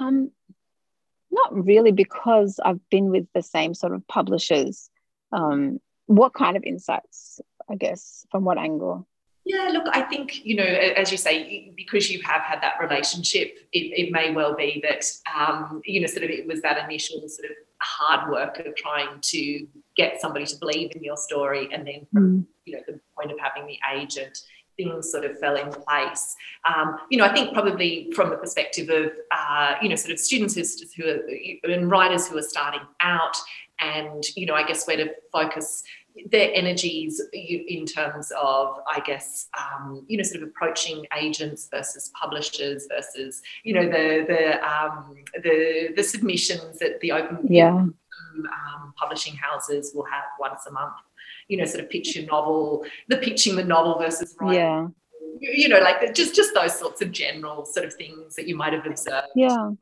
Um, 0.00 0.30
not 1.30 1.64
really, 1.64 1.92
because 1.92 2.58
I've 2.64 2.80
been 2.90 3.10
with 3.10 3.26
the 3.34 3.42
same 3.42 3.74
sort 3.74 3.92
of 3.92 4.06
publishers. 4.08 4.90
Um, 5.32 5.80
what 6.06 6.32
kind 6.32 6.56
of 6.56 6.64
insights, 6.64 7.40
I 7.68 7.74
guess, 7.74 8.26
from 8.30 8.44
what 8.44 8.58
angle? 8.58 9.06
Yeah, 9.44 9.68
look, 9.72 9.86
I 9.92 10.02
think, 10.02 10.44
you 10.44 10.56
know, 10.56 10.64
as 10.64 11.12
you 11.12 11.16
say, 11.18 11.72
because 11.76 12.10
you 12.10 12.20
have 12.22 12.42
had 12.42 12.60
that 12.62 12.80
relationship, 12.80 13.56
it, 13.72 14.06
it 14.06 14.10
may 14.10 14.32
well 14.32 14.56
be 14.56 14.82
that, 14.82 15.04
um, 15.36 15.80
you 15.84 16.00
know, 16.00 16.08
sort 16.08 16.24
of 16.24 16.30
it 16.30 16.48
was 16.48 16.62
that 16.62 16.84
initial 16.84 17.20
sort 17.28 17.50
of 17.50 17.56
hard 17.80 18.28
work 18.28 18.58
of 18.58 18.74
trying 18.74 19.20
to 19.20 19.66
get 19.96 20.20
somebody 20.20 20.46
to 20.46 20.56
believe 20.56 20.90
in 20.96 21.04
your 21.04 21.16
story. 21.16 21.68
And 21.72 21.86
then 21.86 22.06
from, 22.12 22.38
mm. 22.38 22.46
you 22.64 22.74
know, 22.74 22.82
the 22.88 23.00
point 23.18 23.32
of 23.32 23.38
having 23.38 23.66
the 23.66 23.78
agent, 23.94 24.38
things 24.76 25.10
sort 25.10 25.24
of 25.24 25.38
fell 25.38 25.56
in 25.56 25.70
place. 25.72 26.36
Um, 26.68 26.98
you 27.10 27.18
know, 27.18 27.24
I 27.24 27.32
think 27.32 27.54
probably 27.54 28.10
from 28.14 28.30
the 28.30 28.36
perspective 28.36 28.88
of, 28.90 29.12
uh, 29.30 29.74
you 29.82 29.88
know, 29.88 29.96
sort 29.96 30.12
of 30.12 30.18
students 30.18 30.54
who, 30.54 31.02
who 31.02 31.08
are, 31.08 31.70
and 31.70 31.90
writers 31.90 32.28
who 32.28 32.36
are 32.38 32.42
starting 32.42 32.80
out 33.00 33.36
and, 33.80 34.24
you 34.36 34.46
know, 34.46 34.54
I 34.54 34.66
guess 34.66 34.86
where 34.86 34.96
to 34.96 35.10
focus 35.32 35.82
their 36.30 36.50
energies 36.54 37.20
in 37.32 37.84
terms 37.84 38.32
of, 38.40 38.78
I 38.90 39.00
guess, 39.00 39.48
um, 39.58 40.04
you 40.08 40.16
know, 40.16 40.22
sort 40.22 40.42
of 40.42 40.48
approaching 40.48 41.04
agents 41.18 41.68
versus 41.70 42.10
publishers 42.18 42.86
versus, 42.90 43.42
you 43.64 43.74
know, 43.74 43.84
the 43.84 44.24
the 44.26 44.66
um, 44.66 45.16
the, 45.42 45.92
the 45.94 46.02
submissions 46.02 46.78
that 46.78 47.00
the 47.00 47.12
open 47.12 47.46
yeah. 47.48 47.68
um, 47.68 48.94
publishing 48.96 49.34
houses 49.34 49.92
will 49.94 50.06
have 50.06 50.24
once 50.40 50.64
a 50.66 50.72
month 50.72 50.94
you 51.48 51.56
know, 51.56 51.64
sort 51.64 51.84
of 51.84 51.90
pitch 51.90 52.16
your 52.16 52.26
novel, 52.26 52.84
the 53.08 53.16
pitching 53.16 53.56
the 53.56 53.64
novel 53.64 53.98
versus 53.98 54.34
writing. 54.40 54.60
Yeah. 54.60 54.88
You, 55.38 55.68
know, 55.68 55.80
like 55.80 56.14
just 56.14 56.34
just 56.34 56.54
those 56.54 56.78
sorts 56.78 57.02
of 57.02 57.12
general 57.12 57.66
sort 57.66 57.84
of 57.84 57.94
things 57.94 58.36
that 58.36 58.48
you 58.48 58.56
might 58.56 58.72
have 58.72 58.86
observed. 58.86 59.28
Yeah. 59.34 59.72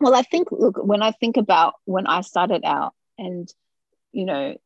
Well, 0.00 0.14
I 0.14 0.22
think 0.22 0.48
look 0.50 0.82
when 0.82 1.02
I 1.02 1.12
think 1.12 1.36
about 1.36 1.74
when 1.84 2.06
I 2.06 2.22
started 2.22 2.64
out, 2.64 2.94
and 3.16 3.52
you 4.12 4.24
know, 4.24 4.56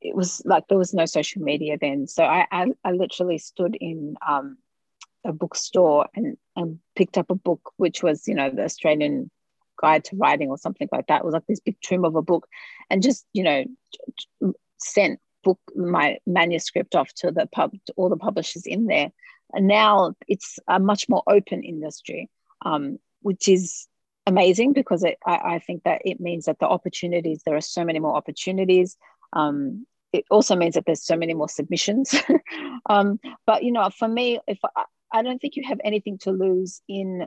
it 0.00 0.14
was 0.14 0.42
like 0.44 0.68
there 0.68 0.78
was 0.78 0.94
no 0.94 1.04
social 1.04 1.42
media 1.42 1.76
then, 1.78 2.06
so 2.06 2.24
I 2.24 2.46
I, 2.50 2.66
I 2.84 2.92
literally 2.92 3.38
stood 3.38 3.76
in 3.78 4.16
um, 4.26 4.56
a 5.24 5.32
bookstore 5.32 6.06
and 6.14 6.38
and 6.54 6.78
picked 6.94 7.18
up 7.18 7.30
a 7.30 7.34
book 7.34 7.72
which 7.76 8.02
was 8.02 8.26
you 8.26 8.34
know 8.34 8.50
the 8.50 8.64
Australian 8.64 9.30
guide 9.80 10.04
to 10.04 10.16
writing 10.16 10.48
or 10.48 10.58
something 10.58 10.88
like 10.90 11.06
that. 11.08 11.20
It 11.20 11.24
was 11.24 11.34
like 11.34 11.46
this 11.46 11.60
big 11.60 11.76
tomb 11.82 12.04
of 12.04 12.16
a 12.16 12.22
book, 12.22 12.48
and 12.88 13.02
just 13.02 13.26
you 13.32 13.42
know 13.42 13.64
sent 14.78 15.20
book 15.44 15.60
my 15.76 16.18
manuscript 16.26 16.94
off 16.94 17.12
to 17.14 17.30
the 17.30 17.46
pub 17.46 17.72
to 17.86 17.92
all 17.96 18.08
the 18.08 18.16
publishers 18.16 18.66
in 18.66 18.86
there. 18.86 19.10
And 19.52 19.68
now 19.68 20.14
it's 20.26 20.58
a 20.68 20.80
much 20.80 21.08
more 21.08 21.22
open 21.28 21.62
industry 21.62 22.28
um, 22.64 22.98
which 23.22 23.48
is 23.48 23.86
amazing 24.26 24.72
because 24.72 25.04
it, 25.04 25.18
I, 25.24 25.54
I, 25.54 25.58
think 25.60 25.84
that 25.84 26.02
it 26.04 26.20
means 26.20 26.46
that 26.46 26.58
the 26.58 26.66
opportunities 26.66 27.42
there 27.44 27.56
are 27.56 27.60
so 27.60 27.84
many 27.84 28.00
more 28.00 28.16
opportunities. 28.16 28.96
Um, 29.32 29.86
it 30.12 30.24
also 30.30 30.56
means 30.56 30.74
that 30.74 30.84
there's 30.86 31.04
so 31.04 31.16
many 31.16 31.34
more 31.34 31.48
submissions. 31.48 32.14
Um, 32.88 33.18
but 33.48 33.64
you 33.64 33.72
know 33.72 33.90
for 33.90 34.06
me 34.06 34.38
if 34.46 34.60
I, 34.64 34.84
I 35.12 35.22
don't 35.22 35.40
think 35.40 35.56
you 35.56 35.64
have 35.66 35.80
anything 35.82 36.18
to 36.18 36.30
lose 36.30 36.80
in 36.88 37.26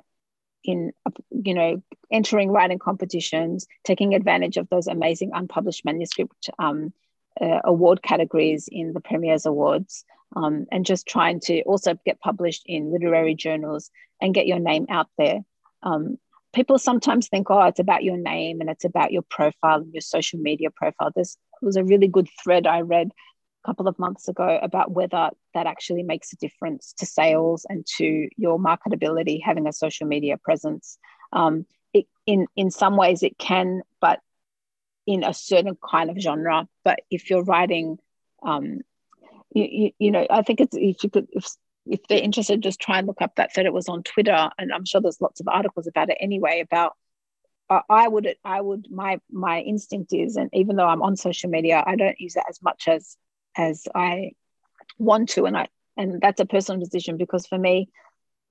in 0.63 0.93
you 1.31 1.53
know 1.53 1.83
entering 2.09 2.49
writing 2.49 2.79
competitions 2.79 3.67
taking 3.83 4.15
advantage 4.15 4.55
of 4.55 4.69
those 4.69 4.87
amazing 4.87 5.31
unpublished 5.33 5.83
manuscript 5.83 6.49
um, 6.59 6.93
uh, 7.41 7.59
award 7.63 8.01
categories 8.01 8.67
in 8.71 8.93
the 8.93 8.99
Premier's 8.99 9.45
Awards 9.45 10.05
um, 10.35 10.65
and 10.71 10.85
just 10.85 11.07
trying 11.07 11.39
to 11.41 11.61
also 11.63 11.97
get 12.05 12.19
published 12.19 12.63
in 12.65 12.91
literary 12.91 13.35
journals 13.35 13.89
and 14.21 14.33
get 14.33 14.47
your 14.47 14.59
name 14.59 14.85
out 14.89 15.07
there. 15.17 15.39
Um, 15.83 16.17
people 16.53 16.77
sometimes 16.77 17.27
think, 17.27 17.49
oh, 17.49 17.63
it's 17.63 17.79
about 17.79 18.03
your 18.03 18.17
name 18.17 18.61
and 18.61 18.69
it's 18.69 18.85
about 18.85 19.11
your 19.11 19.23
profile 19.29 19.79
and 19.81 19.93
your 19.93 20.01
social 20.01 20.39
media 20.39 20.69
profile. 20.71 21.11
This 21.15 21.37
was 21.61 21.77
a 21.77 21.83
really 21.83 22.07
good 22.07 22.27
thread 22.43 22.67
I 22.67 22.81
read 22.81 23.07
a 23.63 23.67
couple 23.67 23.87
of 23.87 23.99
months 23.99 24.27
ago 24.27 24.59
about 24.61 24.91
whether 24.91 25.29
that 25.53 25.67
actually 25.67 26.03
makes 26.03 26.31
a 26.33 26.37
difference 26.37 26.93
to 26.97 27.05
sales 27.05 27.65
and 27.69 27.85
to 27.97 28.29
your 28.37 28.59
marketability 28.59 29.41
having 29.43 29.67
a 29.67 29.73
social 29.73 30.07
media 30.07 30.37
presence. 30.37 30.97
Um, 31.33 31.65
it, 31.93 32.05
in 32.25 32.45
in 32.55 32.71
some 32.71 32.97
ways 32.97 33.23
it 33.23 33.37
can, 33.37 33.81
but 33.99 34.19
in 35.09 35.23
a 35.23 35.33
certain 35.33 35.75
kind 35.89 36.11
of 36.11 36.19
genre. 36.19 36.67
But 36.83 36.99
if 37.09 37.31
you're 37.31 37.43
writing, 37.43 37.97
um, 38.43 38.81
you, 39.51 39.67
you, 39.71 39.91
you 39.97 40.11
know, 40.11 40.27
I 40.29 40.43
think 40.43 40.61
it's 40.61 40.77
if 40.77 41.03
you 41.03 41.09
could 41.09 41.27
if 41.31 41.47
if 41.87 42.07
they're 42.07 42.21
interested, 42.21 42.61
just 42.61 42.79
try 42.79 42.99
and 42.99 43.07
look 43.07 43.19
up 43.19 43.35
that 43.35 43.51
thread. 43.51 43.65
It 43.65 43.73
was 43.73 43.89
on 43.89 44.03
Twitter, 44.03 44.51
and 44.59 44.71
I'm 44.71 44.85
sure 44.85 45.01
there's 45.01 45.19
lots 45.19 45.39
of 45.39 45.47
articles 45.47 45.87
about 45.87 46.11
it 46.11 46.17
anyway. 46.21 46.59
About 46.61 46.95
uh, 47.71 47.81
I 47.89 48.07
would 48.07 48.35
I 48.45 48.61
would 48.61 48.85
my 48.91 49.19
my 49.31 49.61
instinct 49.61 50.13
is, 50.13 50.35
and 50.35 50.51
even 50.53 50.75
though 50.75 50.87
I'm 50.87 51.01
on 51.01 51.15
social 51.15 51.49
media, 51.49 51.83
I 51.83 51.95
don't 51.95 52.19
use 52.19 52.35
it 52.35 52.43
as 52.47 52.61
much 52.61 52.87
as 52.87 53.17
as 53.57 53.87
I 53.95 54.33
want 54.99 55.29
to, 55.29 55.45
and 55.45 55.57
I 55.57 55.69
and 55.97 56.21
that's 56.21 56.39
a 56.39 56.45
personal 56.45 56.79
decision 56.79 57.17
because 57.17 57.47
for 57.47 57.57
me, 57.57 57.89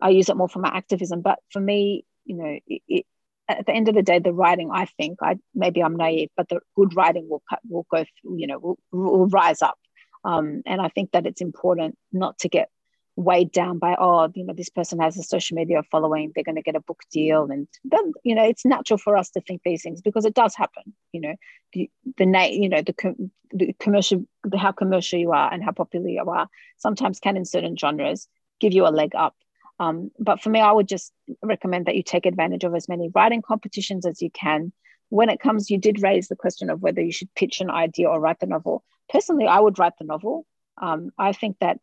I 0.00 0.08
use 0.08 0.28
it 0.28 0.36
more 0.36 0.48
for 0.48 0.58
my 0.58 0.76
activism. 0.76 1.20
But 1.20 1.38
for 1.52 1.60
me, 1.60 2.04
you 2.24 2.34
know, 2.34 2.58
it, 2.66 2.82
it 2.88 3.06
at 3.48 3.66
the 3.66 3.72
end 3.72 3.88
of 3.88 3.94
the 3.94 4.02
day, 4.02 4.18
the 4.18 4.32
writing, 4.32 4.70
I 4.70 4.84
think, 4.84 5.18
I 5.22 5.38
maybe 5.54 5.82
I'm 5.82 5.96
naive, 5.96 6.28
but 6.36 6.48
the 6.48 6.60
good 6.76 6.94
writing 6.94 7.28
will 7.28 7.42
will 7.68 7.86
go, 7.90 8.04
you 8.24 8.46
know, 8.46 8.58
will, 8.58 8.78
will 8.92 9.26
rise 9.28 9.62
up. 9.62 9.78
Um, 10.24 10.62
and 10.66 10.80
I 10.80 10.88
think 10.88 11.12
that 11.12 11.26
it's 11.26 11.40
important 11.40 11.96
not 12.12 12.38
to 12.40 12.48
get 12.48 12.68
weighed 13.16 13.50
down 13.50 13.78
by 13.78 13.96
oh 13.98 14.30
you 14.36 14.44
know 14.44 14.54
this 14.54 14.68
person 14.68 15.00
has 15.00 15.16
a 15.18 15.24
social 15.24 15.56
media 15.56 15.82
following 15.90 16.30
they're 16.32 16.44
going 16.44 16.54
to 16.54 16.62
get 16.62 16.76
a 16.76 16.80
book 16.80 17.00
deal. 17.10 17.50
And 17.50 17.66
then 17.84 18.12
you 18.22 18.34
know 18.34 18.44
it's 18.44 18.64
natural 18.64 18.98
for 18.98 19.16
us 19.16 19.30
to 19.30 19.40
think 19.40 19.62
these 19.64 19.82
things 19.82 20.00
because 20.00 20.24
it 20.24 20.34
does 20.34 20.54
happen 20.54 20.94
you 21.12 21.20
know. 21.20 21.34
The 21.72 21.90
the 22.16 22.48
you 22.52 22.68
know 22.68 22.82
the, 22.82 22.92
com- 22.92 23.30
the 23.50 23.74
commercial 23.80 24.24
how 24.56 24.72
commercial 24.72 25.18
you 25.18 25.32
are 25.32 25.52
and 25.52 25.64
how 25.64 25.72
popular 25.72 26.08
you 26.08 26.24
are 26.28 26.48
sometimes 26.76 27.18
can 27.18 27.36
in 27.36 27.44
certain 27.44 27.76
genres 27.76 28.28
give 28.60 28.72
you 28.72 28.86
a 28.86 28.90
leg 28.90 29.14
up 29.14 29.34
um, 29.78 30.10
but 30.18 30.40
for 30.40 30.50
me 30.50 30.60
i 30.60 30.72
would 30.72 30.88
just 30.88 31.12
recommend 31.42 31.86
that 31.86 31.96
you 31.96 32.02
take 32.02 32.26
advantage 32.26 32.64
of 32.64 32.74
as 32.74 32.88
many 32.88 33.10
writing 33.14 33.42
competitions 33.42 34.06
as 34.06 34.20
you 34.22 34.30
can. 34.30 34.72
When 35.10 35.30
it 35.30 35.40
comes 35.40 35.70
you 35.70 35.78
did 35.78 36.02
raise 36.02 36.28
the 36.28 36.36
question 36.36 36.70
of 36.70 36.82
whether 36.82 37.00
you 37.00 37.12
should 37.12 37.34
pitch 37.34 37.60
an 37.60 37.70
idea 37.70 38.08
or 38.08 38.20
write 38.20 38.40
the 38.40 38.46
novel. 38.46 38.84
Personally 39.08 39.46
i 39.46 39.58
would 39.58 39.78
write 39.78 39.98
the 39.98 40.04
novel. 40.04 40.46
Um, 40.80 41.10
i 41.18 41.32
think 41.32 41.56
that 41.60 41.78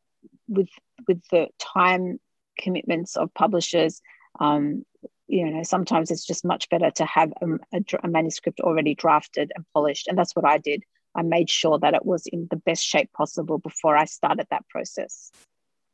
with 0.47 0.69
with 1.07 1.21
the 1.31 1.47
time 1.59 2.19
commitments 2.57 3.17
of 3.17 3.33
publishers 3.33 4.01
um, 4.39 4.85
you 5.27 5.49
know 5.49 5.63
sometimes 5.63 6.11
it's 6.11 6.25
just 6.25 6.45
much 6.45 6.69
better 6.69 6.91
to 6.91 7.05
have 7.05 7.31
a, 7.41 7.77
a, 7.77 7.81
a, 8.03 8.07
manuscript 8.07 8.59
already 8.59 8.95
drafted 8.95 9.51
and 9.55 9.65
polished. 9.73 10.07
And 10.07 10.17
that's 10.17 10.35
what 10.35 10.45
i 10.45 10.57
did. 10.57 10.83
I 11.15 11.21
made 11.21 11.49
sure 11.49 11.79
that 11.79 11.93
it 11.93 12.05
was 12.05 12.27
in 12.27 12.47
the 12.49 12.57
best 12.57 12.83
shape 12.83 13.11
possible 13.13 13.57
before 13.57 13.95
i 13.97 14.05
started 14.05 14.47
that 14.49 14.67
process 14.69 15.31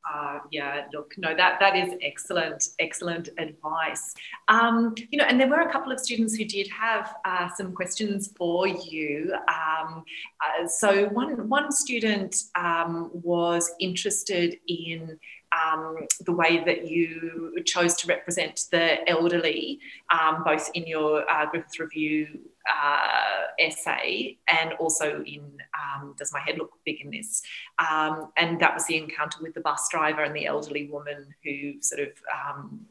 uh, 0.10 0.40
yeah, 0.52 0.86
look, 0.94 1.14
no, 1.18 1.36
that 1.36 1.60
that 1.60 1.76
is 1.76 1.94
excellent, 2.02 2.70
excellent 2.80 3.30
advice. 3.38 4.14
Um, 4.48 4.96
you 5.12 5.18
know, 5.18 5.26
and 5.26 5.40
there 5.40 5.48
were 5.48 5.62
a 5.62 5.72
couple 5.72 5.92
of 5.92 6.00
students 6.00 6.36
who 6.36 6.46
did 6.46 6.68
have 6.70 7.16
uh, 7.26 7.50
some 7.56 7.74
questions 7.74 8.34
for 8.36 8.68
you. 8.68 9.34
Um, 9.48 10.04
uh, 10.44 10.68
so 10.68 11.08
one 11.10 11.48
one 11.48 11.72
student 11.72 12.36
um, 12.56 13.12
was 13.14 13.72
interested 13.80 14.58
in 14.68 15.20
um, 15.52 15.98
the 16.26 16.32
way 16.32 16.64
that 16.66 16.88
you 16.90 17.62
chose 17.66 17.96
to 17.98 18.08
represent 18.08 18.66
the 18.72 19.08
elderly, 19.10 19.80
um, 20.12 20.44
both 20.44 20.70
in 20.74 20.88
your 20.88 21.30
uh, 21.30 21.46
Griffith 21.46 21.80
Review 21.80 22.40
uh, 22.70 23.48
essay 23.60 24.38
and 24.48 24.74
also 24.74 25.24
in 25.26 25.58
um, 25.80 26.16
Does 26.18 26.34
My 26.34 26.40
Head 26.40 26.58
Look 26.58 26.72
Big 26.86 27.02
in 27.02 27.12
This? 27.12 27.42
Um, 27.80 28.32
and 28.38 28.60
that 28.60 28.74
was 28.74 28.86
the 28.86 28.98
encounter 28.98 29.40
with 29.42 29.54
the 29.54 29.62
bus 29.62 29.88
driver 29.90 30.24
and 30.24 30.36
the 30.36 30.46
elderly 30.46 30.88
woman 30.88 31.34
who 31.44 31.82
sort 31.82 32.02
of, 32.02 32.10
um, 32.34 32.82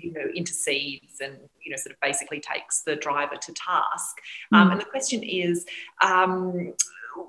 you 0.00 0.12
know, 0.12 0.26
intercedes 0.34 1.20
and, 1.20 1.36
you 1.62 1.70
know, 1.70 1.76
sort 1.76 1.92
of 1.92 2.00
basically 2.00 2.40
takes 2.40 2.82
the 2.82 2.96
driver 2.96 3.36
to 3.36 3.52
task. 3.52 4.16
Mm. 4.52 4.72
And 4.72 4.80
the 4.80 4.84
question 4.84 5.22
is, 5.22 5.66
um, 6.04 6.74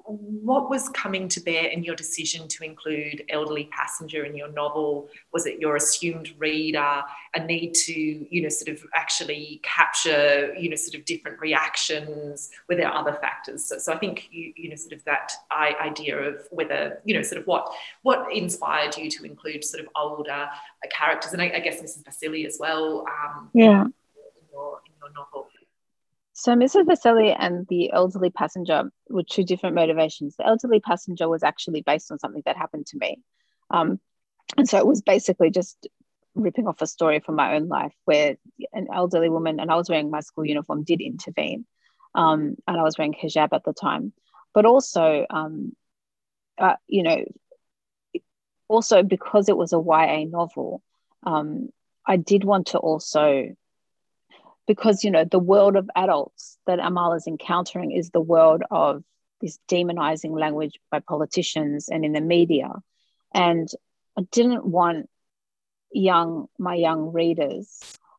what 0.06 0.70
was 0.70 0.90
coming 0.90 1.28
to 1.30 1.40
bear 1.40 1.66
in 1.66 1.84
your 1.84 1.96
decision 1.96 2.48
to 2.48 2.64
include 2.64 3.24
elderly 3.30 3.66
passenger 3.72 4.24
in 4.26 4.36
your 4.36 4.52
novel? 4.52 5.10
Was 5.34 5.46
it 5.46 5.60
your 5.60 5.76
assumed 5.76 6.34
reader, 6.38 7.02
a 7.36 7.44
need 7.46 7.74
to, 7.74 7.94
you 7.94 8.42
know, 8.42 8.50
sort 8.50 8.70
of 8.70 8.84
actually 8.96 9.60
capture, 9.64 10.54
you 10.56 10.70
know, 10.70 10.76
sort 10.76 10.96
of 10.96 11.06
different 11.06 11.40
reactions? 11.40 12.50
Were 12.68 12.76
there 12.76 12.94
other 12.94 13.14
factors? 13.14 13.66
So, 13.66 13.78
so 13.78 13.94
I 13.94 13.98
think 13.98 14.28
you, 14.32 14.54
you 14.56 14.70
know, 14.70 14.76
sort 14.76 14.94
of 14.94 15.04
that 15.06 15.32
idea 15.52 16.18
of 16.18 16.48
whether, 16.52 17.02
you 17.06 17.16
know, 17.16 17.22
sort 17.22 17.40
of 17.40 17.48
what 17.48 17.72
what 18.04 18.32
inspired 18.34 18.98
you 18.98 19.10
to 19.10 19.24
include 19.24 19.64
sort 19.64 19.84
of 19.84 19.90
older 19.96 20.50
characters, 20.90 21.34
and 21.34 21.42
I, 21.42 21.52
I 21.56 21.60
guess 21.60 21.82
Mrs. 21.82 22.04
Vaselli 22.04 22.46
as 22.46 22.58
well. 22.60 23.06
Um, 23.08 23.50
yeah. 23.54 23.84
In 23.84 23.94
your, 24.52 24.82
in 24.86 24.94
your 25.00 25.12
novel. 25.14 25.48
So 26.42 26.56
Mrs. 26.56 26.88
Vaselli 26.88 27.36
and 27.38 27.68
the 27.68 27.92
elderly 27.94 28.32
passenger 28.32 28.92
were 29.08 29.22
two 29.22 29.44
different 29.44 29.76
motivations. 29.76 30.36
The 30.36 30.48
elderly 30.48 30.80
passenger 30.80 31.30
was 31.30 31.44
actually 31.44 31.84
based 31.84 32.12
on 32.12 32.18
something 32.18 32.42
that 32.48 32.58
happened 32.58 32.88
to 32.88 32.98
me. 32.98 33.20
Um, 33.70 34.00
and 34.58 34.68
so 34.68 34.80
it 34.80 34.88
was 34.88 35.04
basically 35.04 35.52
just 35.52 35.88
ripping 36.34 36.66
off 36.66 36.82
a 36.82 36.88
story 36.88 37.20
from 37.20 37.36
my 37.36 37.54
own 37.54 37.68
life 37.68 37.94
where 38.06 38.38
an 38.74 38.88
elderly 38.92 39.30
woman, 39.30 39.60
and 39.60 39.70
I 39.70 39.76
was 39.76 39.88
wearing 39.88 40.10
my 40.10 40.22
school 40.22 40.44
uniform, 40.44 40.84
did 40.84 41.00
intervene. 41.00 41.68
Um, 42.16 42.56
and 42.68 42.80
I 42.80 42.82
was 42.82 42.98
wearing 42.98 43.14
hijab 43.14 43.50
at 43.54 43.64
the 43.64 43.74
time. 43.74 44.12
But 44.52 44.66
also, 44.66 45.28
um, 45.30 45.74
uh, 46.58 46.78
you 46.88 47.04
know, 47.04 47.24
also 48.68 49.04
because 49.04 49.48
it 49.48 49.58
was 49.58 49.74
a 49.74 49.80
YA 49.80 50.26
novel, 50.28 50.82
um, 51.22 51.70
I 52.04 52.18
did 52.18 52.44
want 52.44 52.70
to 52.70 52.80
also 52.80 53.56
because 54.72 55.03
you 55.03 55.11
know 55.11 55.26
the 55.26 55.45
world 55.53 55.76
of 55.76 55.89
adults 55.97 56.57
that 56.65 56.80
Amal 56.80 57.11
is 57.13 57.28
encountering 57.28 57.91
is 57.91 58.09
the 58.09 58.22
world 58.22 58.63
of 58.72 59.03
this 59.41 59.59
demonizing 59.69 60.39
language 60.39 60.80
by 60.89 60.99
politicians 60.99 61.89
and 61.89 62.05
in 62.05 62.13
the 62.13 62.22
media, 62.22 62.72
and 63.34 63.67
I 64.17 64.22
didn't 64.32 64.65
want 64.65 65.09
young 65.91 66.47
my 66.57 66.76
young 66.76 67.11
readers 67.11 67.67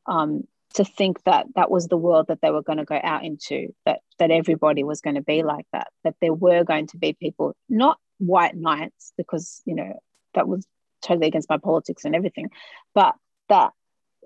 um, 0.04 0.42
to 0.74 0.84
think 0.84 1.22
that 1.24 1.46
that 1.54 1.70
was 1.70 1.88
the 1.88 1.96
world 1.96 2.26
that 2.28 2.42
they 2.42 2.50
were 2.50 2.62
going 2.62 2.76
to 2.76 2.84
go 2.84 3.00
out 3.02 3.24
into 3.24 3.68
that 3.86 4.00
that 4.18 4.30
everybody 4.30 4.84
was 4.84 5.00
going 5.00 5.16
to 5.16 5.22
be 5.22 5.42
like 5.42 5.64
that 5.72 5.88
that 6.04 6.16
there 6.20 6.34
were 6.34 6.64
going 6.64 6.86
to 6.88 6.98
be 6.98 7.14
people 7.14 7.56
not 7.70 7.96
white 8.18 8.54
knights 8.54 9.14
because 9.16 9.62
you 9.64 9.74
know 9.74 9.98
that 10.34 10.46
was 10.46 10.66
totally 11.00 11.28
against 11.28 11.48
my 11.48 11.56
politics 11.56 12.04
and 12.04 12.14
everything 12.14 12.50
but 12.94 13.14
that 13.48 13.72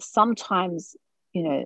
sometimes 0.00 0.96
you 1.32 1.44
know 1.44 1.64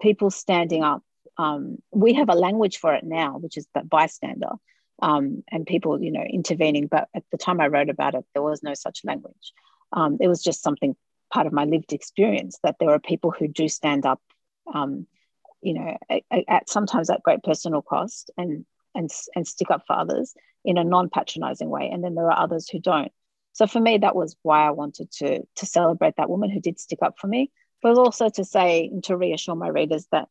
people 0.00 0.30
standing 0.30 0.82
up. 0.82 1.02
Um, 1.36 1.78
we 1.92 2.14
have 2.14 2.28
a 2.28 2.34
language 2.34 2.78
for 2.78 2.94
it 2.94 3.04
now, 3.04 3.38
which 3.38 3.56
is 3.56 3.66
the 3.74 3.82
bystander, 3.82 4.52
um, 5.00 5.44
and 5.50 5.66
people, 5.66 6.02
you 6.02 6.10
know, 6.10 6.22
intervening. 6.22 6.88
But 6.88 7.08
at 7.14 7.24
the 7.30 7.38
time 7.38 7.60
I 7.60 7.68
wrote 7.68 7.90
about 7.90 8.14
it, 8.14 8.24
there 8.34 8.42
was 8.42 8.62
no 8.62 8.74
such 8.74 9.00
language. 9.04 9.52
Um, 9.92 10.18
it 10.20 10.28
was 10.28 10.42
just 10.42 10.62
something 10.62 10.96
part 11.32 11.46
of 11.46 11.52
my 11.52 11.64
lived 11.64 11.92
experience 11.92 12.58
that 12.62 12.76
there 12.80 12.90
are 12.90 12.98
people 12.98 13.30
who 13.30 13.48
do 13.48 13.68
stand 13.68 14.06
up, 14.06 14.20
um, 14.72 15.06
you 15.60 15.74
know, 15.74 15.96
at, 16.10 16.22
at, 16.48 16.68
sometimes 16.68 17.10
at 17.10 17.22
great 17.22 17.42
personal 17.42 17.82
cost 17.82 18.30
and 18.36 18.64
and 18.94 19.10
and 19.34 19.46
stick 19.46 19.70
up 19.70 19.82
for 19.86 19.94
others 19.94 20.34
in 20.64 20.78
a 20.78 20.84
non-patronizing 20.84 21.68
way, 21.68 21.88
and 21.92 22.02
then 22.02 22.14
there 22.14 22.30
are 22.30 22.42
others 22.42 22.68
who 22.68 22.80
don't. 22.80 23.12
So 23.52 23.66
for 23.66 23.80
me, 23.80 23.98
that 23.98 24.16
was 24.16 24.36
why 24.42 24.66
I 24.66 24.70
wanted 24.70 25.10
to 25.18 25.42
to 25.56 25.66
celebrate 25.66 26.16
that 26.16 26.30
woman 26.30 26.50
who 26.50 26.60
did 26.60 26.80
stick 26.80 26.98
up 27.02 27.14
for 27.18 27.26
me, 27.26 27.50
but 27.82 27.96
also 27.96 28.28
to 28.28 28.44
say 28.44 28.86
and 28.86 29.04
to 29.04 29.16
reassure 29.16 29.54
my 29.54 29.68
readers 29.68 30.06
that 30.12 30.28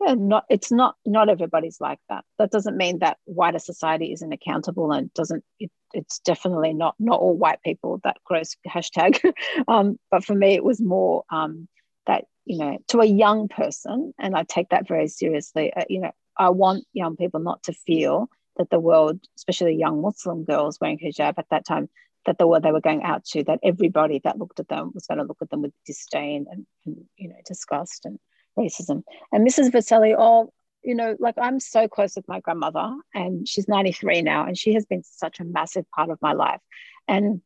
yeah, 0.00 0.14
not 0.14 0.44
it's 0.48 0.72
not 0.72 0.96
not 1.04 1.28
everybody's 1.28 1.80
like 1.80 1.98
that. 2.08 2.24
That 2.38 2.50
doesn't 2.50 2.76
mean 2.76 3.00
that 3.00 3.18
wider 3.26 3.58
society 3.58 4.12
isn't 4.12 4.32
accountable 4.32 4.92
and 4.92 5.12
doesn't. 5.12 5.44
It, 5.58 5.70
it's 5.92 6.20
definitely 6.20 6.72
not 6.72 6.94
not 6.98 7.20
all 7.20 7.36
white 7.36 7.62
people. 7.62 8.00
That 8.04 8.16
gross 8.24 8.56
hashtag. 8.66 9.20
um, 9.68 9.98
but 10.10 10.24
for 10.24 10.34
me, 10.34 10.54
it 10.54 10.64
was 10.64 10.80
more 10.80 11.24
um, 11.30 11.68
that 12.06 12.24
you 12.46 12.58
know 12.58 12.78
to 12.88 13.00
a 13.00 13.06
young 13.06 13.48
person, 13.48 14.14
and 14.18 14.34
I 14.34 14.44
take 14.44 14.70
that 14.70 14.88
very 14.88 15.08
seriously. 15.08 15.72
Uh, 15.72 15.84
you 15.88 16.00
know, 16.00 16.12
I 16.36 16.48
want 16.48 16.86
young 16.94 17.16
people 17.16 17.40
not 17.40 17.62
to 17.64 17.74
feel 17.74 18.30
that 18.56 18.70
the 18.70 18.80
world, 18.80 19.20
especially 19.36 19.74
young 19.74 20.00
Muslim 20.00 20.44
girls 20.44 20.78
wearing 20.80 20.98
hijab 20.98 21.34
at 21.36 21.46
that 21.50 21.66
time, 21.66 21.90
that 22.26 22.38
the 22.38 22.46
world 22.46 22.62
they 22.62 22.72
were 22.72 22.80
going 22.80 23.02
out 23.02 23.24
to, 23.24 23.44
that 23.44 23.60
everybody 23.62 24.20
that 24.24 24.38
looked 24.38 24.60
at 24.60 24.68
them 24.68 24.90
was 24.94 25.06
going 25.06 25.18
to 25.18 25.24
look 25.24 25.38
at 25.40 25.50
them 25.50 25.62
with 25.62 25.72
disdain 25.86 26.46
and, 26.50 26.66
and 26.84 27.04
you 27.16 27.28
know, 27.28 27.36
disgust 27.46 28.04
and 28.04 28.18
racism. 28.58 29.02
And 29.32 29.46
Mrs. 29.46 29.70
Vaselli, 29.70 30.14
oh, 30.16 30.52
you 30.82 30.94
know, 30.94 31.16
like 31.18 31.34
I'm 31.40 31.60
so 31.60 31.88
close 31.88 32.16
with 32.16 32.28
my 32.28 32.40
grandmother, 32.40 32.94
and 33.14 33.46
she's 33.46 33.68
93 33.68 34.22
now, 34.22 34.46
and 34.46 34.56
she 34.56 34.74
has 34.74 34.86
been 34.86 35.02
such 35.02 35.40
a 35.40 35.44
massive 35.44 35.84
part 35.90 36.10
of 36.10 36.18
my 36.22 36.32
life. 36.32 36.60
And 37.06 37.42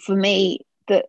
for 0.00 0.14
me, 0.14 0.60
the 0.86 1.04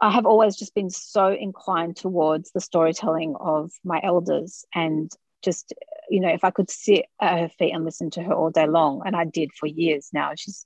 I 0.00 0.10
have 0.10 0.26
always 0.26 0.56
just 0.56 0.74
been 0.74 0.90
so 0.90 1.28
inclined 1.32 1.96
towards 1.96 2.52
the 2.52 2.60
storytelling 2.60 3.36
of 3.38 3.70
my 3.84 4.00
elders 4.02 4.64
and 4.74 5.10
just 5.42 5.72
you 6.08 6.20
know 6.20 6.28
if 6.28 6.42
i 6.42 6.50
could 6.50 6.70
sit 6.70 7.04
at 7.20 7.38
her 7.38 7.48
feet 7.48 7.72
and 7.72 7.84
listen 7.84 8.10
to 8.10 8.22
her 8.22 8.32
all 8.32 8.50
day 8.50 8.66
long 8.66 9.02
and 9.04 9.14
i 9.14 9.24
did 9.24 9.52
for 9.52 9.66
years 9.66 10.08
now 10.12 10.32
she's 10.36 10.64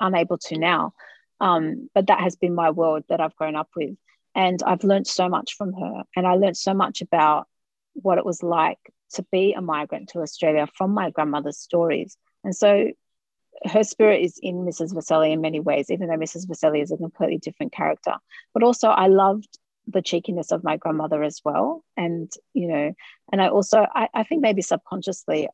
unable 0.00 0.38
to 0.38 0.58
now. 0.58 0.94
Um, 1.40 1.88
but 1.94 2.08
that 2.08 2.20
has 2.20 2.36
been 2.36 2.54
my 2.54 2.70
world 2.70 3.04
that 3.08 3.20
I've 3.20 3.36
grown 3.36 3.56
up 3.56 3.68
with. 3.76 3.96
And 4.34 4.62
I've 4.62 4.84
learned 4.84 5.06
so 5.06 5.28
much 5.28 5.54
from 5.56 5.72
her. 5.72 6.02
And 6.14 6.26
I 6.26 6.34
learned 6.34 6.56
so 6.56 6.74
much 6.74 7.00
about 7.00 7.48
what 7.94 8.18
it 8.18 8.24
was 8.24 8.42
like 8.42 8.78
to 9.14 9.24
be 9.32 9.54
a 9.54 9.60
migrant 9.60 10.10
to 10.10 10.20
Australia 10.20 10.68
from 10.74 10.92
my 10.92 11.10
grandmother's 11.10 11.58
stories. 11.58 12.16
And 12.44 12.54
so 12.54 12.90
her 13.64 13.82
spirit 13.82 14.22
is 14.22 14.38
in 14.40 14.64
Mrs. 14.64 14.94
Vaselli 14.94 15.32
in 15.32 15.40
many 15.40 15.60
ways, 15.60 15.90
even 15.90 16.08
though 16.08 16.16
Mrs. 16.16 16.46
Vaselli 16.46 16.82
is 16.82 16.92
a 16.92 16.96
completely 16.96 17.38
different 17.38 17.72
character. 17.72 18.14
But 18.54 18.62
also, 18.62 18.88
I 18.88 19.08
loved 19.08 19.58
the 19.86 20.02
cheekiness 20.02 20.52
of 20.52 20.64
my 20.64 20.76
grandmother 20.76 21.22
as 21.22 21.40
well. 21.44 21.84
And, 21.96 22.32
you 22.54 22.68
know, 22.68 22.94
and 23.32 23.42
I 23.42 23.48
also, 23.48 23.86
I, 23.92 24.08
I 24.14 24.22
think 24.22 24.42
maybe 24.42 24.62
subconsciously, 24.62 25.48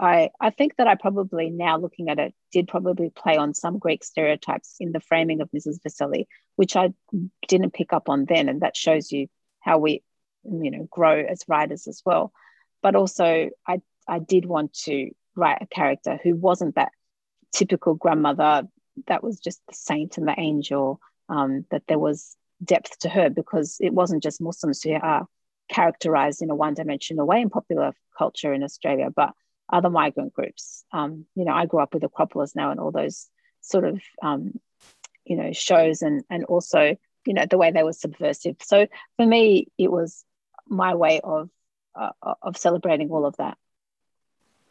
I, 0.00 0.30
I 0.40 0.48
think 0.50 0.76
that 0.76 0.86
I 0.86 0.94
probably 0.94 1.50
now 1.50 1.76
looking 1.76 2.08
at 2.08 2.18
it 2.18 2.34
did 2.52 2.68
probably 2.68 3.10
play 3.10 3.36
on 3.36 3.52
some 3.52 3.78
Greek 3.78 4.02
stereotypes 4.02 4.76
in 4.80 4.92
the 4.92 5.00
framing 5.00 5.42
of 5.42 5.50
Mrs. 5.50 5.78
Vaselli, 5.86 6.26
which 6.56 6.74
I 6.74 6.94
didn't 7.46 7.74
pick 7.74 7.92
up 7.92 8.08
on 8.08 8.24
then. 8.24 8.48
And 8.48 8.62
that 8.62 8.76
shows 8.76 9.12
you 9.12 9.26
how 9.60 9.76
we 9.78 10.02
you 10.44 10.70
know 10.70 10.88
grow 10.90 11.20
as 11.20 11.44
writers 11.48 11.86
as 11.86 12.02
well 12.04 12.32
but 12.82 12.94
also 12.94 13.50
i 13.66 13.80
i 14.08 14.18
did 14.18 14.46
want 14.46 14.72
to 14.72 15.10
write 15.36 15.58
a 15.60 15.66
character 15.66 16.18
who 16.22 16.34
wasn't 16.34 16.74
that 16.74 16.92
typical 17.52 17.94
grandmother 17.94 18.62
that 19.06 19.22
was 19.22 19.38
just 19.40 19.60
the 19.68 19.74
saint 19.74 20.18
and 20.18 20.26
the 20.26 20.38
angel 20.38 21.00
um, 21.28 21.64
that 21.70 21.82
there 21.86 21.98
was 21.98 22.36
depth 22.62 22.98
to 22.98 23.08
her 23.08 23.30
because 23.30 23.76
it 23.80 23.92
wasn't 23.92 24.22
just 24.22 24.40
muslims 24.40 24.82
who 24.82 24.92
are 24.92 25.26
characterized 25.68 26.42
in 26.42 26.50
a 26.50 26.56
one-dimensional 26.56 27.26
way 27.26 27.40
in 27.40 27.50
popular 27.50 27.92
culture 28.16 28.52
in 28.52 28.62
australia 28.62 29.08
but 29.14 29.32
other 29.72 29.90
migrant 29.90 30.32
groups 30.32 30.84
um, 30.92 31.26
you 31.34 31.44
know 31.44 31.52
i 31.52 31.66
grew 31.66 31.80
up 31.80 31.94
with 31.94 32.04
acropolis 32.04 32.54
now 32.54 32.70
and 32.70 32.80
all 32.80 32.90
those 32.90 33.28
sort 33.60 33.84
of 33.84 34.00
um, 34.22 34.58
you 35.24 35.36
know 35.36 35.52
shows 35.52 36.02
and 36.02 36.22
and 36.30 36.44
also 36.44 36.96
you 37.26 37.34
know 37.34 37.46
the 37.46 37.58
way 37.58 37.70
they 37.70 37.82
were 37.82 37.92
subversive 37.92 38.56
so 38.60 38.86
for 39.16 39.26
me 39.26 39.66
it 39.78 39.90
was 39.90 40.24
my 40.68 40.94
way 40.94 41.20
of 41.22 41.50
uh, 41.94 42.10
of 42.42 42.56
celebrating 42.56 43.10
all 43.10 43.26
of 43.26 43.36
that 43.36 43.56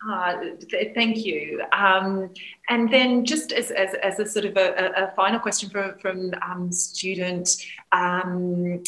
uh, 0.08 0.40
th- 0.70 0.94
thank 0.96 1.26
you. 1.26 1.62
Um, 1.74 2.32
and 2.70 2.92
then, 2.92 3.26
just 3.26 3.52
as, 3.52 3.70
as, 3.72 3.94
as 3.96 4.18
a 4.20 4.26
sort 4.26 4.46
of 4.46 4.56
a, 4.56 4.94
a 4.96 5.14
final 5.14 5.40
question 5.40 5.70
from, 5.70 6.00
from 6.00 6.32
um, 6.42 6.72
student, 6.72 7.50
um, 7.92 8.82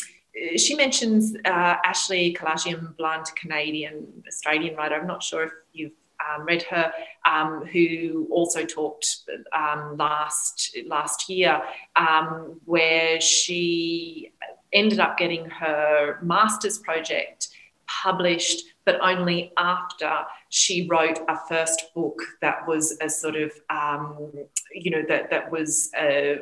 she 0.55 0.75
mentions 0.75 1.35
uh, 1.45 1.75
Ashley 1.83 2.33
Kalagian 2.33 2.95
Blunt, 2.95 3.29
Canadian 3.35 4.23
Australian 4.27 4.75
writer. 4.77 4.95
I'm 4.95 5.07
not 5.07 5.21
sure 5.21 5.43
if 5.43 5.51
you've 5.73 5.91
um, 6.29 6.45
read 6.45 6.63
her, 6.63 6.91
um, 7.25 7.65
who 7.65 8.27
also 8.31 8.65
talked 8.65 9.07
um, 9.55 9.97
last 9.97 10.77
last 10.87 11.29
year, 11.29 11.61
um, 11.95 12.59
where 12.65 13.19
she 13.21 14.31
ended 14.73 14.99
up 14.99 15.17
getting 15.17 15.45
her 15.49 16.19
master's 16.21 16.77
project 16.77 17.49
published, 17.87 18.63
but 18.85 18.99
only 19.01 19.51
after 19.57 20.11
she 20.49 20.87
wrote 20.87 21.19
a 21.27 21.37
first 21.47 21.93
book 21.93 22.19
that 22.41 22.65
was 22.67 22.97
a 23.01 23.09
sort 23.09 23.35
of, 23.35 23.51
um, 23.69 24.31
you 24.73 24.91
know, 24.91 25.03
that 25.07 25.29
that 25.29 25.51
was 25.51 25.91
uh, 25.93 26.35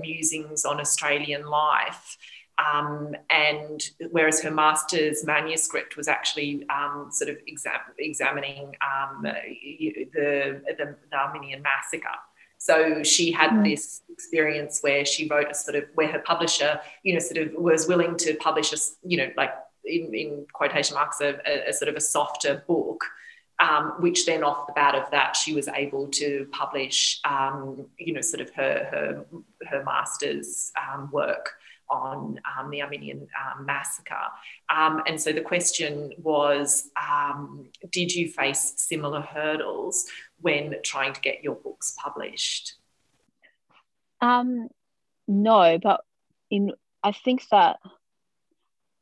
musings 0.00 0.64
on 0.64 0.80
Australian 0.80 1.46
life. 1.46 2.16
Um, 2.58 3.14
and 3.28 3.82
whereas 4.10 4.42
her 4.42 4.50
master's 4.50 5.24
manuscript 5.24 5.96
was 5.96 6.08
actually 6.08 6.66
um, 6.70 7.08
sort 7.10 7.30
of 7.30 7.36
exam- 7.46 7.80
examining 7.98 8.74
um, 8.80 9.22
the, 9.22 10.08
the, 10.14 10.62
the, 10.78 10.96
Armenian 11.16 11.60
massacre. 11.62 12.08
So 12.56 13.02
she 13.02 13.30
had 13.30 13.50
mm. 13.50 13.64
this 13.64 14.00
experience 14.08 14.80
where 14.80 15.04
she 15.04 15.28
wrote 15.28 15.50
a 15.50 15.54
sort 15.54 15.76
of 15.76 15.84
where 15.94 16.08
her 16.08 16.20
publisher, 16.20 16.80
you 17.02 17.12
know, 17.12 17.18
sort 17.18 17.46
of 17.46 17.52
was 17.54 17.86
willing 17.86 18.16
to 18.18 18.34
publish 18.36 18.72
a, 18.72 18.76
you 19.06 19.18
know, 19.18 19.30
like 19.36 19.52
in, 19.84 20.14
in 20.14 20.46
quotation 20.52 20.94
marks, 20.94 21.20
a, 21.20 21.38
a, 21.46 21.68
a, 21.68 21.72
sort 21.74 21.90
of 21.90 21.96
a 21.96 22.00
softer 22.00 22.64
book. 22.66 23.04
Um, 23.58 23.94
which 24.00 24.26
then 24.26 24.44
off 24.44 24.66
the 24.66 24.74
bat 24.74 24.94
of 24.94 25.10
that 25.12 25.34
she 25.34 25.54
was 25.54 25.66
able 25.66 26.08
to 26.08 26.46
publish 26.52 27.20
um, 27.24 27.86
you 27.98 28.12
know 28.12 28.20
sort 28.20 28.42
of 28.42 28.50
her 28.50 28.86
her, 28.90 29.24
her 29.66 29.82
master's 29.82 30.72
um, 30.76 31.10
work 31.10 31.54
on 31.90 32.40
um, 32.58 32.70
the 32.70 32.82
Armenian 32.82 33.26
um, 33.40 33.66
massacre. 33.66 34.14
Um, 34.74 35.02
and 35.06 35.20
so 35.20 35.32
the 35.32 35.40
question 35.40 36.12
was 36.18 36.90
um, 37.00 37.68
Did 37.90 38.14
you 38.14 38.28
face 38.28 38.74
similar 38.76 39.20
hurdles 39.20 40.06
when 40.40 40.76
trying 40.82 41.12
to 41.12 41.20
get 41.20 41.42
your 41.42 41.54
books 41.54 41.94
published? 42.02 42.74
Um, 44.20 44.68
no, 45.28 45.78
but 45.82 46.02
in 46.50 46.72
I 47.02 47.12
think 47.12 47.46
that 47.50 47.78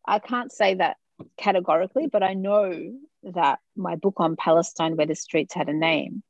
I 0.07 0.18
can't 0.18 0.53
say 0.53 0.74
that 0.74 0.97
categorically, 1.39 2.07
but 2.07 2.22
I 2.22 2.35
know 2.35 2.95
that 3.22 3.61
my 3.76 3.97
book 3.97 4.14
on 4.18 4.37
Palestine, 4.37 4.97
Where 4.97 5.07
the 5.07 5.14
Streets 5.14 5.55
Had 5.55 5.68
a 5.68 5.72
Name, 5.72 6.22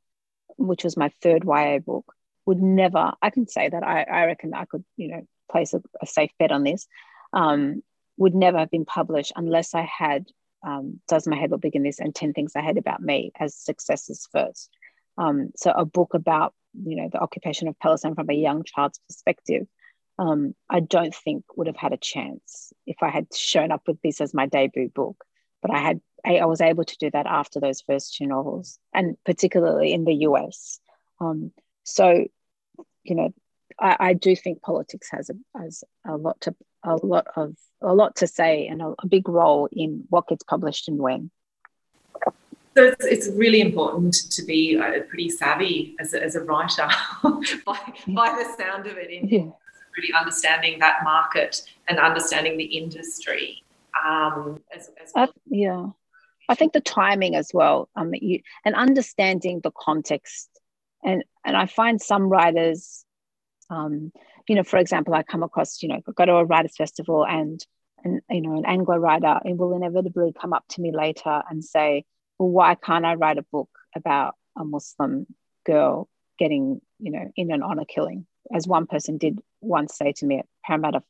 which 0.57 0.83
was 0.83 0.95
my 0.95 1.09
third 1.21 1.43
YA 1.45 1.79
book, 1.79 2.13
would 2.45 2.61
never, 2.61 3.13
I 3.21 3.29
can 3.29 3.47
say 3.47 3.67
that 3.69 3.83
I, 3.83 4.03
I 4.03 4.25
reckon 4.25 4.53
I 4.53 4.65
could, 4.65 4.85
you 4.95 5.09
know, 5.09 5.27
place 5.51 5.73
a, 5.73 5.81
a 6.01 6.05
safe 6.05 6.31
bet 6.39 6.51
on 6.51 6.63
this, 6.63 6.87
um, 7.33 7.81
would 8.17 8.35
never 8.35 8.57
have 8.57 8.71
been 8.71 8.85
published 8.85 9.33
unless 9.35 9.73
I 9.73 9.81
had 9.81 10.25
um, 10.65 10.99
Does 11.07 11.27
My 11.27 11.37
Head 11.37 11.51
Look 11.51 11.61
Big 11.61 11.75
in 11.75 11.83
This 11.83 11.99
and 11.99 12.13
10 12.13 12.33
Things 12.33 12.53
I 12.55 12.61
Hate 12.61 12.77
About 12.77 13.01
Me 13.01 13.31
as 13.39 13.55
successes 13.55 14.27
first. 14.31 14.69
Um, 15.17 15.51
so 15.55 15.71
a 15.71 15.85
book 15.85 16.13
about, 16.13 16.53
you 16.73 16.95
know, 16.95 17.09
the 17.11 17.19
occupation 17.19 17.67
of 17.67 17.79
Palestine 17.79 18.15
from 18.15 18.29
a 18.29 18.33
young 18.33 18.63
child's 18.63 18.99
perspective, 19.07 19.67
um, 20.17 20.55
I 20.69 20.79
don't 20.79 21.13
think 21.13 21.43
would 21.55 21.67
have 21.67 21.75
had 21.75 21.93
a 21.93 21.97
chance 21.97 22.73
if 22.85 22.97
I 23.01 23.09
had 23.09 23.33
shown 23.33 23.71
up 23.71 23.83
with 23.87 24.01
this 24.01 24.21
as 24.21 24.33
my 24.33 24.47
debut 24.47 24.89
book. 24.89 25.23
But 25.61 25.71
I 25.71 25.79
had, 25.79 26.01
I, 26.25 26.37
I 26.37 26.45
was 26.45 26.61
able 26.61 26.83
to 26.83 26.97
do 26.99 27.11
that 27.11 27.27
after 27.27 27.59
those 27.59 27.81
first 27.81 28.15
two 28.15 28.25
novels, 28.25 28.79
and 28.93 29.17
particularly 29.25 29.93
in 29.93 30.05
the 30.05 30.13
US. 30.13 30.79
Um, 31.19 31.51
so, 31.83 32.25
you 33.03 33.15
know, 33.15 33.33
I, 33.79 33.97
I 33.99 34.13
do 34.13 34.35
think 34.35 34.61
politics 34.61 35.09
has 35.11 35.29
a, 35.29 35.59
has 35.59 35.83
a 36.05 36.15
lot 36.15 36.39
to 36.41 36.55
a 36.83 36.95
lot 37.05 37.27
of 37.35 37.55
a 37.81 37.93
lot 37.93 38.15
to 38.17 38.27
say 38.27 38.67
and 38.67 38.81
a, 38.81 38.93
a 38.99 39.07
big 39.07 39.27
role 39.27 39.67
in 39.71 40.05
what 40.09 40.27
gets 40.27 40.43
published 40.43 40.87
and 40.87 40.99
when. 40.99 41.31
So 42.75 42.83
it's, 42.83 43.05
it's 43.05 43.27
really 43.29 43.61
important 43.61 44.13
to 44.31 44.43
be 44.43 44.77
uh, 44.77 45.03
pretty 45.07 45.29
savvy 45.29 45.95
as 45.99 46.13
a, 46.13 46.21
as 46.21 46.35
a 46.35 46.41
writer 46.41 46.87
by, 47.65 47.79
by 48.09 48.29
the 48.29 48.53
sound 48.57 48.85
of 48.85 48.97
it 48.97 49.09
in 49.09 49.29
yeah. 49.29 49.51
really 49.97 50.13
understanding 50.13 50.79
that 50.79 51.03
market 51.05 51.61
and 51.87 51.99
understanding 51.99 52.57
the 52.57 52.65
industry 52.65 53.63
um, 54.05 54.61
as, 54.75 54.91
as 55.01 55.11
well. 55.15 55.23
Uh, 55.23 55.31
yeah. 55.45 55.85
I 56.49 56.55
think 56.55 56.73
the 56.73 56.81
timing 56.81 57.35
as 57.35 57.51
well, 57.53 57.87
um, 57.95 58.13
you, 58.13 58.41
and 58.65 58.75
understanding 58.75 59.61
the 59.63 59.71
context. 59.71 60.49
And, 61.01 61.23
and 61.45 61.55
I 61.55 61.67
find 61.67 62.01
some 62.01 62.23
writers 62.23 63.04
um, 63.69 64.11
you 64.47 64.55
know, 64.55 64.63
for 64.63 64.77
example, 64.77 65.13
I 65.13 65.23
come 65.23 65.43
across, 65.43 65.81
you 65.81 65.89
know, 65.89 65.99
go 66.15 66.25
to 66.25 66.35
a 66.35 66.45
writers 66.45 66.75
festival 66.77 67.25
and, 67.25 67.59
and 68.03 68.21
you 68.29 68.41
know, 68.41 68.57
an 68.57 68.65
Anglo 68.65 68.97
writer, 68.97 69.39
it 69.45 69.57
will 69.57 69.75
inevitably 69.75 70.33
come 70.39 70.53
up 70.53 70.63
to 70.69 70.81
me 70.81 70.91
later 70.91 71.41
and 71.49 71.63
say, 71.63 72.05
well, 72.37 72.49
why 72.49 72.75
can't 72.75 73.05
I 73.05 73.15
write 73.15 73.37
a 73.37 73.45
book 73.51 73.69
about 73.95 74.35
a 74.57 74.63
Muslim 74.63 75.25
girl 75.65 76.07
getting, 76.37 76.81
you 76.99 77.11
know, 77.11 77.31
in 77.35 77.51
an 77.51 77.63
honor 77.63 77.85
killing? 77.85 78.27
As 78.53 78.67
one 78.67 78.85
person 78.85 79.17
did 79.17 79.39
once 79.61 79.97
say 79.97 80.13
to 80.17 80.25
me 80.25 80.39
at 80.39 80.45
Parramatta, 80.63 81.01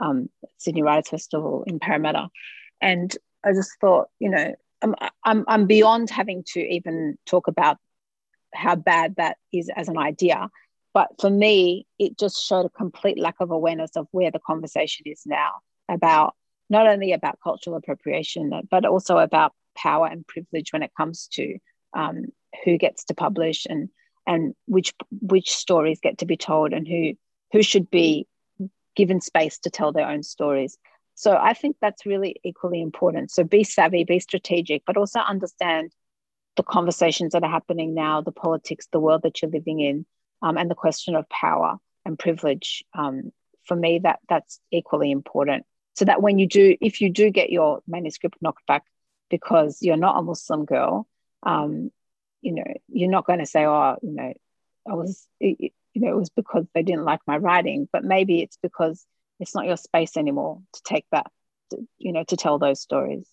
um, 0.00 0.28
Sydney 0.58 0.82
Writers 0.82 1.08
Festival 1.08 1.62
in 1.66 1.78
Parramatta. 1.78 2.28
And 2.80 3.16
I 3.44 3.52
just 3.52 3.72
thought, 3.80 4.08
you 4.18 4.30
know, 4.30 4.54
I'm, 4.82 4.94
I'm, 5.24 5.44
I'm 5.46 5.66
beyond 5.66 6.10
having 6.10 6.42
to 6.54 6.60
even 6.60 7.16
talk 7.26 7.46
about 7.46 7.76
how 8.52 8.74
bad 8.74 9.16
that 9.16 9.36
is 9.52 9.70
as 9.74 9.88
an 9.88 9.98
idea 9.98 10.48
but 10.92 11.08
for 11.20 11.30
me, 11.30 11.86
it 11.98 12.18
just 12.18 12.44
showed 12.44 12.66
a 12.66 12.70
complete 12.70 13.18
lack 13.18 13.36
of 13.40 13.50
awareness 13.50 13.92
of 13.96 14.08
where 14.10 14.30
the 14.30 14.40
conversation 14.40 15.06
is 15.06 15.22
now 15.24 15.54
about 15.88 16.34
not 16.68 16.86
only 16.86 17.12
about 17.12 17.38
cultural 17.42 17.76
appropriation, 17.76 18.52
but 18.70 18.84
also 18.84 19.18
about 19.18 19.52
power 19.76 20.06
and 20.06 20.26
privilege 20.26 20.72
when 20.72 20.82
it 20.82 20.92
comes 20.96 21.28
to 21.32 21.58
um, 21.94 22.26
who 22.64 22.78
gets 22.78 23.04
to 23.04 23.14
publish 23.14 23.66
and 23.66 23.88
and 24.26 24.54
which 24.66 24.92
which 25.20 25.50
stories 25.50 25.98
get 26.00 26.18
to 26.18 26.26
be 26.26 26.36
told 26.36 26.72
and 26.72 26.86
who 26.86 27.12
who 27.52 27.62
should 27.62 27.90
be 27.90 28.26
given 28.96 29.20
space 29.20 29.58
to 29.58 29.70
tell 29.70 29.92
their 29.92 30.08
own 30.08 30.22
stories. 30.22 30.76
So 31.14 31.36
I 31.36 31.54
think 31.54 31.76
that's 31.80 32.06
really 32.06 32.36
equally 32.44 32.80
important. 32.80 33.30
So 33.30 33.44
be 33.44 33.64
savvy, 33.64 34.04
be 34.04 34.20
strategic, 34.20 34.84
but 34.86 34.96
also 34.96 35.20
understand 35.20 35.92
the 36.56 36.62
conversations 36.62 37.32
that 37.32 37.44
are 37.44 37.50
happening 37.50 37.94
now, 37.94 38.20
the 38.20 38.32
politics, 38.32 38.88
the 38.90 39.00
world 39.00 39.22
that 39.22 39.40
you're 39.40 39.50
living 39.50 39.80
in, 39.80 40.06
um, 40.42 40.56
and 40.56 40.70
the 40.70 40.74
question 40.74 41.14
of 41.14 41.28
power 41.28 41.76
and 42.04 42.18
privilege. 42.18 42.84
Um, 42.94 43.32
for 43.64 43.76
me, 43.76 44.00
that 44.00 44.20
that's 44.28 44.60
equally 44.70 45.10
important. 45.10 45.66
So 45.94 46.04
that 46.06 46.22
when 46.22 46.38
you 46.38 46.46
do, 46.46 46.76
if 46.80 47.00
you 47.00 47.10
do 47.10 47.30
get 47.30 47.50
your 47.50 47.80
manuscript 47.86 48.36
knocked 48.40 48.66
back 48.66 48.84
because 49.28 49.78
you're 49.82 49.96
not 49.96 50.18
a 50.18 50.22
Muslim 50.22 50.64
girl, 50.64 51.06
um, 51.42 51.90
you 52.40 52.52
know, 52.52 52.64
you're 52.88 53.10
not 53.10 53.26
going 53.26 53.40
to 53.40 53.46
say, 53.46 53.66
"Oh, 53.66 53.96
you 54.02 54.12
know, 54.12 54.32
I 54.90 54.94
was, 54.94 55.26
you 55.40 55.70
know, 55.94 56.10
it 56.10 56.16
was 56.16 56.30
because 56.30 56.66
they 56.74 56.82
didn't 56.82 57.04
like 57.04 57.20
my 57.26 57.36
writing," 57.36 57.88
but 57.92 58.04
maybe 58.04 58.40
it's 58.40 58.58
because 58.62 59.04
it's 59.38 59.54
not 59.54 59.66
your 59.66 59.76
space 59.76 60.16
anymore 60.16 60.60
to 60.72 60.82
take 60.84 61.06
that, 61.12 61.26
to, 61.70 61.86
you 61.98 62.12
know, 62.12 62.24
to 62.24 62.36
tell 62.36 62.58
those 62.58 62.80
stories 62.80 63.28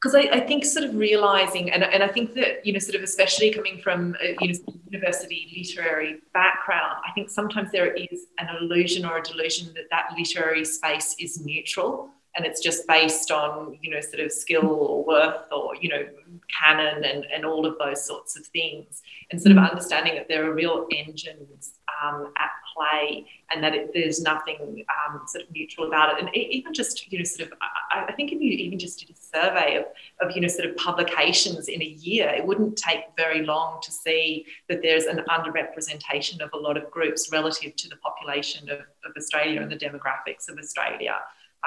because 0.00 0.14
I, 0.14 0.28
I, 0.30 0.40
think 0.40 0.64
sort 0.64 0.84
of 0.84 0.94
realizing 0.94 1.70
and, 1.70 1.82
and 1.82 2.02
I 2.02 2.08
think 2.08 2.34
that 2.34 2.64
you 2.64 2.72
know 2.72 2.78
sort 2.78 2.96
of 2.96 3.02
especially 3.02 3.50
coming 3.50 3.78
from 3.78 4.16
a 4.22 4.36
you 4.40 4.52
know, 4.52 4.58
university 4.88 5.52
literary 5.56 6.16
background 6.32 7.00
I 7.06 7.12
think 7.12 7.30
sometimes 7.30 7.72
there 7.72 7.92
is 7.92 8.26
an 8.38 8.48
illusion 8.60 9.04
or 9.04 9.18
a 9.18 9.22
delusion 9.22 9.72
that 9.74 9.84
that 9.90 10.10
literary 10.16 10.64
space 10.64 11.16
is 11.18 11.44
neutral 11.44 12.10
and 12.36 12.44
it's 12.44 12.60
just 12.60 12.86
based 12.86 13.30
on 13.30 13.78
you 13.80 13.90
know 13.90 14.00
sort 14.00 14.20
of 14.20 14.30
skill 14.30 14.66
or 14.66 15.04
worth 15.04 15.50
or 15.50 15.74
you 15.80 15.88
know 15.88 16.06
canon 16.48 17.04
and, 17.04 17.24
and 17.32 17.44
all 17.44 17.66
of 17.66 17.78
those 17.78 18.04
sorts 18.04 18.38
of 18.38 18.46
things. 18.46 19.02
And 19.30 19.40
sort 19.40 19.56
of 19.56 19.64
understanding 19.64 20.14
that 20.14 20.28
there 20.28 20.48
are 20.48 20.54
real 20.54 20.86
engines 20.92 21.72
um, 22.02 22.32
at 22.38 22.50
play 22.74 23.26
and 23.50 23.62
that 23.64 23.74
it, 23.74 23.90
there's 23.92 24.20
nothing 24.20 24.84
um, 24.88 25.22
sort 25.26 25.44
of 25.44 25.50
neutral 25.50 25.88
about 25.88 26.16
it. 26.16 26.24
And 26.24 26.36
even 26.36 26.72
just 26.72 27.10
you 27.10 27.18
know 27.18 27.24
sort 27.24 27.50
of 27.50 27.58
I, 27.92 28.04
I, 28.08 28.12
think 28.12 28.32
if 28.32 28.40
you 28.40 28.50
even 28.52 28.78
just 28.78 29.00
did 29.00 29.10
a 29.10 29.18
survey 29.36 29.76
of, 29.80 29.84
of 30.22 30.34
you 30.34 30.40
know 30.42 30.48
sort 30.48 30.68
of 30.68 30.76
publications 30.76 31.68
in 31.68 31.80
a 31.82 31.92
year 32.08 32.28
it 32.38 32.44
wouldn't 32.46 32.76
take 32.76 33.02
very 33.16 33.42
long 33.44 33.80
to 33.82 33.90
see 33.92 34.46
that 34.68 34.82
there's 34.82 35.04
an 35.04 35.18
underrepresentation 35.34 36.40
of 36.40 36.50
a 36.52 36.60
lot 36.66 36.76
of 36.76 36.90
groups 36.90 37.30
relative 37.32 37.74
to 37.76 37.88
the 37.88 37.96
population 37.96 38.68
of, 38.74 38.80
of 39.06 39.10
Australia 39.16 39.60
and 39.62 39.70
the 39.70 39.80
demographics 39.86 40.48
of 40.50 40.58
Australia 40.58 41.16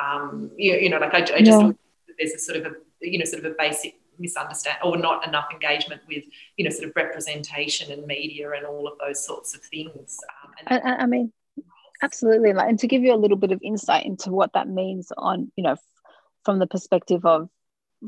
um, 0.02 0.52
you, 0.58 0.74
you, 0.76 0.90
know, 0.90 0.98
like 0.98 1.14
I, 1.14 1.20
I 1.36 1.42
just 1.42 1.62
yeah. 1.62 1.72
there's 2.18 2.34
a 2.34 2.40
sort 2.40 2.58
of 2.58 2.66
a 2.66 2.76
you 3.02 3.18
know 3.18 3.26
sort 3.26 3.44
of 3.44 3.52
a 3.52 3.56
basic 3.58 4.00
misunderstand 4.18 4.78
or 4.84 4.98
not 4.98 5.26
enough 5.28 5.46
engagement 5.52 6.02
with 6.08 6.24
you 6.58 6.66
know 6.66 6.70
sort 6.70 6.88
of 6.90 6.96
representation 6.96 7.92
and 7.92 8.06
media 8.06 8.52
and 8.52 8.66
all 8.66 8.88
of 8.88 8.98
those 9.00 9.24
sorts 9.26 9.56
of 9.56 9.62
things. 9.62 10.20
Um, 10.44 10.52
and 10.68 10.82
I, 10.84 11.04
I 11.04 11.06
mean, 11.06 11.32
absolutely. 12.04 12.52
And 12.52 12.80
to 12.80 12.88
give 12.88 13.02
you 13.02 13.14
a 13.14 13.18
little 13.18 13.38
bit 13.38 13.52
of 13.52 13.60
insight 13.64 14.06
into 14.06 14.32
what 14.32 14.54
that 14.54 14.68
means 14.68 15.12
on 15.18 15.52
you 15.56 15.64
know 15.64 15.76
from 16.46 16.60
the 16.60 16.68
perspective 16.68 17.26
of, 17.26 17.50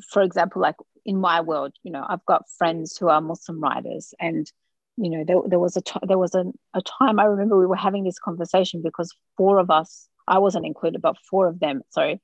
for 0.10 0.22
example, 0.22 0.62
like 0.62 0.76
in 1.06 1.20
my 1.20 1.42
world, 1.42 1.74
you 1.84 1.92
know, 1.92 2.06
I've 2.08 2.26
got 2.26 2.50
friends 2.58 2.98
who 2.98 3.10
are 3.10 3.22
Muslim 3.22 3.60
writers 3.60 4.14
and 4.20 4.52
you 4.98 5.10
know 5.10 5.24
there, 5.26 5.38
there 5.48 5.60
was 5.60 5.78
a 5.78 5.82
t- 5.82 6.00
there 6.06 6.18
was 6.18 6.36
a, 6.36 6.44
a 6.74 6.82
time 6.82 7.18
i 7.18 7.24
remember 7.24 7.58
we 7.58 7.66
were 7.66 7.78
having 7.78 8.04
this 8.04 8.20
conversation 8.20 8.82
because 8.82 9.16
four 9.38 9.58
of 9.58 9.72
us 9.72 10.10
I 10.28 10.40
wasn't 10.40 10.66
included, 10.66 11.02
but 11.02 11.18
four 11.30 11.48
of 11.48 11.60
them, 11.60 11.82
sorry, 11.90 12.22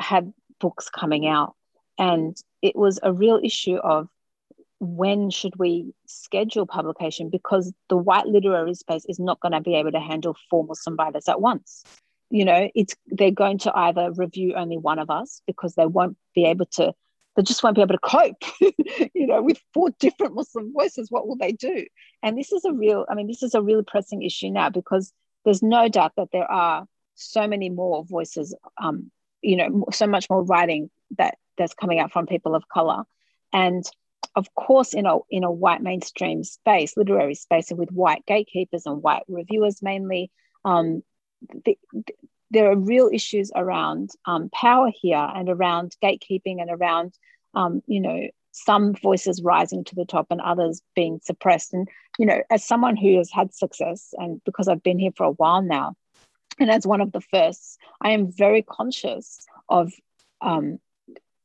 had 0.00 0.32
books 0.60 0.90
coming 0.90 1.26
out. 1.26 1.54
And 1.98 2.36
it 2.62 2.76
was 2.76 2.98
a 3.02 3.12
real 3.12 3.40
issue 3.42 3.76
of 3.76 4.08
when 4.80 5.30
should 5.30 5.56
we 5.56 5.92
schedule 6.06 6.66
publication 6.66 7.30
because 7.30 7.72
the 7.88 7.96
white 7.96 8.26
literary 8.26 8.74
space 8.74 9.04
is 9.08 9.18
not 9.18 9.40
going 9.40 9.52
to 9.52 9.60
be 9.60 9.74
able 9.74 9.92
to 9.92 10.00
handle 10.00 10.36
four 10.50 10.64
Muslim 10.64 10.96
writers 10.96 11.28
at 11.28 11.40
once. 11.40 11.84
You 12.30 12.44
know, 12.44 12.68
it's 12.74 12.94
they're 13.06 13.30
going 13.30 13.58
to 13.58 13.76
either 13.76 14.12
review 14.12 14.54
only 14.54 14.76
one 14.76 14.98
of 14.98 15.10
us 15.10 15.42
because 15.46 15.74
they 15.74 15.86
won't 15.86 16.16
be 16.34 16.44
able 16.44 16.66
to, 16.72 16.92
they 17.36 17.42
just 17.42 17.62
won't 17.62 17.76
be 17.76 17.82
able 17.82 17.94
to 17.94 18.00
cope, 18.00 18.42
you 19.14 19.26
know, 19.26 19.42
with 19.42 19.58
four 19.72 19.90
different 19.98 20.34
Muslim 20.34 20.72
voices. 20.72 21.10
What 21.10 21.26
will 21.26 21.36
they 21.36 21.52
do? 21.52 21.86
And 22.22 22.36
this 22.36 22.52
is 22.52 22.64
a 22.64 22.72
real, 22.72 23.06
I 23.08 23.14
mean, 23.14 23.28
this 23.28 23.42
is 23.42 23.54
a 23.54 23.62
really 23.62 23.84
pressing 23.84 24.22
issue 24.22 24.50
now 24.50 24.68
because 24.68 25.12
there's 25.44 25.62
no 25.62 25.88
doubt 25.88 26.12
that 26.16 26.28
there 26.32 26.50
are 26.50 26.86
so 27.14 27.46
many 27.48 27.68
more 27.68 28.04
voices 28.04 28.54
um, 28.80 29.10
you 29.42 29.56
know 29.56 29.84
so 29.92 30.06
much 30.06 30.28
more 30.30 30.44
writing 30.44 30.90
that 31.16 31.36
that's 31.56 31.74
coming 31.74 31.98
out 31.98 32.12
from 32.12 32.26
people 32.26 32.54
of 32.54 32.68
color 32.68 33.04
and 33.52 33.84
of 34.34 34.52
course 34.54 34.94
in 34.94 35.06
a 35.06 35.18
in 35.30 35.44
a 35.44 35.50
white 35.50 35.82
mainstream 35.82 36.44
space 36.44 36.96
literary 36.96 37.34
space 37.34 37.70
and 37.70 37.78
with 37.78 37.90
white 37.90 38.24
gatekeepers 38.26 38.86
and 38.86 39.02
white 39.02 39.22
reviewers 39.28 39.82
mainly 39.82 40.30
um, 40.64 41.02
the, 41.64 41.78
the, 41.92 42.04
there 42.50 42.70
are 42.70 42.76
real 42.76 43.10
issues 43.12 43.50
around 43.54 44.10
um, 44.24 44.48
power 44.50 44.90
here 44.94 45.28
and 45.34 45.48
around 45.48 45.94
gatekeeping 46.02 46.60
and 46.60 46.70
around 46.70 47.14
um, 47.54 47.82
you 47.86 48.00
know 48.00 48.28
some 48.52 48.94
voices 48.94 49.42
rising 49.42 49.84
to 49.84 49.94
the 49.94 50.04
top 50.04 50.26
and 50.30 50.40
others 50.40 50.82
being 50.96 51.20
suppressed. 51.22 51.72
And 51.72 51.88
you 52.18 52.26
know 52.26 52.40
as 52.50 52.64
someone 52.64 52.96
who 52.96 53.18
has 53.18 53.30
had 53.30 53.54
success 53.54 54.14
and 54.18 54.40
because 54.44 54.68
i've 54.68 54.82
been 54.82 54.98
here 54.98 55.12
for 55.16 55.24
a 55.24 55.32
while 55.32 55.62
now 55.62 55.94
and 56.58 56.70
as 56.70 56.86
one 56.86 57.00
of 57.00 57.12
the 57.12 57.20
first, 57.20 57.78
I 58.00 58.10
am 58.10 58.30
very 58.30 58.62
conscious 58.62 59.46
of 59.68 59.92
um, 60.40 60.78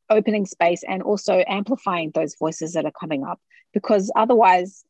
opening 0.09 0.45
space 0.45 0.83
and 0.87 1.03
also 1.03 1.43
amplifying 1.47 2.11
those 2.11 2.35
voices 2.35 2.73
that 2.73 2.85
are 2.85 2.91
coming 2.91 3.23
up 3.23 3.39
because 3.73 4.11
otherwise, 4.15 4.83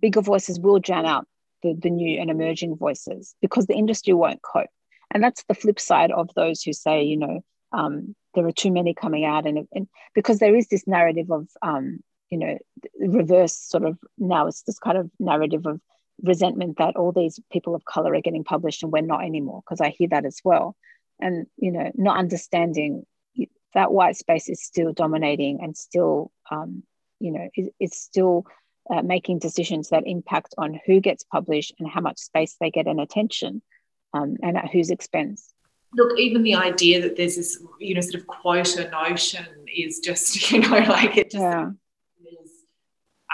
bigger 0.00 0.22
voices 0.22 0.58
will 0.58 0.78
drown 0.78 1.06
out 1.06 1.26
the, 1.62 1.74
the 1.74 1.90
new 1.90 2.20
and 2.20 2.30
emerging 2.30 2.76
voices 2.76 3.34
because 3.40 3.66
the 3.66 3.74
industry 3.74 4.12
won't 4.12 4.42
cope. 4.42 4.70
And 5.12 5.22
that's 5.22 5.44
the 5.44 5.54
flip 5.54 5.80
side 5.80 6.12
of 6.12 6.30
those 6.36 6.62
who 6.62 6.72
say, 6.72 7.02
you 7.02 7.16
know, 7.16 7.40
um, 7.72 8.14
there 8.34 8.46
are 8.46 8.52
too 8.52 8.70
many 8.70 8.94
coming 8.94 9.24
out, 9.24 9.46
and, 9.46 9.66
and 9.72 9.88
because 10.14 10.38
there 10.38 10.54
is 10.54 10.68
this 10.68 10.86
narrative 10.86 11.30
of, 11.30 11.48
um, 11.62 11.98
you 12.30 12.38
know, 12.38 12.58
reverse 13.00 13.56
sort 13.56 13.84
of 13.84 13.98
now 14.18 14.46
it's 14.46 14.62
this 14.62 14.78
kind 14.78 14.96
of 14.96 15.10
narrative 15.18 15.66
of 15.66 15.80
resentment 16.22 16.78
that 16.78 16.96
all 16.96 17.12
these 17.12 17.40
people 17.50 17.74
of 17.74 17.84
color 17.84 18.14
are 18.14 18.20
getting 18.20 18.44
published 18.44 18.82
and 18.82 18.92
we're 18.92 19.00
not 19.00 19.24
anymore 19.24 19.62
because 19.64 19.80
i 19.80 19.88
hear 19.88 20.08
that 20.08 20.26
as 20.26 20.38
well 20.44 20.76
and 21.20 21.46
you 21.56 21.72
know 21.72 21.90
not 21.94 22.18
understanding 22.18 23.04
that 23.74 23.92
white 23.92 24.16
space 24.16 24.48
is 24.48 24.62
still 24.62 24.92
dominating 24.92 25.60
and 25.62 25.76
still 25.76 26.30
um, 26.50 26.82
you 27.20 27.32
know 27.32 27.48
it, 27.54 27.72
it's 27.78 27.98
still 27.98 28.44
uh, 28.90 29.02
making 29.02 29.38
decisions 29.38 29.88
that 29.90 30.06
impact 30.06 30.54
on 30.58 30.80
who 30.86 31.00
gets 31.00 31.24
published 31.24 31.74
and 31.78 31.88
how 31.88 32.00
much 32.00 32.18
space 32.18 32.56
they 32.60 32.70
get 32.70 32.86
and 32.86 33.00
attention 33.00 33.62
um, 34.14 34.36
and 34.42 34.56
at 34.56 34.70
whose 34.70 34.90
expense. 34.90 35.52
Look 35.94 36.18
even 36.18 36.42
the 36.42 36.54
idea 36.54 37.00
that 37.02 37.16
there's 37.16 37.36
this 37.36 37.62
you 37.80 37.94
know 37.94 38.00
sort 38.00 38.14
of 38.16 38.26
quota 38.26 38.88
notion 38.90 39.44
is 39.74 40.00
just 40.00 40.50
you 40.52 40.60
know 40.60 40.68
like 40.68 41.16
it 41.16 41.30
just 41.30 41.42
yeah. 41.42 41.70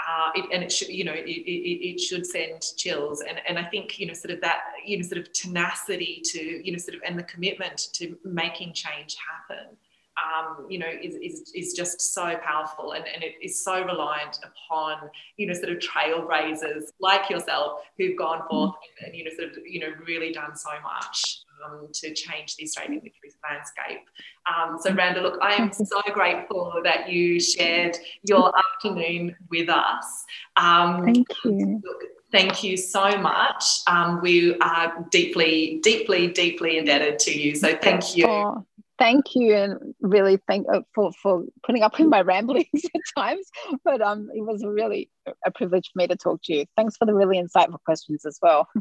uh, 0.07 0.29
it, 0.35 0.45
and 0.53 0.63
it 0.63 0.71
should, 0.71 0.89
you 0.89 1.03
know, 1.03 1.13
it, 1.13 1.27
it, 1.27 1.89
it, 1.89 1.99
should 1.99 2.25
send 2.25 2.63
chills. 2.77 3.21
And, 3.21 3.41
and 3.47 3.59
I 3.59 3.63
think, 3.65 3.99
you 3.99 4.07
know, 4.07 4.13
sort 4.13 4.31
of 4.31 4.41
that, 4.41 4.61
you 4.85 4.97
know, 4.97 5.03
sort 5.03 5.19
of 5.19 5.31
tenacity 5.33 6.21
to, 6.25 6.39
you 6.39 6.71
know, 6.71 6.77
sort 6.77 6.95
of, 6.95 7.01
and 7.05 7.19
the 7.19 7.23
commitment 7.23 7.89
to 7.93 8.17
making 8.23 8.73
change 8.73 9.17
happen, 9.17 9.75
um, 10.17 10.65
you 10.69 10.79
know, 10.79 10.87
is, 10.87 11.15
is, 11.15 11.51
is 11.53 11.73
just 11.73 12.13
so 12.13 12.35
powerful. 12.43 12.93
And, 12.93 13.05
and 13.13 13.23
it 13.23 13.35
is 13.41 13.63
so 13.63 13.83
reliant 13.83 14.39
upon, 14.43 15.09
you 15.37 15.47
know, 15.47 15.53
sort 15.53 15.69
of 15.69 15.77
trailblazers 15.77 16.85
like 16.99 17.29
yourself 17.29 17.81
who've 17.97 18.17
gone 18.17 18.41
forth 18.49 18.71
mm. 18.71 19.05
and, 19.05 19.07
and, 19.07 19.15
you 19.15 19.23
know, 19.23 19.31
sort 19.37 19.51
of, 19.51 19.57
you 19.65 19.79
know, 19.79 19.89
really 20.05 20.31
done 20.31 20.55
so 20.55 20.71
much 20.83 21.41
um, 21.65 21.87
to 21.93 22.13
change 22.13 22.55
the 22.55 22.63
Australian 22.63 23.01
literary 23.03 23.33
landscape. 23.49 24.09
Um, 24.47 24.77
so, 24.81 24.93
Randa, 24.93 25.21
look, 25.21 25.39
I 25.41 25.53
am 25.53 25.71
so 25.71 26.01
grateful 26.13 26.73
that 26.83 27.09
you 27.09 27.39
shared 27.39 27.97
your 28.23 28.51
afternoon 28.57 29.35
with 29.49 29.69
us. 29.69 30.25
Um, 30.55 31.03
Thank 31.05 31.27
you. 31.43 31.81
Look, 31.83 32.03
thank 32.31 32.63
you 32.63 32.77
so 32.77 33.17
much. 33.17 33.63
Um, 33.87 34.21
we 34.21 34.57
are 34.59 35.05
deeply, 35.11 35.79
deeply, 35.83 36.27
deeply 36.27 36.77
indebted 36.77 37.19
to 37.19 37.39
you. 37.39 37.55
So, 37.55 37.75
thank 37.81 38.15
you. 38.15 38.25
Oh, 38.27 38.65
thank 38.97 39.35
you, 39.35 39.55
and 39.55 39.95
really 40.01 40.39
thank 40.47 40.67
uh, 40.71 40.81
for 40.93 41.11
for 41.21 41.43
putting 41.65 41.83
up 41.83 41.97
with 41.97 42.07
my 42.07 42.21
ramblings 42.21 42.67
at 42.73 43.01
times. 43.17 43.45
But 43.83 44.01
um, 44.01 44.29
it 44.33 44.41
was 44.41 44.63
really 44.65 45.09
a 45.45 45.51
privilege 45.51 45.89
for 45.91 45.99
me 45.99 46.07
to 46.07 46.15
talk 46.15 46.41
to 46.43 46.53
you. 46.53 46.65
Thanks 46.75 46.97
for 46.97 47.05
the 47.05 47.13
really 47.13 47.41
insightful 47.41 47.81
questions 47.85 48.25
as 48.25 48.39
well. 48.41 48.67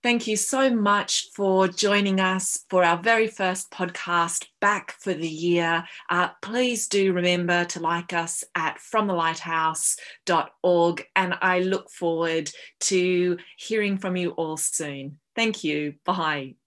Thank 0.00 0.28
you 0.28 0.36
so 0.36 0.72
much 0.72 1.26
for 1.34 1.66
joining 1.66 2.20
us 2.20 2.64
for 2.70 2.84
our 2.84 3.02
very 3.02 3.26
first 3.26 3.72
podcast 3.72 4.46
back 4.60 4.92
for 4.92 5.12
the 5.12 5.28
year. 5.28 5.82
Uh, 6.08 6.28
please 6.40 6.86
do 6.86 7.12
remember 7.12 7.64
to 7.64 7.80
like 7.80 8.12
us 8.12 8.44
at 8.54 8.78
fromthelighthouse.org, 8.78 11.04
and 11.16 11.34
I 11.42 11.58
look 11.60 11.90
forward 11.90 12.48
to 12.82 13.38
hearing 13.56 13.98
from 13.98 14.14
you 14.14 14.30
all 14.30 14.56
soon. 14.56 15.18
Thank 15.34 15.64
you. 15.64 15.94
Bye. 16.04 16.58